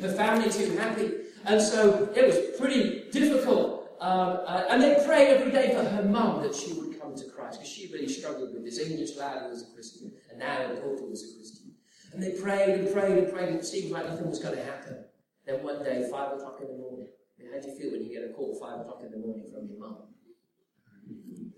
her 0.00 0.12
family 0.14 0.50
too 0.50 0.74
happy. 0.76 1.12
And 1.44 1.60
so 1.60 2.10
it 2.14 2.26
was 2.26 2.58
pretty 2.58 3.10
difficult. 3.10 3.79
Um, 4.00 4.40
uh, 4.46 4.64
and 4.70 4.82
they 4.82 5.04
prayed 5.04 5.28
every 5.28 5.52
day 5.52 5.74
for 5.74 5.84
her 5.84 6.02
mum 6.02 6.42
that 6.42 6.54
she 6.54 6.72
would 6.72 6.98
come 6.98 7.14
to 7.14 7.24
Christ, 7.28 7.58
because 7.58 7.70
she 7.70 7.92
really 7.92 8.08
struggled 8.08 8.54
with 8.54 8.64
this 8.64 8.78
English 8.78 9.16
lad 9.16 9.42
who 9.42 9.50
was 9.50 9.62
a 9.62 9.74
Christian, 9.74 10.12
and 10.30 10.38
now 10.38 10.68
her 10.68 10.74
daughter 10.74 11.04
was 11.04 11.22
a 11.30 11.36
Christian. 11.36 11.74
And 12.12 12.22
they 12.22 12.32
prayed 12.40 12.80
and 12.80 12.92
prayed 12.92 13.18
and 13.18 13.30
prayed, 13.30 13.48
and 13.50 13.58
it 13.58 13.64
seemed 13.64 13.92
like 13.92 14.06
nothing 14.06 14.28
was 14.28 14.38
going 14.38 14.56
to 14.56 14.64
happen. 14.64 15.04
Then 15.44 15.62
one 15.62 15.84
day, 15.84 16.08
five 16.10 16.32
o'clock 16.32 16.58
in 16.62 16.68
the 16.68 16.78
morning, 16.78 17.08
I 17.38 17.42
mean, 17.42 17.52
how 17.52 17.60
do 17.60 17.68
you 17.68 17.76
feel 17.76 17.92
when 17.92 18.02
you 18.02 18.08
get 18.08 18.28
a 18.28 18.32
call 18.32 18.58
five 18.58 18.80
o'clock 18.80 19.02
in 19.04 19.10
the 19.10 19.18
morning 19.18 19.44
from 19.52 19.68
your 19.68 19.78
mum? 19.78 19.96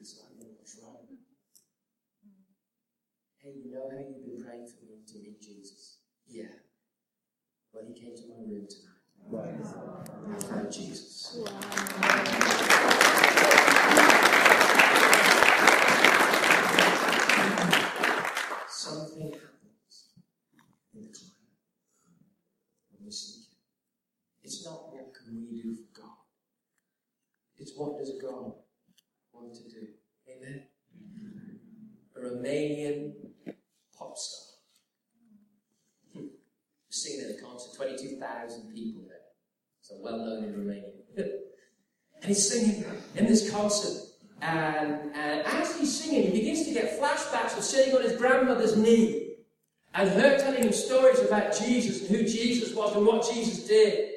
It's 0.00 0.18
like, 0.18 0.32
what's 0.58 0.76
wrong? 0.82 0.98
Hey, 3.38 3.54
you 3.64 3.70
know 3.72 3.88
how 3.88 3.98
you've 3.98 4.26
been 4.26 4.42
praying 4.44 4.66
for 4.66 4.84
me 4.84 4.98
to 5.06 5.18
meet 5.18 5.40
Jesus? 5.40 5.98
Yeah. 6.26 6.52
Well, 7.72 7.84
he 7.86 7.94
came 7.94 8.16
to 8.16 8.22
my 8.28 8.42
room 8.50 8.66
tonight. 8.68 8.91
Found 9.32 10.70
Jesus. 10.70 11.40
Something 18.68 19.32
happens 19.32 20.12
in 20.92 21.00
the 21.00 21.08
climate 21.08 21.48
when 22.90 23.06
we 23.06 23.10
seek 23.10 23.36
Him. 23.36 23.56
It's 24.42 24.66
not 24.66 24.92
what 24.92 25.14
can 25.14 25.34
we 25.34 25.62
do 25.62 25.76
for 25.76 26.02
God. 26.02 26.10
It's 27.58 27.72
what 27.74 27.96
does 27.96 28.12
God 28.20 28.52
want 29.32 29.54
to 29.54 29.62
do. 29.62 29.86
Amen. 30.28 30.64
A 32.14 32.20
Romanian 32.20 33.14
pop 33.96 34.14
star. 34.18 34.50
Singing 36.90 37.30
at 37.30 37.38
a 37.38 37.42
concert, 37.42 37.74
22,000 37.74 38.74
people. 38.74 39.11
Well 40.00 40.18
known 40.18 40.44
in 40.44 40.52
Romania. 40.56 40.90
and 41.16 42.24
he's 42.24 42.48
singing 42.48 42.84
in 43.16 43.26
this 43.26 43.50
concert. 43.50 44.08
And, 44.40 45.14
and 45.14 45.46
as 45.46 45.78
he's 45.78 46.02
singing, 46.02 46.32
he 46.32 46.38
begins 46.38 46.66
to 46.66 46.72
get 46.72 46.98
flashbacks 47.00 47.56
of 47.56 47.62
sitting 47.62 47.94
on 47.94 48.02
his 48.02 48.16
grandmother's 48.16 48.76
knee 48.76 49.34
and 49.94 50.08
her 50.08 50.38
telling 50.38 50.62
him 50.62 50.72
stories 50.72 51.20
about 51.20 51.56
Jesus 51.56 52.00
and 52.00 52.16
who 52.16 52.24
Jesus 52.24 52.74
was 52.74 52.96
and 52.96 53.06
what 53.06 53.30
Jesus 53.32 53.66
did. 53.66 54.10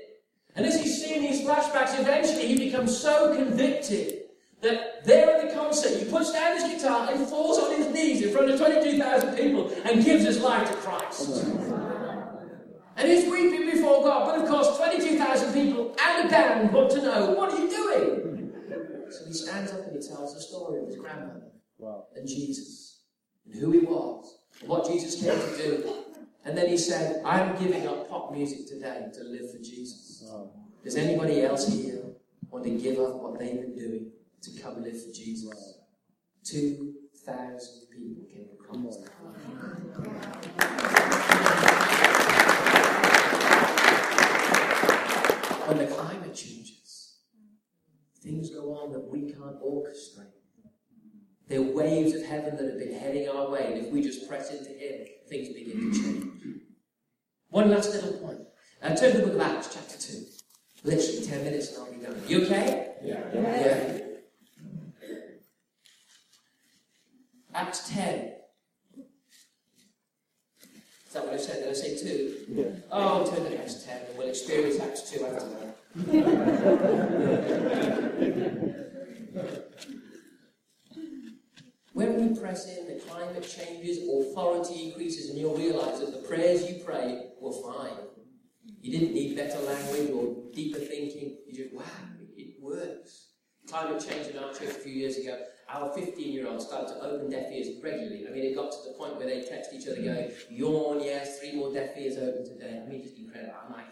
And 0.55 0.65
as 0.65 0.81
he's 0.81 1.03
seeing 1.03 1.21
these 1.21 1.41
flashbacks, 1.41 1.99
eventually 1.99 2.47
he 2.47 2.57
becomes 2.57 2.97
so 2.97 3.35
convicted 3.35 4.21
that 4.61 5.05
there 5.05 5.29
at 5.29 5.47
the 5.47 5.53
concert, 5.53 5.99
he 5.99 6.05
puts 6.05 6.31
down 6.31 6.59
his 6.59 6.73
guitar 6.73 7.09
and 7.11 7.27
falls 7.27 7.59
on 7.59 7.75
his 7.75 7.87
knees 7.93 8.21
in 8.23 8.31
front 8.31 8.49
of 8.49 8.57
22,000 8.57 9.35
people 9.35 9.69
and 9.83 10.03
gives 10.03 10.23
his 10.23 10.39
life 10.39 10.67
to 10.69 10.75
Christ. 10.77 11.45
And 12.97 13.09
he's 13.11 13.29
weeping 13.29 13.65
before 13.69 14.03
God. 14.03 14.25
But 14.25 14.41
of 14.43 14.49
course, 14.49 14.77
22,000 14.77 15.53
people 15.53 15.95
and 16.01 16.27
a 16.27 16.29
band 16.29 16.71
want 16.73 16.91
to 16.91 17.01
know, 17.01 17.31
what 17.31 17.51
are 17.53 17.59
you 17.59 17.69
doing? 17.69 18.51
So 19.09 19.25
he 19.25 19.33
stands 19.33 19.71
up 19.73 19.81
and 19.87 20.01
he 20.01 20.07
tells 20.07 20.33
the 20.33 20.41
story 20.41 20.81
of 20.81 20.87
his 20.87 20.95
grandmother 20.97 21.51
Wow. 21.77 22.05
and 22.15 22.27
Jesus 22.27 23.01
and 23.45 23.53
who 23.55 23.71
he 23.71 23.79
was 23.79 24.37
and 24.61 24.69
what 24.69 24.87
Jesus 24.87 25.21
came 25.21 25.37
to 25.37 25.57
do. 25.57 25.93
And 26.45 26.57
then 26.57 26.67
he 26.69 26.77
said, 26.77 27.21
I'm 27.25 27.55
giving 27.61 27.87
up 27.87 28.09
pop 28.09 28.31
music 28.31 28.67
today 28.67 29.07
to 29.13 29.23
live 29.23 29.51
for 29.51 29.57
Jesus. 29.57 30.23
Wow. 30.27 30.51
Does 30.83 30.95
anybody 30.95 31.41
else 31.41 31.67
here 31.67 32.03
want 32.49 32.63
to 32.65 32.71
give 32.71 32.99
up 32.99 33.15
what 33.21 33.37
they've 33.39 33.59
been 33.59 33.75
doing 33.75 34.11
to 34.41 34.61
come 34.61 34.81
live 34.83 35.03
for 35.05 35.11
Jesus? 35.11 35.79
2,000 36.45 37.87
people 37.91 38.23
came 38.31 38.47
to 38.49 38.55
Come 38.67 38.83
Christ. 38.83 39.09
on. 39.25 40.35
When 45.67 45.77
the 45.79 45.87
climate 45.87 46.35
changes, 46.35 47.15
things 48.21 48.51
go 48.51 48.74
on 48.85 48.93
that 48.93 49.11
we 49.11 49.31
can't 49.31 49.61
orchestrate. 49.61 50.31
There 51.47 51.59
are 51.59 51.63
waves 51.63 52.15
of 52.15 52.25
heaven 52.25 52.55
that 52.57 52.65
have 52.65 52.79
been 52.79 52.93
heading 52.97 53.29
our 53.29 53.47
way, 53.49 53.71
and 53.73 53.85
if 53.85 53.91
we 53.91 54.01
just 54.01 54.27
press 54.27 54.49
into 54.51 54.71
Him, 54.71 55.05
things 55.29 55.49
begin 55.49 55.91
to 55.91 56.01
change. 56.01 56.31
One 57.49 57.69
last 57.69 57.93
little 57.93 58.13
point. 58.13 58.39
Uh, 58.81 58.95
turn 58.95 59.11
to 59.11 59.17
the 59.19 59.25
book 59.27 59.35
of 59.35 59.41
Acts, 59.41 59.69
chapter 59.73 59.97
2. 59.97 60.23
Literally 60.83 61.25
10 61.25 61.43
minutes 61.43 61.69
and 61.69 61.77
I'll 61.79 61.91
be 61.91 61.97
done. 62.05 62.21
You 62.27 62.43
okay? 62.45 62.93
Yeah. 63.03 63.21
Yeah. 63.33 63.99
Acts 67.53 67.89
10. 67.89 68.31
Is 71.07 71.13
that 71.13 71.25
what 71.25 71.33
I 71.33 71.37
said? 71.37 71.61
Did 71.63 71.69
I 71.69 71.73
say 71.73 71.97
2? 71.97 72.35
Yeah. 72.49 72.65
Oh, 72.91 73.25
turn 73.25 73.45
to 73.45 73.57
Acts 73.59 73.83
10 73.83 73.97
and 74.09 74.17
we'll 74.17 74.29
experience 74.29 74.79
Acts 74.79 75.09
2 75.09 75.25
after 75.25 75.49
that. 75.49 75.75
when 81.95 82.19
we 82.19 82.37
press 82.37 82.67
in, 82.77 82.87
the 82.87 82.99
climate 82.99 83.47
changes, 83.47 83.99
authority 83.99 84.89
increases, 84.89 85.29
and 85.29 85.39
you'll 85.39 85.55
realize 85.55 86.01
that 86.01 86.11
the 86.11 86.27
prayers 86.27 86.69
you 86.69 86.83
pray 86.83 87.27
were 87.39 87.53
fine. 87.71 87.95
You 88.81 88.91
didn't 88.91 89.13
need 89.13 89.37
better 89.37 89.57
language 89.59 90.11
or 90.11 90.35
deeper 90.53 90.79
thinking. 90.79 91.37
You 91.47 91.53
just, 91.53 91.73
wow, 91.73 91.83
it 92.35 92.61
works. 92.61 93.29
Climate 93.69 94.05
change 94.05 94.27
in 94.27 94.37
our 94.37 94.51
church 94.51 94.75
a 94.75 94.81
few 94.83 94.91
years 94.91 95.17
ago, 95.17 95.39
our 95.69 95.89
15 95.93 96.33
year 96.33 96.49
old 96.49 96.61
started 96.61 96.89
to 96.89 96.99
open 96.99 97.31
deaf 97.31 97.49
ears 97.49 97.81
regularly. 97.81 98.25
I 98.27 98.31
mean, 98.31 98.43
it 98.43 98.55
got 98.55 98.71
to 98.73 98.77
the 98.89 98.97
point 98.97 99.15
where 99.15 99.27
they 99.27 99.43
text 99.43 99.71
each 99.73 99.87
other 99.87 100.01
going, 100.01 100.31
yawn, 100.49 101.01
yes, 101.01 101.39
three 101.39 101.55
more 101.55 101.73
deaf 101.73 101.91
ears 101.97 102.17
open 102.17 102.43
today. 102.43 102.83
I 102.85 102.89
mean, 102.89 103.03
just 103.03 103.17
incredible. 103.17 103.53
I'm 103.65 103.71
like, 103.71 103.85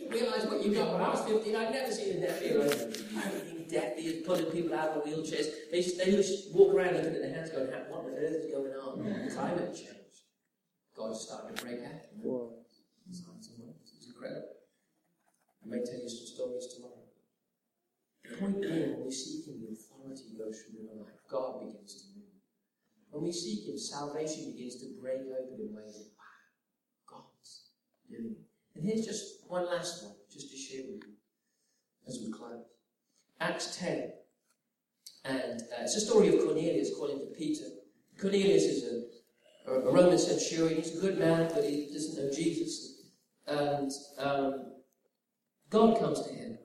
you 0.00 0.10
realise 0.10 0.44
what 0.44 0.64
you 0.64 0.74
got 0.74 0.92
when 0.92 1.02
I 1.02 1.08
was 1.10 1.20
15? 1.20 1.56
I'd 1.56 1.72
never 1.72 1.92
seen 1.92 2.16
a 2.16 2.20
deaf 2.20 2.42
ear 2.42 2.62
open. 2.62 2.94
Opening 3.16 3.66
deaf 3.68 3.92
ears, 3.98 4.26
pulling 4.26 4.46
people 4.46 4.74
out 4.74 4.90
of 4.90 5.04
wheelchairs. 5.04 5.70
They 5.70 5.82
just, 5.82 5.98
they 5.98 6.10
just 6.10 6.52
walk 6.54 6.74
around 6.74 6.94
looking 6.94 7.14
at 7.14 7.22
their 7.22 7.34
hands 7.34 7.50
going, 7.50 7.66
what 7.66 8.04
on 8.04 8.14
earth 8.18 8.44
is 8.44 8.52
going 8.52 8.72
on? 8.72 9.30
Climate 9.30 9.74
change. 9.74 10.26
God's 10.96 11.20
starting 11.20 11.56
to 11.56 11.64
break 11.64 11.80
out. 11.84 12.02
Wow. 12.22 12.50
Signs 13.10 13.50
and 13.50 13.66
wonders. 13.66 13.94
It's 13.96 14.06
incredible. 14.06 14.54
I 15.64 15.68
may 15.68 15.82
tell 15.84 16.00
you 16.00 16.08
some 16.08 16.26
stories 16.26 16.66
tomorrow. 16.74 17.04
The 18.24 18.36
point 18.36 18.62
being, 18.62 18.92
when 18.92 19.04
we 19.06 19.12
seek 19.12 19.46
Him, 19.46 19.60
the 19.60 19.72
authority 19.74 20.36
goes 20.38 20.62
through 20.62 20.86
our 20.90 21.02
life. 21.02 21.18
God 21.28 21.60
begins 21.66 21.94
to 22.02 22.04
move. 22.14 22.30
When 23.10 23.24
we 23.24 23.32
seek 23.32 23.66
Him, 23.66 23.78
salvation 23.78 24.52
begins 24.52 24.76
to 24.82 24.86
break 25.00 25.26
open 25.26 25.58
in 25.58 25.74
ways 25.74 25.94
that, 25.98 26.10
wow, 26.14 27.18
God's 27.18 27.74
doing 28.08 28.36
it. 28.38 28.49
And 28.80 28.88
here's 28.88 29.04
just 29.04 29.44
one 29.46 29.66
last 29.66 30.02
one, 30.04 30.14
just 30.32 30.50
to 30.50 30.56
share 30.56 30.80
with 30.88 31.02
you 31.06 31.12
as 32.08 32.18
we 32.18 32.32
close. 32.32 32.64
Acts 33.38 33.76
10. 33.76 34.10
And 35.26 35.60
uh, 35.60 35.82
it's 35.82 35.96
a 35.96 36.00
story 36.00 36.28
of 36.28 36.42
Cornelius 36.42 36.90
calling 36.96 37.18
for 37.18 37.26
Peter. 37.36 37.66
Cornelius 38.18 38.62
is 38.62 38.84
a, 39.68 39.70
a 39.70 39.92
Roman 39.92 40.18
centurion. 40.18 40.78
He's 40.78 40.96
a 40.96 41.00
good 41.00 41.18
man, 41.18 41.50
but 41.54 41.62
he 41.64 41.90
doesn't 41.92 42.24
know 42.24 42.32
Jesus. 42.32 43.02
And 43.46 43.90
um, 44.16 44.72
God 45.68 45.98
comes 45.98 46.22
to 46.22 46.32
him. 46.32 46.56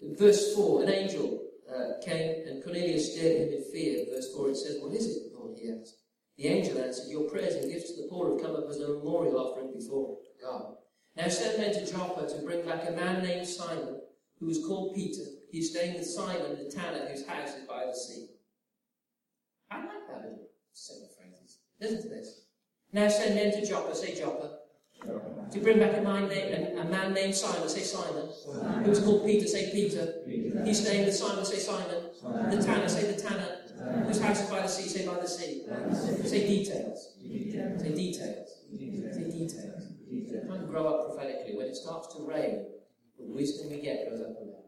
In 0.00 0.16
verse 0.16 0.54
4, 0.54 0.84
an 0.84 0.90
angel 0.90 1.42
uh, 1.68 2.04
came 2.04 2.46
and 2.46 2.62
Cornelius 2.62 3.14
stared 3.14 3.40
at 3.40 3.48
him 3.48 3.54
in 3.54 3.64
fear. 3.72 4.04
Verse 4.14 4.32
4, 4.32 4.50
it 4.50 4.56
says, 4.58 4.78
What 4.80 4.94
is 4.94 5.08
it, 5.08 5.32
Lord? 5.36 5.58
He 5.60 5.72
asked. 5.72 5.96
The 6.38 6.46
angel 6.46 6.78
answered, 6.78 7.10
Your 7.10 7.28
prayers 7.28 7.56
and 7.56 7.72
gifts 7.72 7.90
to 7.90 8.02
the 8.02 8.08
poor 8.08 8.30
have 8.30 8.42
come 8.42 8.54
up 8.54 8.70
as 8.70 8.78
a 8.78 8.86
memorial 8.86 9.38
offering 9.38 9.72
before 9.72 10.18
God. 10.40 10.76
Now 11.16 11.28
send 11.28 11.58
men 11.58 11.72
to 11.74 11.90
Joppa 11.90 12.26
to 12.26 12.42
bring 12.42 12.64
back 12.64 12.88
a 12.88 12.92
man 12.92 13.22
named 13.22 13.46
Simon, 13.46 14.00
who 14.40 14.48
is 14.48 14.64
called 14.66 14.94
Peter. 14.94 15.22
He's 15.50 15.70
staying 15.70 15.94
with 15.94 16.06
Simon 16.06 16.56
the 16.58 16.70
tanner, 16.70 17.06
whose 17.08 17.26
house 17.26 17.54
is 17.54 17.66
by 17.68 17.84
the 17.86 17.94
sea. 17.94 18.28
I 19.70 19.78
like 19.78 20.06
that 20.08 20.22
little 20.22 20.48
set 20.72 20.96
of 21.02 21.14
phrases. 21.16 21.58
Listen 21.80 22.02
to 22.02 22.08
this. 22.08 22.46
Now 22.92 23.08
send 23.08 23.34
men 23.34 23.52
to 23.52 23.66
Joppa, 23.66 23.94
say 23.94 24.14
Joppa, 24.14 24.58
to 25.50 25.58
bring 25.60 25.78
back 25.78 25.96
a 25.98 26.00
man, 26.02 26.28
named, 26.28 26.78
a 26.78 26.84
man 26.84 27.12
named 27.12 27.34
Simon, 27.34 27.68
say 27.68 27.80
Simon, 27.80 28.28
who's 28.84 29.00
called 29.00 29.26
Peter, 29.26 29.46
say 29.46 29.70
Peter. 29.70 30.22
He's 30.64 30.80
staying 30.80 31.04
with 31.04 31.14
Simon, 31.14 31.44
say 31.44 31.58
Simon. 31.58 32.04
The 32.50 32.62
tanner, 32.62 32.88
say 32.88 33.12
the 33.12 33.20
tanner. 33.20 33.58
Whose 34.06 34.20
house 34.20 34.42
is 34.42 34.50
by 34.50 34.60
the 34.60 34.68
sea, 34.68 34.88
say 34.88 35.06
by 35.06 35.14
the 35.14 35.28
sea. 35.28 35.64
Say 36.24 36.46
details. 36.46 37.14
Say 37.20 37.94
details. 37.94 38.48
Say 38.70 39.30
details. 39.30 39.91
You 40.12 40.42
can't 40.46 40.68
grow 40.68 40.86
up 40.86 41.08
prophetically. 41.08 41.56
When 41.56 41.66
it 41.66 41.76
starts 41.76 42.14
to 42.14 42.22
rain, 42.22 42.66
the 43.18 43.24
wisdom 43.24 43.70
we 43.70 43.80
get 43.80 44.10
goes 44.10 44.20
up 44.20 44.36
and 44.40 44.52
down. 44.52 44.62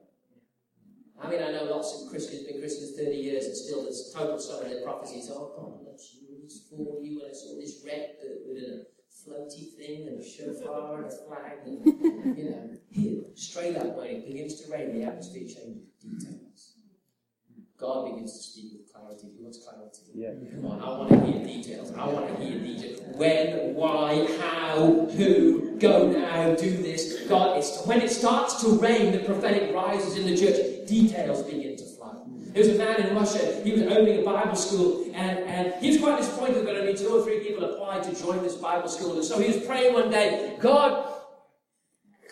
I 1.23 1.31
mean, 1.31 1.43
I 1.43 1.53
know 1.53 1.65
lots 1.65 2.03
of 2.03 2.11
Christians, 2.11 2.45
been 2.45 2.61
Christians 2.61 2.97
30 2.97 3.17
years, 3.17 3.45
and 3.45 3.57
still 3.57 3.83
there's 3.83 4.13
total 4.15 4.39
some 4.39 4.63
of 4.63 4.71
their 4.71 4.83
prophecies. 4.83 5.31
Oh, 5.31 5.53
God 5.57 5.85
you, 6.13 6.39
He's 6.43 6.67
for 6.69 7.01
you, 7.01 7.21
and 7.23 7.31
I 7.31 7.35
saw 7.35 7.55
this 7.61 7.83
red 7.85 8.17
with 8.47 8.59
a 8.59 8.87
floaty 9.13 9.73
thing, 9.77 10.09
and 10.09 10.21
a 10.21 10.25
shofar, 10.25 11.03
and 11.03 11.07
a 11.07 11.17
flag, 11.25 11.59
and, 11.67 12.37
you 12.37 12.51
know, 12.51 12.71
here, 12.91 13.23
straight 13.35 13.77
up, 13.77 13.97
when 13.97 14.07
it 14.09 14.27
begins 14.27 14.61
to 14.63 14.73
rain, 14.73 14.99
the 14.99 15.05
atmosphere 15.05 15.43
changes. 15.43 15.89
Details. 16.03 16.54
God 17.79 18.11
begins 18.11 18.37
to 18.37 18.43
speak 18.43 18.73
with 18.73 18.93
clarity. 18.93 19.29
He 19.37 19.43
wants 19.43 19.59
clarity. 19.59 20.03
Yeah. 20.15 20.31
Come 20.55 20.67
on, 20.67 20.81
I 20.81 20.99
want 20.99 21.11
to 21.11 21.33
hear 21.33 21.45
details. 21.45 21.93
I 21.93 22.07
want 22.07 22.29
to 22.29 22.45
hear 22.45 22.59
details. 22.59 23.01
When, 23.17 23.75
why, 23.75 24.27
how, 24.41 25.07
who, 25.17 25.77
go 25.79 26.11
now, 26.11 26.55
do 26.55 26.71
this. 26.71 27.23
God, 27.29 27.59
it's, 27.59 27.85
when 27.85 28.01
it 28.01 28.11
starts 28.11 28.63
to 28.63 28.79
rain, 28.79 29.13
the 29.13 29.19
prophetic 29.21 29.75
rises 29.75 30.17
in 30.17 30.27
the 30.27 30.37
church. 30.37 30.89
Details 30.89 31.43
begin 31.43 31.77
to 31.77 31.85
flow. 31.85 32.25
There 32.55 32.63
was 32.63 32.73
a 32.73 32.79
man 32.79 33.01
in 33.01 33.17
Russia, 33.17 33.61
he 33.65 33.73
was 33.73 33.83
opening 33.83 34.21
a 34.21 34.23
Bible 34.23 34.55
school, 34.55 35.11
and, 35.13 35.41
and 35.41 35.75
he 35.83 35.89
was 35.89 35.99
quite 35.99 36.19
disappointed 36.19 36.65
that 36.65 36.77
only 36.77 36.97
two 36.97 37.09
or 37.09 37.25
three 37.25 37.41
people 37.41 37.65
applied 37.65 38.05
to 38.05 38.15
join 38.15 38.43
this 38.45 38.55
Bible 38.55 38.89
school. 38.89 39.15
And 39.17 39.25
so 39.25 39.41
he 39.41 39.49
was 39.49 39.67
praying 39.67 39.93
one 39.93 40.09
day, 40.09 40.57
God, 40.61 41.13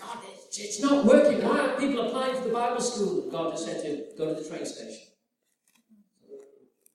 God, 0.00 0.18
it's, 0.56 0.80
not 0.80 1.04
working. 1.04 1.42
Why 1.42 1.58
aren't 1.58 1.78
people 1.80 2.06
applying 2.06 2.36
for 2.36 2.44
the 2.44 2.54
Bible 2.54 2.80
school? 2.80 3.22
And 3.24 3.32
God 3.32 3.50
just 3.52 3.66
said 3.66 3.82
to 3.82 3.88
him, 3.88 4.04
go 4.16 4.32
to 4.32 4.40
the 4.40 4.48
train 4.48 4.64
station. 4.64 5.08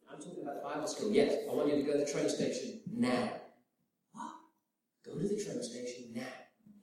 I'm 0.09 0.19
talking 0.19 0.43
about 0.43 0.55
the 0.55 0.66
Bible 0.77 0.87
school. 0.87 1.11
Yes, 1.11 1.35
I 1.49 1.53
want 1.53 1.69
you 1.69 1.75
to 1.77 1.81
go 1.81 1.93
to 1.93 2.05
the 2.05 2.11
train 2.11 2.29
station 2.29 2.81
now. 2.95 3.31
What? 4.11 4.31
Go 5.05 5.13
to 5.13 5.27
the 5.27 5.43
train 5.43 5.63
station 5.63 6.13
now. 6.13 6.21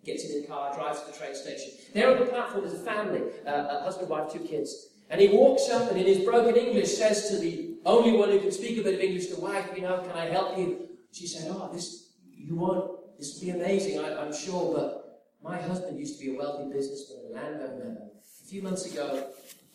Gets 0.05 0.24
in 0.24 0.42
the 0.42 0.49
car, 0.49 0.74
drives 0.74 1.01
to 1.03 1.12
the 1.12 1.16
train 1.16 1.34
station. 1.34 1.72
There 1.95 2.11
on 2.11 2.18
the 2.18 2.26
platform 2.26 2.64
is 2.64 2.74
a 2.74 2.78
family, 2.78 3.22
uh, 3.47 3.66
a 3.70 3.84
husband, 3.84 4.09
wife, 4.09 4.32
two 4.32 4.40
kids. 4.40 4.88
And 5.11 5.20
he 5.20 5.28
walks 5.28 5.70
up 5.70 5.90
and 5.90 6.01
in 6.01 6.07
his 6.07 6.24
broken 6.24 6.57
English 6.57 6.97
says 6.97 7.28
to 7.28 7.38
the 7.38 7.76
only 7.86 8.12
one 8.18 8.30
who 8.30 8.40
can 8.40 8.51
speak 8.51 8.78
a 8.78 8.82
bit 8.82 8.95
of 8.95 9.01
English, 9.01 9.28
the 9.28 9.40
wife, 9.40 9.70
you 9.76 9.82
know, 9.82 9.99
can 10.01 10.12
I 10.12 10.26
help 10.26 10.59
you? 10.59 10.88
She 11.12 11.26
said, 11.26 11.51
oh, 11.55 11.70
this, 11.72 12.14
you 12.26 12.57
won't, 12.57 13.18
this 13.18 13.34
will 13.34 13.42
be 13.42 13.51
amazing, 13.51 14.01
I, 14.01 14.16
I'm 14.16 14.34
sure, 14.34 14.74
but 14.74 15.22
my 15.42 15.61
husband 15.61 15.99
used 15.99 16.18
to 16.18 16.24
be 16.24 16.34
a 16.34 16.38
wealthy 16.38 16.72
businessman, 16.72 17.18
a 17.30 17.34
landowner. 17.34 17.99
A 18.42 18.47
few 18.49 18.62
months 18.62 18.90
ago, 18.90 19.30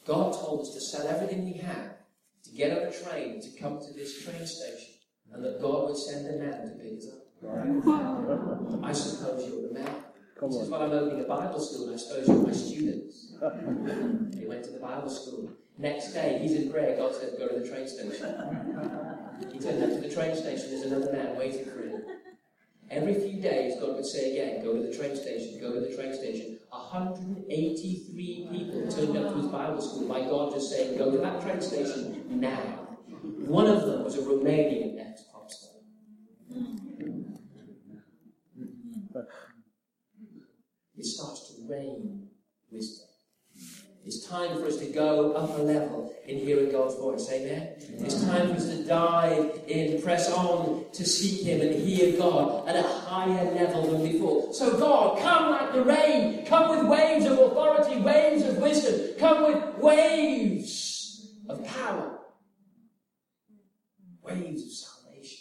God 0.06 0.34
told 0.34 0.62
us 0.62 0.74
to 0.74 0.82
sell 0.82 1.08
everything 1.08 1.46
we 1.46 1.54
had 1.54 1.99
to 2.46 2.52
get 2.52 2.72
on 2.78 2.84
a 2.88 2.92
train 2.92 3.42
to 3.42 3.50
come 3.60 3.80
to 3.80 3.94
this 3.94 4.24
train 4.24 4.46
station, 4.46 4.94
and 5.34 5.44
that 5.44 5.62
God 5.62 5.90
would 5.90 5.98
send 5.98 6.28
a 6.28 6.38
man 6.44 6.62
to 6.68 6.70
pick 6.84 6.98
us 6.98 7.08
up. 7.12 7.26
I 8.84 8.92
suppose 8.94 9.48
you're 9.50 9.68
the 9.68 9.74
man. 9.74 9.96
Come 10.40 10.52
This 10.52 10.62
on. 10.64 10.70
why 10.70 10.78
I'm 10.86 10.92
opening 10.92 11.24
a 11.26 11.28
Bible 11.28 11.60
school, 11.60 11.86
and 11.88 11.96
I 11.96 11.98
suppose 11.98 12.28
you're 12.28 12.48
my 12.48 12.52
students. 12.54 13.34
He 14.40 14.46
went 14.46 14.64
to 14.66 14.72
the 14.72 14.80
Bible 14.80 15.10
school. 15.10 15.52
Next 15.78 16.14
day, 16.14 16.40
he's 16.42 16.54
in 16.54 16.72
prayer. 16.72 16.98
God 16.98 17.16
said, 17.16 17.36
Go 17.38 17.48
to 17.48 17.60
the 17.60 17.68
train 17.70 17.88
station. 17.88 18.36
He 19.52 19.60
turned 19.60 19.84
up 19.84 19.90
to 19.92 20.02
the 20.02 20.14
train 20.14 20.36
station. 20.36 20.72
There's 20.72 20.84
another 20.92 21.12
man 21.14 21.38
waiting 21.38 21.66
for 21.66 21.82
him. 21.82 22.02
Every 22.90 23.14
few 23.16 23.42
days, 23.42 23.80
God 23.80 23.96
would 23.96 24.06
say 24.06 24.32
again, 24.32 24.64
Go 24.64 24.74
to 24.74 24.82
the 24.82 24.94
train 24.96 25.16
station, 25.16 25.60
go 25.62 25.74
to 25.74 25.80
the 25.80 25.96
train 25.96 26.14
station. 26.14 26.59
183 26.70 28.48
people 28.52 28.92
turned 28.92 29.18
up 29.18 29.34
to 29.34 29.42
his 29.42 29.48
Bible 29.48 29.82
school 29.82 30.08
by 30.08 30.22
God 30.22 30.54
just 30.54 30.70
saying, 30.70 30.98
Go 30.98 31.12
to 31.12 31.18
that 31.18 31.42
train 31.42 31.62
station 31.62 32.40
now. 32.40 32.58
One 33.48 33.68
of 33.68 33.86
them 33.86 34.04
was 34.04 34.16
a 34.18 34.22
Romanian 34.22 35.00
ex 35.00 35.24
pop 35.32 35.50
star. 35.52 35.82
It 40.96 41.06
starts 41.06 41.56
to 41.56 41.68
rain 41.70 42.28
wisdom. 42.72 43.09
It's 44.10 44.26
time 44.26 44.58
for 44.58 44.66
us 44.66 44.78
to 44.78 44.88
go 44.88 45.34
up 45.34 45.56
a 45.60 45.62
level 45.62 46.12
in 46.28 46.40
hearing 46.40 46.72
God's 46.72 46.96
voice. 46.96 47.30
Amen. 47.32 47.74
It's 48.00 48.26
time 48.26 48.48
for 48.48 48.56
us 48.56 48.66
to 48.66 48.84
dive 48.84 49.62
in, 49.68 50.02
press 50.02 50.32
on 50.32 50.86
to 50.94 51.06
seek 51.06 51.46
Him 51.46 51.62
and 51.62 51.76
hear 51.76 52.18
God 52.18 52.68
at 52.68 52.76
a 52.76 52.82
higher 52.82 53.54
level 53.54 53.84
than 53.84 54.12
before. 54.12 54.52
So, 54.52 54.80
God, 54.80 55.20
come 55.20 55.52
like 55.52 55.74
the 55.74 55.84
rain. 55.84 56.44
Come 56.48 56.72
with 56.72 56.88
waves 56.88 57.26
of 57.26 57.34
authority, 57.34 58.02
waves 58.02 58.44
of 58.46 58.58
wisdom. 58.58 59.16
Come 59.20 59.44
with 59.44 59.78
waves 59.78 61.36
of 61.48 61.64
power, 61.68 62.18
waves 64.24 64.64
of 64.64 64.72
salvation. 64.72 65.38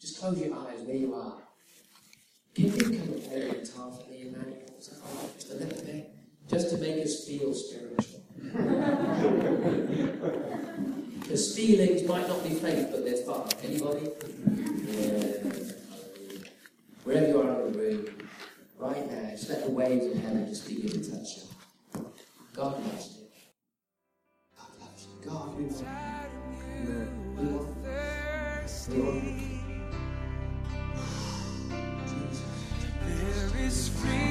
Just 0.00 0.18
close 0.18 0.40
your 0.40 0.56
eyes 0.56 0.80
where 0.86 0.96
you 0.96 1.14
are. 1.14 1.36
You 2.56 2.70
come 2.70 2.92
and 2.92 3.22
play 3.24 3.46
the 3.46 3.56
guitar 3.56 3.92
for 3.92 4.10
me, 4.10 4.22
Emmanuel? 4.22 4.56
Just 4.78 5.50
a 5.50 5.54
little 5.56 5.84
bit. 5.84 6.14
Just 6.50 6.70
to 6.70 6.78
make 6.78 7.00
us 7.04 7.24
feel 7.24 7.54
spiritual. 7.54 8.22
Because 11.20 11.54
feelings 11.54 12.02
might 12.08 12.26
not 12.26 12.42
be 12.42 12.50
faith, 12.50 12.88
but 12.90 13.04
they're 13.04 13.18
fun. 13.18 13.48
Anybody? 13.62 14.08
Yeah. 14.88 15.52
Wherever 17.04 17.28
you 17.28 17.40
are 17.40 17.66
in 17.66 17.72
the 17.72 17.78
room, 17.78 18.06
right 18.78 19.08
now, 19.12 19.30
Just 19.30 19.48
let 19.48 19.64
the 19.64 19.70
waves 19.70 20.06
of 20.06 20.16
heaven 20.24 20.48
just 20.48 20.66
begin 20.66 20.90
to 20.90 21.10
touch 21.10 21.36
you. 21.36 21.42
God 22.52 22.84
loves 22.84 23.16
you. 23.16 23.26
God 24.58 24.72
loves 24.80 25.06
you. 25.06 25.30
God, 25.30 25.56
we 25.56 25.64
want 25.66 25.86
you. 26.84 27.08
We 27.38 27.44
want 27.46 27.68
you. 28.88 29.04
There 33.06 33.66
is 33.66 33.88
freedom. 33.88 34.29